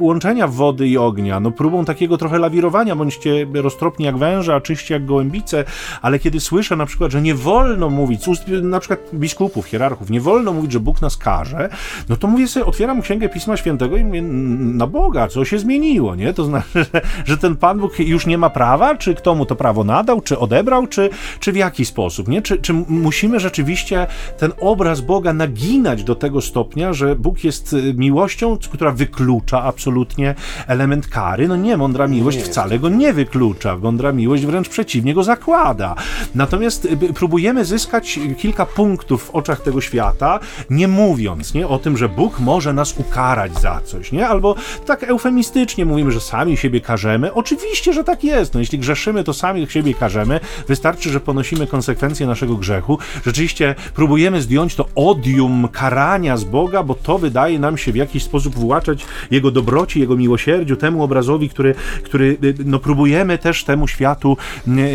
łączenia 0.01 0.49
wody 0.49 0.89
i 0.89 0.99
ognia, 0.99 1.41
no 1.41 1.51
próbą 1.51 1.85
takiego 1.85 2.19
trochę 2.19 2.39
lawirowania, 2.39 2.97
bądźcie 2.97 3.47
roztropni 3.55 4.05
jak 4.07 4.17
węże, 4.17 4.55
a 4.55 4.61
czyści 4.61 4.93
jak 4.93 5.07
gołębice, 5.07 5.65
ale 6.03 6.19
kiedy 6.19 6.41
słyszę 6.41 6.77
na 6.77 6.87
przykład, 6.87 7.13
że 7.13 7.23
nie 7.23 7.35
wolno 7.35 7.91
mówić, 7.91 8.23
z 8.23 8.29
ust 8.29 8.49
na 8.63 8.81
przykład 8.81 9.01
biskupów, 9.15 9.67
hierarchów, 9.67 10.11
nie 10.11 10.21
wolno 10.21 10.53
mówić, 10.53 10.73
że 10.73 10.81
Bóg 10.81 11.03
nas 11.03 11.17
karze, 11.17 11.69
no 12.09 12.17
to 12.17 12.29
mówię 12.29 12.49
sobie, 12.49 12.67
otwieram 12.67 13.03
Księgę 13.03 13.29
Pisma 13.29 13.57
Świętego 13.57 13.97
i 13.97 14.05
mówię, 14.05 14.23
na 14.23 14.87
Boga, 14.87 15.29
co 15.29 15.45
się 15.45 15.59
zmieniło, 15.59 16.15
nie? 16.15 16.35
To 16.35 16.45
znaczy, 16.45 16.69
że, 16.75 17.01
że 17.25 17.39
ten 17.39 17.57
Pan 17.57 17.79
Bóg 17.79 17.99
już 17.99 18.27
nie 18.27 18.39
ma 18.39 18.51
prawa, 18.51 18.95
czy 18.95 19.15
kto 19.15 19.35
mu 19.35 19.47
to 19.47 19.57
prawo 19.57 19.85
nadał, 19.85 20.21
czy 20.21 20.39
odebrał, 20.39 20.87
czy, 20.87 21.11
czy 21.41 21.53
w 21.53 21.57
jaki 21.57 21.85
sposób, 21.85 22.29
nie? 22.29 22.43
Czy, 22.43 22.59
czy 22.59 22.73
musimy 22.89 23.41
rzeczywiście 23.41 24.07
ten 24.39 24.53
obraz 24.61 25.01
Boga 25.01 25.33
naginać 25.33 26.05
do 26.05 26.15
tego 26.15 26.41
stopnia, 26.41 26.93
że 26.93 27.06
Bóg 27.15 27.45
jest 27.45 27.73
y, 27.73 27.95
miłością, 27.97 28.59
która 28.73 28.93
wyklucza 28.93 29.63
absolutnie 29.63 30.35
element 30.67 31.09
kary? 31.09 31.49
No 31.49 31.57
nie, 31.57 31.77
mądra 31.77 32.09
miłość 32.09 32.39
wcale 32.39 32.79
go 32.79 32.89
nie 32.89 33.13
wyklucza. 33.13 33.77
Mądra 33.77 34.13
miłość 34.13 34.47
wręcz 34.47 34.69
przeciwnie 34.69 35.15
go 35.15 35.25
zakłada. 35.25 35.95
Natomiast 36.35 36.85
y, 36.85 37.13
próbujemy 37.15 37.65
zyskać 37.65 38.21
kilka 38.39 38.67
punktów 38.67 39.25
w 39.25 39.31
oczach 39.31 39.61
tego 39.61 39.81
świata, 39.81 40.41
nie 40.71 40.89
mówiąc 40.89 41.55
nie, 41.55 41.69
o 41.69 41.79
tym, 41.79 41.97
że 41.97 42.09
Bóg 42.09 42.41
może 42.41 42.73
nas 42.73 42.95
ukarać 42.99 43.61
za 43.61 43.81
coś, 43.85 44.13
nie? 44.13 44.29
Albo 44.29 44.55
tak 44.87 45.03
eufemistycznie 45.03 45.85
mówimy, 45.85 46.13
że 46.13 46.21
sami 46.21 46.57
siebie 46.57 46.81
karzemy. 46.81 47.35
Oczywiście, 47.35 47.93
że 47.93 48.05
tak 48.05 48.25
jest. 48.25 48.55
No, 48.55 48.61
jeśli 48.61 48.79
grzeszymy, 48.79 49.25
to 49.25 49.35
sami 49.35 49.67
siebie 49.67 49.95
karzemy. 49.95 50.41
Wystarczy, 50.69 51.11
że 51.11 51.21
ponosimy 51.21 51.67
konsekwencje 51.67 52.27
naszego 52.27 52.57
grzechu. 52.57 52.99
Rzeczywiście 53.27 53.75
próbujemy 53.95 54.43
zdjąć 54.43 54.75
to 54.75 54.89
odium 54.95 55.69
karania 55.73 56.37
z 56.37 56.45
Boga, 56.45 56.83
bo 56.83 56.95
to 57.03 57.19
wydaje 57.19 57.59
nam 57.59 57.79
się 57.79 57.93
w 57.93 57.97
jakiś 57.97 58.23
sposób 58.23 58.55
właczać 58.55 59.07
Jego 59.31 59.51
dobroci, 59.51 60.01
Jego 60.01 60.17
miłosierdziu, 60.17 60.77
temu 60.77 61.03
obrazowi, 61.03 61.49
który, 61.49 61.75
który 62.03 62.37
y, 62.45 62.55
no, 62.65 62.79
próbujemy 62.79 63.39
też 63.39 63.65
temu 63.65 63.89
światu 63.89 64.37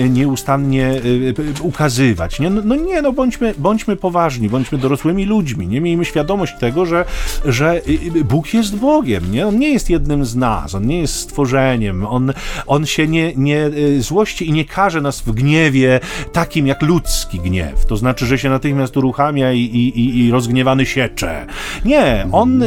nieustannie 0.10 0.92
y, 1.06 1.34
ukazywać. 1.62 2.40
Nie? 2.40 2.50
No, 2.50 2.62
no 2.66 2.76
nie, 2.76 3.02
no 3.02 3.12
bądźmy, 3.12 3.54
bądźmy 3.58 3.96
poważni, 3.96 4.50
bądźmy 4.50 4.78
dorosłymi 4.78 5.26
ludźmi, 5.26 5.68
nie 5.68 5.82
miejmy 5.82 6.06
świadomość 6.06 6.54
tego, 6.60 6.86
że, 6.86 7.06
że 7.46 7.82
y, 7.88 8.24
Bóg 8.24 8.54
jest 8.54 8.76
Bogiem, 8.76 9.32
nie? 9.32 9.48
On 9.48 9.60
nie 9.60 9.70
jest 9.70 9.90
jednym 9.90 10.26
z 10.26 10.36
nas, 10.36 10.76
On 10.76 10.88
nie 10.88 11.00
jest 11.00 11.16
stworzeniem, 11.16 12.06
On, 12.06 12.34
on 12.68 12.86
się 12.86 13.08
nie, 13.08 13.34
nie 13.36 13.70
złości 14.00 14.50
i 14.50 14.52
nie 14.52 14.66
każe 14.66 15.02
nas 15.02 15.22
w 15.22 15.32
gniewie 15.32 16.00
takim 16.34 16.68
jak 16.68 16.82
ludzki 16.82 17.40
gniew, 17.40 17.86
to 17.86 17.98
znaczy, 17.98 18.26
że 18.26 18.38
się 18.38 18.50
natychmiast 18.50 18.98
uruchamia 18.98 19.54
i, 19.54 19.60
i, 19.60 20.20
i 20.20 20.32
rozgniewany 20.32 20.86
siecze. 20.86 21.46
Nie, 21.86 21.91
On 22.32 22.64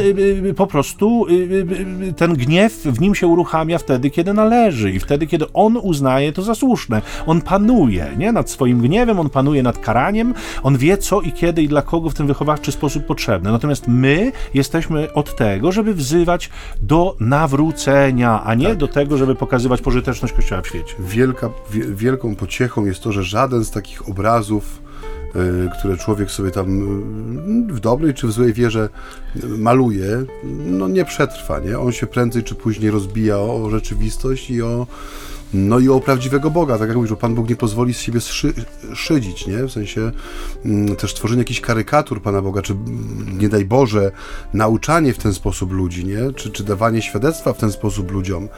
po 0.55 0.67
prostu 0.67 1.25
ten 2.17 2.33
gniew 2.33 2.73
w 2.73 3.01
nim 3.01 3.15
się 3.15 3.27
uruchamia 3.27 3.77
wtedy, 3.77 4.09
kiedy 4.09 4.33
należy 4.33 4.91
i 4.91 4.99
wtedy, 4.99 5.27
kiedy 5.27 5.45
on 5.53 5.77
uznaje 5.77 6.33
to 6.33 6.41
za 6.41 6.55
słuszne. 6.55 7.01
On 7.25 7.41
panuje 7.41 8.07
nie? 8.17 8.31
nad 8.31 8.49
swoim 8.49 8.81
gniewem, 8.81 9.19
on 9.19 9.29
panuje 9.29 9.63
nad 9.63 9.77
karaniem, 9.77 10.33
on 10.63 10.77
wie 10.77 10.97
co 10.97 11.21
i 11.21 11.31
kiedy 11.31 11.63
i 11.63 11.67
dla 11.67 11.81
kogo 11.81 12.09
w 12.09 12.13
ten 12.13 12.27
wychowawczy 12.27 12.71
sposób 12.71 13.05
potrzebne. 13.05 13.51
Natomiast 13.51 13.87
my 13.87 14.31
jesteśmy 14.53 15.13
od 15.13 15.35
tego, 15.35 15.71
żeby 15.71 15.93
wzywać 15.93 16.49
do 16.81 17.15
nawrócenia, 17.19 18.43
a 18.43 18.55
nie 18.55 18.67
tak. 18.67 18.77
do 18.77 18.87
tego, 18.87 19.17
żeby 19.17 19.35
pokazywać 19.35 19.81
pożyteczność 19.81 20.33
Kościoła 20.33 20.61
w 20.61 20.67
świecie. 20.67 20.95
Wielka, 20.99 21.49
wielką 21.89 22.35
pociechą 22.35 22.85
jest 22.85 23.03
to, 23.03 23.11
że 23.11 23.23
żaden 23.23 23.65
z 23.65 23.71
takich 23.71 24.09
obrazów 24.09 24.81
y, 24.81 24.84
które 25.79 25.97
człowiek 25.97 26.31
sobie 26.31 26.51
tam 26.51 26.81
y, 27.69 27.73
w 27.73 27.79
dobrej 27.79 28.13
czy 28.13 28.27
w 28.27 28.31
złej 28.31 28.53
wierze 28.53 28.89
maluje, 29.43 30.25
no 30.65 30.87
nie 30.87 31.05
przetrwa, 31.05 31.59
nie? 31.59 31.79
On 31.79 31.91
się 31.91 32.07
prędzej 32.07 32.43
czy 32.43 32.55
później 32.55 32.91
rozbija 32.91 33.37
o 33.37 33.69
rzeczywistość 33.69 34.49
i 34.49 34.61
o 34.61 34.87
no 35.53 35.79
i 35.79 35.89
o 35.89 35.99
prawdziwego 35.99 36.51
Boga, 36.51 36.77
tak 36.77 36.87
jak 36.87 36.95
mówisz, 36.95 37.09
że 37.09 37.15
Pan 37.15 37.35
Bóg 37.35 37.49
nie 37.49 37.55
pozwoli 37.55 37.93
z 37.93 37.99
siebie 37.99 38.21
szy, 38.21 38.53
szydzić, 38.93 39.47
nie? 39.47 39.63
W 39.63 39.71
sensie 39.71 40.11
mm, 40.65 40.95
też 40.95 41.13
tworzenie 41.13 41.41
jakichś 41.41 41.61
karykatur 41.61 42.21
Pana 42.21 42.41
Boga, 42.41 42.61
czy 42.61 42.73
mm, 42.73 43.39
nie 43.39 43.49
daj 43.49 43.65
Boże, 43.65 44.11
nauczanie 44.53 45.13
w 45.13 45.17
ten 45.17 45.33
sposób 45.33 45.71
ludzi, 45.71 46.05
nie? 46.05 46.33
Czy, 46.35 46.51
czy 46.51 46.63
dawanie 46.63 47.01
świadectwa 47.01 47.53
w 47.53 47.57
ten 47.57 47.71
sposób 47.71 48.11
ludziom, 48.11 48.49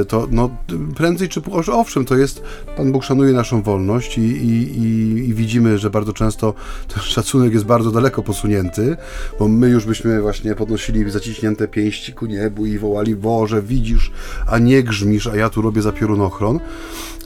e, 0.00 0.04
to 0.04 0.28
no, 0.30 0.50
prędzej 0.96 1.28
czy 1.28 1.42
owszem, 1.72 2.04
to 2.04 2.16
jest, 2.16 2.42
Pan 2.76 2.92
Bóg 2.92 3.04
szanuje 3.04 3.32
naszą 3.32 3.62
wolność 3.62 4.18
i, 4.18 4.20
i, 4.20 4.78
i, 4.78 5.28
i 5.28 5.34
widzimy, 5.34 5.78
że 5.78 5.90
bardzo 5.90 6.12
często 6.12 6.54
ten 6.88 7.02
szacunek 7.02 7.52
jest 7.52 7.64
bardzo 7.64 7.90
daleko 7.90 8.22
posunięty, 8.22 8.96
bo 9.38 9.48
my 9.48 9.68
już 9.68 9.86
byśmy 9.86 10.22
właśnie 10.22 10.54
podnosili 10.54 11.10
zaciśnięte 11.10 11.68
pięści 11.68 12.12
ku 12.12 12.26
niebu 12.26 12.66
i 12.66 12.78
wołali, 12.78 13.16
Boże, 13.16 13.62
widzisz, 13.62 14.12
a 14.46 14.58
nie 14.58 14.82
grzmisz, 14.82 15.26
a 15.26 15.36
ja 15.36 15.50
tu 15.50 15.62
robię 15.62 15.82
za 15.82 15.92
piorun 16.12 16.20
ochron. 16.20 16.60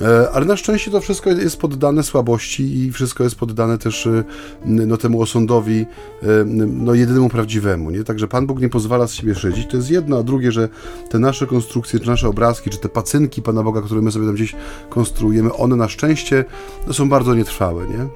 E, 0.01 0.31
ale 0.31 0.47
na 0.47 0.57
szczęście 0.57 0.91
to 0.91 1.01
wszystko 1.01 1.31
jest 1.31 1.57
poddane 1.57 2.03
słabości 2.03 2.79
i 2.79 2.93
wszystko 2.93 3.25
jest 3.25 3.37
poddane 3.37 3.79
też 3.79 4.07
e, 4.07 4.25
no, 4.65 4.97
temu 4.97 5.23
osądowi 5.23 5.87
e, 6.23 6.27
no, 6.47 6.95
jedynemu 6.95 7.29
prawdziwemu. 7.29 7.91
Nie? 7.91 8.05
Także 8.05 8.29
Pan 8.29 8.47
Bóg 8.47 8.61
nie 8.61 8.69
pozwala 8.69 9.07
z 9.07 9.13
siebie 9.13 9.35
szydzić. 9.35 9.71
To 9.71 9.77
jest 9.77 9.91
jedno, 9.91 10.19
a 10.19 10.23
drugie, 10.23 10.53
że 10.53 10.69
te 11.11 11.19
nasze 11.19 11.47
konstrukcje, 11.47 12.01
czy 12.01 12.07
nasze 12.07 12.29
obrazki, 12.29 12.71
czy 12.71 12.79
te 12.79 12.89
pacynki 12.89 13.43
Pana 13.43 13.63
Boga, 13.63 13.83
które 13.83 14.03
my 14.03 14.13
sobie 14.13 14.27
tam 14.27 14.35
gdzieś 14.35 14.55
konstruujemy, 14.91 15.53
one 15.55 15.77
na 15.77 15.89
szczęście 15.89 16.45
no, 16.87 16.93
są 16.93 17.09
bardzo 17.09 17.35
nietrwałe. 17.35 17.87
Nie? 17.87 18.07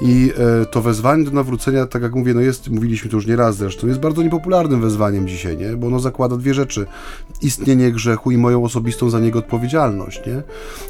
I 0.00 0.32
to 0.70 0.82
wezwanie 0.82 1.24
do 1.24 1.30
nawrócenia, 1.30 1.86
tak 1.86 2.02
jak 2.02 2.14
mówię, 2.14 2.34
no 2.34 2.40
jest, 2.40 2.68
mówiliśmy 2.68 3.10
to 3.10 3.16
już 3.16 3.26
nieraz 3.26 3.56
zresztą, 3.56 3.86
jest 3.86 4.00
bardzo 4.00 4.22
niepopularnym 4.22 4.80
wezwaniem 4.80 5.28
dzisiaj, 5.28 5.56
nie? 5.56 5.76
bo 5.76 5.86
ono 5.86 6.00
zakłada 6.00 6.36
dwie 6.36 6.54
rzeczy. 6.54 6.86
Istnienie 7.42 7.92
grzechu 7.92 8.30
i 8.30 8.36
moją 8.36 8.64
osobistą 8.64 9.10
za 9.10 9.20
niego 9.20 9.38
odpowiedzialność. 9.38 10.26
Nie? 10.26 10.42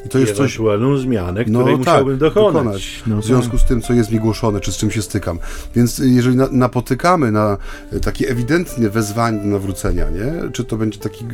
I 0.07 0.09
to 0.09 0.19
jest 0.19 0.35
coś... 0.35 0.59
zmianę, 0.99 1.45
której 1.45 1.73
no, 1.73 1.79
musiałbym 1.79 2.19
tak, 2.19 2.29
dokonać. 2.29 2.55
dokonać 2.55 3.03
no, 3.07 3.23
w 3.23 3.25
związku 3.25 3.59
z 3.59 3.65
tym, 3.65 3.83
co 3.83 3.93
jest 3.93 4.13
mi 4.13 4.19
głoszone, 4.19 4.61
czy 4.61 4.73
z 4.73 4.77
czym 4.77 4.91
się 4.91 5.03
stykam. 5.03 5.39
Więc 5.75 5.99
jeżeli 5.99 6.37
na, 6.37 6.49
napotykamy 6.51 7.33
na 7.33 7.57
takie 8.03 8.29
ewidentnie 8.29 8.89
wezwanie 8.91 9.39
do 9.39 9.47
nawrócenia, 9.47 10.11
nie? 10.11 10.51
czy 10.53 10.65
to 10.65 10.77
będzie 10.77 10.99
takie 10.99 11.25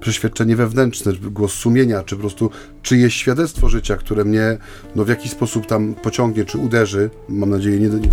przeświadczenie 0.00 0.56
wewnętrzne, 0.56 1.12
głos 1.12 1.52
sumienia, 1.52 2.02
czy 2.02 2.16
po 2.16 2.20
prostu 2.20 2.50
czyjeś 2.82 3.14
świadectwo 3.14 3.68
życia, 3.68 3.96
które 3.96 4.24
mnie 4.24 4.58
no, 4.96 5.04
w 5.04 5.08
jakiś 5.08 5.30
sposób 5.30 5.66
tam 5.66 5.94
pociągnie, 5.94 6.44
czy 6.44 6.58
uderzy, 6.58 7.10
mam 7.28 7.50
nadzieję 7.50 7.78
nie, 7.78 7.88
nie 7.88 8.08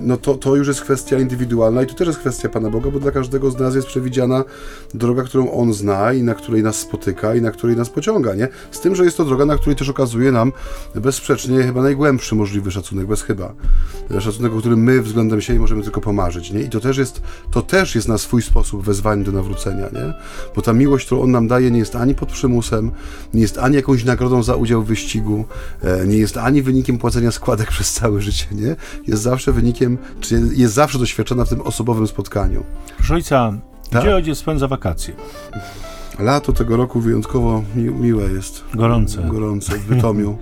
no 0.00 0.16
to, 0.16 0.34
to 0.34 0.56
już 0.56 0.68
jest 0.68 0.80
kwestia 0.80 1.18
indywidualna 1.18 1.82
i 1.82 1.86
to 1.86 1.94
też 1.94 2.06
jest 2.06 2.18
kwestia 2.18 2.48
Pana 2.48 2.70
Boga, 2.70 2.90
bo 2.90 3.00
dla 3.00 3.10
każdego 3.10 3.50
z 3.50 3.58
nas 3.58 3.74
jest 3.74 3.86
przewidziana 3.86 4.44
droga, 4.94 5.22
którą 5.22 5.50
On 5.50 5.72
zna 5.72 6.12
i 6.12 6.22
na 6.22 6.34
której 6.34 6.62
nas 6.62 6.76
spotyka 6.76 7.34
i 7.34 7.40
na 7.40 7.50
której 7.50 7.76
nas 7.76 7.90
pociąga, 7.90 8.34
nie? 8.34 8.48
Z 8.70 8.80
tym, 8.80 8.94
że 8.94 9.04
jest 9.04 9.16
to 9.16 9.24
droga, 9.24 9.44
na 9.44 9.56
której 9.56 9.76
też 9.76 9.88
okazuje 9.88 10.32
nam 10.32 10.52
bezsprzecznie 10.94 11.62
chyba 11.62 11.82
najgłębszy 11.82 12.34
możliwy 12.34 12.70
szacunek, 12.70 13.06
bez 13.06 13.22
chyba. 13.22 13.54
Szacunek, 14.20 14.52
o 14.52 14.58
którym 14.58 14.82
my 14.82 15.02
względem 15.02 15.40
siebie 15.40 15.58
możemy 15.58 15.82
tylko 15.82 16.00
pomarzyć, 16.00 16.50
nie? 16.50 16.60
I 16.60 16.68
to 16.68 16.80
też 16.80 16.98
jest, 16.98 17.22
to 17.50 17.62
też 17.62 17.94
jest 17.94 18.08
na 18.08 18.18
swój 18.18 18.42
sposób 18.42 18.84
wezwanie 18.84 19.24
do 19.24 19.32
nawrócenia, 19.32 19.86
nie? 19.92 20.14
Bo 20.56 20.62
ta 20.62 20.72
miłość, 20.72 21.06
którą 21.06 21.22
On 21.22 21.30
nam 21.30 21.48
daje, 21.48 21.70
nie 21.70 21.78
jest 21.78 21.96
ani 21.96 22.14
pod 22.14 22.32
przymusem, 22.32 22.90
nie 23.34 23.40
jest 23.40 23.58
ani 23.58 23.76
jakąś 23.76 24.04
nagrodą 24.04 24.42
za 24.42 24.56
udział 24.56 24.82
w 24.82 24.86
wyścigu, 24.86 25.44
e, 25.82 26.06
nie 26.06 26.18
jest 26.18 26.36
ani 26.36 26.62
wynikiem 26.62 26.98
płacenia 26.98 27.30
składek 27.30 27.70
przez 27.76 27.92
całe 27.92 28.20
życie, 28.20 28.46
nie? 28.52 28.76
Jest 29.06 29.22
zawsze 29.22 29.52
wynikiem 29.52 29.65
wynikiem, 29.66 29.98
czy 30.20 30.42
jest 30.52 30.74
zawsze 30.74 30.98
doświadczona 30.98 31.44
w 31.44 31.48
tym 31.48 31.60
osobowym 31.60 32.06
spotkaniu. 32.06 32.64
Proszę 32.96 33.14
ojca, 33.14 33.52
tak? 33.90 34.02
gdzie 34.02 34.14
ojciec 34.14 34.38
spędza 34.38 34.68
wakacje? 34.68 35.14
Lato 36.18 36.52
tego 36.52 36.76
roku 36.76 37.00
wyjątkowo 37.00 37.62
mi 37.74 37.84
miłe 37.84 38.24
jest. 38.24 38.64
Gorące. 38.74 39.22
Gorące 39.22 39.78
w 39.78 39.86
Bytomiu. 39.86 40.38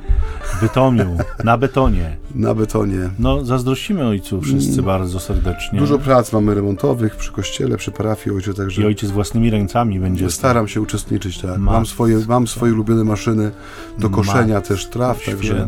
W 0.54 0.60
Bytomiu, 0.60 1.16
na 1.44 1.58
betonie. 1.58 2.16
Na 2.34 2.54
betonie. 2.54 3.10
No, 3.18 3.44
zazdrościmy 3.44 4.06
ojcu 4.06 4.40
wszyscy 4.40 4.72
mm. 4.72 4.84
bardzo 4.84 5.20
serdecznie. 5.20 5.78
Dużo 5.78 5.98
prac 5.98 6.32
mamy 6.32 6.54
remontowych 6.54 7.16
przy 7.16 7.32
kościele, 7.32 7.76
przy 7.76 7.90
parafii 7.90 8.36
ojcze, 8.36 8.54
także... 8.54 8.82
I 8.82 8.84
ojciec 8.84 9.10
własnymi 9.10 9.50
ręcami 9.50 10.00
będzie... 10.00 10.30
Staram 10.30 10.68
się 10.68 10.80
uczestniczyć, 10.80 11.40
tak. 11.40 11.58
Mam 11.58 11.86
swoje, 11.86 12.20
mam 12.28 12.46
swoje 12.46 12.72
ulubione 12.72 13.04
maszyny 13.04 13.50
do 13.98 14.10
koszenia 14.10 14.60
też 14.60 14.86
traw, 14.86 15.22
święta. 15.22 15.40
także... 15.42 15.66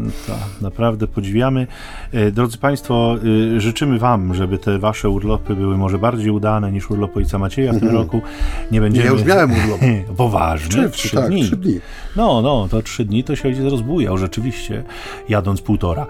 Naprawdę 0.61 1.07
podziwiamy. 1.07 1.67
E, 2.12 2.31
drodzy 2.31 2.59
Państwo, 2.59 3.17
e, 3.57 3.61
życzymy 3.61 3.99
Wam, 3.99 4.35
żeby 4.35 4.59
te 4.59 4.79
Wasze 4.79 5.09
urlopy 5.09 5.57
były 5.57 5.77
może 5.77 5.99
bardziej 5.99 6.31
udane 6.31 6.73
niż 6.73 6.91
urlop 6.91 7.17
ojca 7.17 7.39
Macieja 7.39 7.73
w 7.73 7.79
tym 7.79 7.89
mhm. 7.89 8.03
roku. 8.03 8.21
Nie 8.71 8.81
będziemy... 8.81 9.05
Nie, 9.05 9.11
ja 9.11 9.19
już 9.19 9.29
miałem 9.29 9.51
urlop. 9.51 9.81
Poważnie? 10.17 10.89
Trzy, 10.89 10.91
trzy 10.91 11.17
tak, 11.17 11.31
dni. 11.31 11.45
Trzy 11.45 11.57
dni. 11.57 11.81
No, 12.17 12.43
no, 12.43 12.69
to 12.71 12.83
trzy 12.83 13.05
dni 13.05 13.25
to 13.25 13.37
się 13.37 13.49
ojciec 13.49 13.64
rozbujał 13.64 14.19
rzeczywiście, 14.19 14.85
jadąc 15.29 15.61
półtora. 15.61 16.07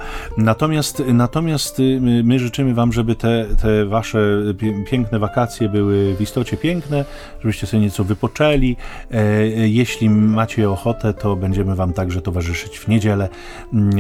Natomiast, 0.46 1.02
natomiast 1.12 1.80
y, 1.80 2.00
my 2.24 2.38
życzymy 2.38 2.74
Wam, 2.74 2.92
żeby 2.92 3.14
te, 3.14 3.46
te 3.62 3.86
Wasze 3.86 4.18
piękne 4.90 5.18
wakacje 5.18 5.68
były 5.68 6.16
w 6.16 6.20
istocie 6.20 6.56
piękne, 6.56 7.04
żebyście 7.40 7.66
sobie 7.66 7.82
nieco 7.82 8.04
wypoczęli. 8.04 8.76
E, 9.10 9.46
jeśli 9.68 10.10
macie 10.10 10.70
ochotę, 10.70 11.14
to 11.14 11.36
będziemy 11.36 11.74
Wam 11.74 11.92
także 11.92 12.22
towarzyszyć 12.22 12.78
w 12.78 12.88
niedzielę, 12.88 13.28
mm, 13.72 13.90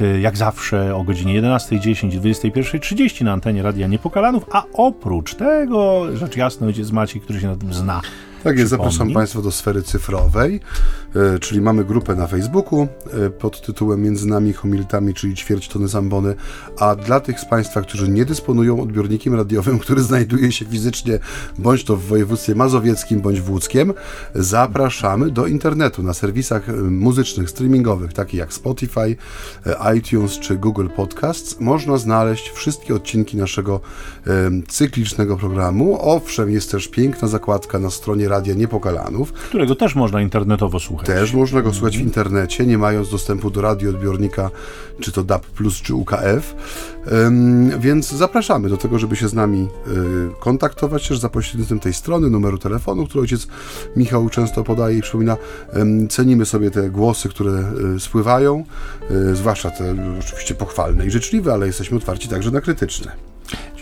e, 0.00 0.20
jak 0.20 0.36
zawsze 0.36 0.96
o 0.96 1.04
godzinie 1.04 1.34
11.10 1.34 2.14
i 2.14 2.20
21.30 2.20 3.24
na 3.24 3.32
antenie 3.32 3.62
Radia 3.62 3.86
Niepokalanów, 3.86 4.44
a 4.52 4.64
oprócz 4.72 5.34
tego, 5.34 6.06
rzecz 6.16 6.36
jasna, 6.36 6.66
ojciec 6.66 6.90
Maciej, 6.90 7.20
który 7.20 7.40
się 7.40 7.46
na 7.46 7.56
tym 7.56 7.74
zna, 7.74 8.00
tak 8.42 8.58
jest, 8.58 8.70
zapraszam 8.70 9.12
Państwa 9.12 9.42
do 9.42 9.50
sfery 9.50 9.82
cyfrowej, 9.82 10.60
e, 11.16 11.38
czyli 11.38 11.60
mamy 11.60 11.84
grupę 11.84 12.14
na 12.14 12.26
Facebooku 12.26 12.88
e, 13.26 13.30
pod 13.30 13.60
tytułem 13.60 14.02
Między 14.02 14.26
nami 14.26 14.52
homilitami, 14.52 15.14
czyli 15.14 15.34
ćwierć 15.34 15.68
tony 15.68 15.88
zambony, 15.88 16.34
a 16.78 16.96
dla 16.96 17.20
tych 17.20 17.40
z 17.40 17.44
Państwa, 17.44 17.82
którzy 17.82 18.08
nie 18.08 18.24
dysponują 18.24 18.80
odbiornikiem 18.80 19.34
radiowym, 19.34 19.78
który 19.78 20.02
znajduje 20.02 20.52
się 20.52 20.64
fizycznie 20.64 21.18
bądź 21.58 21.84
to 21.84 21.96
w 21.96 22.04
województwie 22.04 22.54
mazowieckim, 22.54 23.20
bądź 23.20 23.40
w 23.40 23.50
łódzkiem, 23.50 23.92
zapraszamy 24.34 25.30
do 25.30 25.46
internetu 25.46 26.02
na 26.02 26.14
serwisach 26.14 26.68
e, 26.68 26.72
muzycznych, 26.72 27.50
streamingowych, 27.50 28.12
takich 28.12 28.40
jak 28.40 28.52
Spotify, 28.52 29.16
iTunes 29.96 30.38
czy 30.38 30.56
Google 30.56 30.88
Podcasts. 30.96 31.60
Można 31.60 31.96
znaleźć 31.96 32.50
wszystkie 32.50 32.94
odcinki 32.94 33.36
naszego 33.36 33.80
cyklicznego 34.68 35.36
programu. 35.36 35.98
Owszem, 36.00 36.50
jest 36.50 36.70
też 36.70 36.88
piękna 36.88 37.28
zakładka 37.28 37.78
na 37.78 37.90
stronie 37.90 38.28
Radia 38.32 38.54
Niepokalanów. 38.54 39.32
Którego 39.32 39.74
też 39.74 39.94
można 39.94 40.22
internetowo 40.22 40.80
słuchać. 40.80 41.06
Też 41.06 41.32
można 41.32 41.62
go 41.62 41.72
słuchać 41.72 41.98
w 41.98 42.00
internecie, 42.00 42.66
nie 42.66 42.78
mając 42.78 43.10
dostępu 43.10 43.50
do 43.50 43.60
radioodbiornika, 43.60 44.50
czy 45.00 45.12
to 45.12 45.24
DAB+, 45.24 45.46
czy 45.82 45.94
UKF. 45.94 46.54
Więc 47.78 48.12
zapraszamy 48.12 48.68
do 48.68 48.76
tego, 48.76 48.98
żeby 48.98 49.16
się 49.16 49.28
z 49.28 49.34
nami 49.34 49.68
y, 49.88 50.40
kontaktować 50.40 51.08
też 51.08 51.18
za 51.18 51.28
pośrednictwem 51.28 51.80
tej 51.80 51.94
strony, 51.94 52.30
numeru 52.30 52.58
telefonu, 52.58 53.06
który 53.06 53.22
ojciec 53.22 53.46
Michał 53.96 54.28
często 54.28 54.64
podaje 54.64 54.98
i 54.98 55.02
przypomina. 55.02 55.36
Cenimy 56.08 56.46
sobie 56.46 56.70
te 56.70 56.90
głosy, 56.90 57.28
które 57.28 57.64
y, 57.96 58.00
spływają, 58.00 58.64
y, 59.10 59.36
zwłaszcza 59.36 59.70
te 59.70 59.94
oczywiście 60.20 60.54
pochwalne 60.54 61.06
i 61.06 61.10
życzliwe, 61.10 61.52
ale 61.52 61.66
jesteśmy 61.66 61.96
otwarci 61.96 62.28
także 62.28 62.50
na 62.50 62.60
krytyczne. 62.60 63.12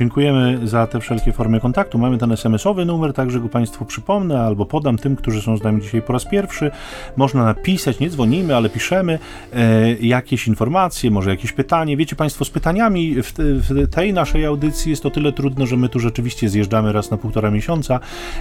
Dziękujemy 0.01 0.68
za 0.68 0.86
te 0.86 1.01
wszelkie 1.01 1.32
formy 1.32 1.61
kontaktu. 1.61 1.98
Mamy 1.98 2.18
ten 2.18 2.32
SMS-owy 2.32 2.84
numer, 2.84 3.12
także 3.12 3.40
go 3.40 3.48
Państwu 3.48 3.84
przypomnę 3.84 4.40
albo 4.40 4.66
podam 4.66 4.98
tym, 4.98 5.16
którzy 5.16 5.42
są 5.42 5.57
z 5.57 5.62
nami 5.62 5.82
dzisiaj 5.82 6.03
po 6.03 6.12
raz 6.12 6.24
pierwszy. 6.24 6.70
Można 7.16 7.44
napisać, 7.44 8.01
nie 8.01 8.11
dzwonimy, 8.11 8.57
ale 8.57 8.70
piszemy 8.70 9.18
e, 9.53 9.92
jakieś 9.92 10.48
informacje, 10.48 11.11
może 11.11 11.30
jakieś 11.30 11.53
pytanie. 11.53 11.96
Wiecie 11.96 12.16
Państwo, 12.16 12.44
z 12.44 12.51
pytaniami 12.51 13.22
w, 13.22 13.32
w, 13.38 13.90
tej 13.90 14.12
naszej 14.12 14.46
audycji 14.46 14.90
jest 14.90 15.03
to 15.03 15.11
tyle 15.11 15.32
trudno, 15.32 15.66
że 15.66 15.76
my 15.76 15.88
tu 15.88 15.98
rzeczywiście 15.98 16.48
zjeżdżamy 16.48 16.92
raz 16.92 17.11
na 17.11 17.16
półtora 17.16 17.51
miesiąca 17.51 18.01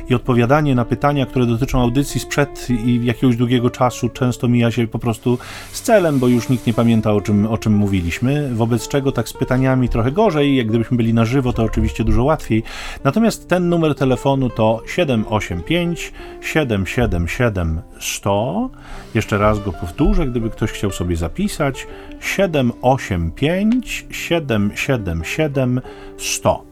i 0.09 0.15
odpowiadanie 0.15 0.75
na 0.75 0.85
pytania, 0.85 1.25
które 1.25 1.45
dotyczą 1.45 1.81
audycji 1.81 2.19
sprzed 2.21 2.67
i 2.69 3.05
jakiegoś 3.05 3.35
długiego 3.35 3.69
czasu 3.69 4.09
często 4.09 4.47
mija 4.47 4.71
się 4.71 4.87
po 4.87 4.99
prostu 4.99 5.37
z 5.71 5.81
celem, 5.81 6.19
bo 6.19 6.27
już 6.27 6.49
nikt 6.49 6.67
nie 6.67 6.73
pamięta 6.73 7.13
o 7.13 7.21
czym, 7.21 7.47
o 7.47 7.57
czym 7.57 7.73
mówiliśmy. 7.73 8.49
Wobec 8.55 8.87
czego 8.87 9.11
tak 9.11 9.29
z 9.29 9.33
pytaniami 9.33 9.89
trochę 9.89 10.11
gorzej, 10.11 10.55
jak 10.55 10.67
gdybyśmy 10.67 10.97
byli 10.97 11.13
na 11.13 11.25
żywo, 11.25 11.48
to 11.53 11.63
oczywiście 11.63 12.03
dużo 12.03 12.23
łatwiej. 12.23 12.63
Natomiast 13.03 13.47
ten 13.47 13.69
numer 13.69 13.95
telefonu 13.95 14.49
to 14.49 14.81
785 14.87 16.13
777 16.41 17.81
100. 17.99 18.69
Jeszcze 19.15 19.37
raz 19.37 19.59
go 19.59 19.73
powtórzę, 19.73 20.25
gdyby 20.25 20.49
ktoś 20.49 20.71
chciał 20.71 20.91
sobie 20.91 21.15
zapisać. 21.15 21.87
785 22.19 24.05
777 24.11 25.81
100. 26.17 26.68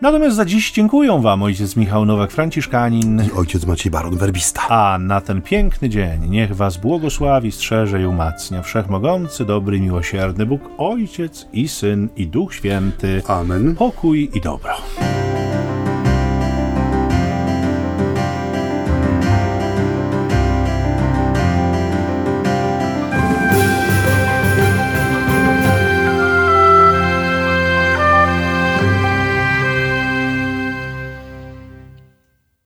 Natomiast 0.00 0.36
za 0.36 0.44
dziś 0.44 0.72
dziękuję 0.72 1.20
Wam 1.22 1.42
ojciec 1.42 1.76
Michał 1.76 2.04
Nowak-Franciszkanin 2.04 3.28
i 3.28 3.32
ojciec 3.32 3.66
Maciej 3.66 3.92
Baron 3.92 4.16
Werbista. 4.16 4.68
A 4.68 4.98
na 4.98 5.20
ten 5.20 5.42
piękny 5.42 5.88
dzień 5.88 6.28
niech 6.28 6.56
Was 6.56 6.76
błogosławi, 6.76 7.52
strzeże 7.52 8.02
i 8.02 8.06
umacnia 8.06 8.62
Wszechmogący, 8.62 9.44
dobry, 9.44 9.80
miłosierny 9.80 10.46
Bóg, 10.46 10.60
Ojciec 10.78 11.46
i 11.52 11.68
Syn 11.68 12.08
i 12.16 12.26
Duch 12.26 12.54
Święty. 12.54 13.22
Amen. 13.28 13.76
Pokój 13.76 14.30
i 14.34 14.40
dobro. 14.40 14.72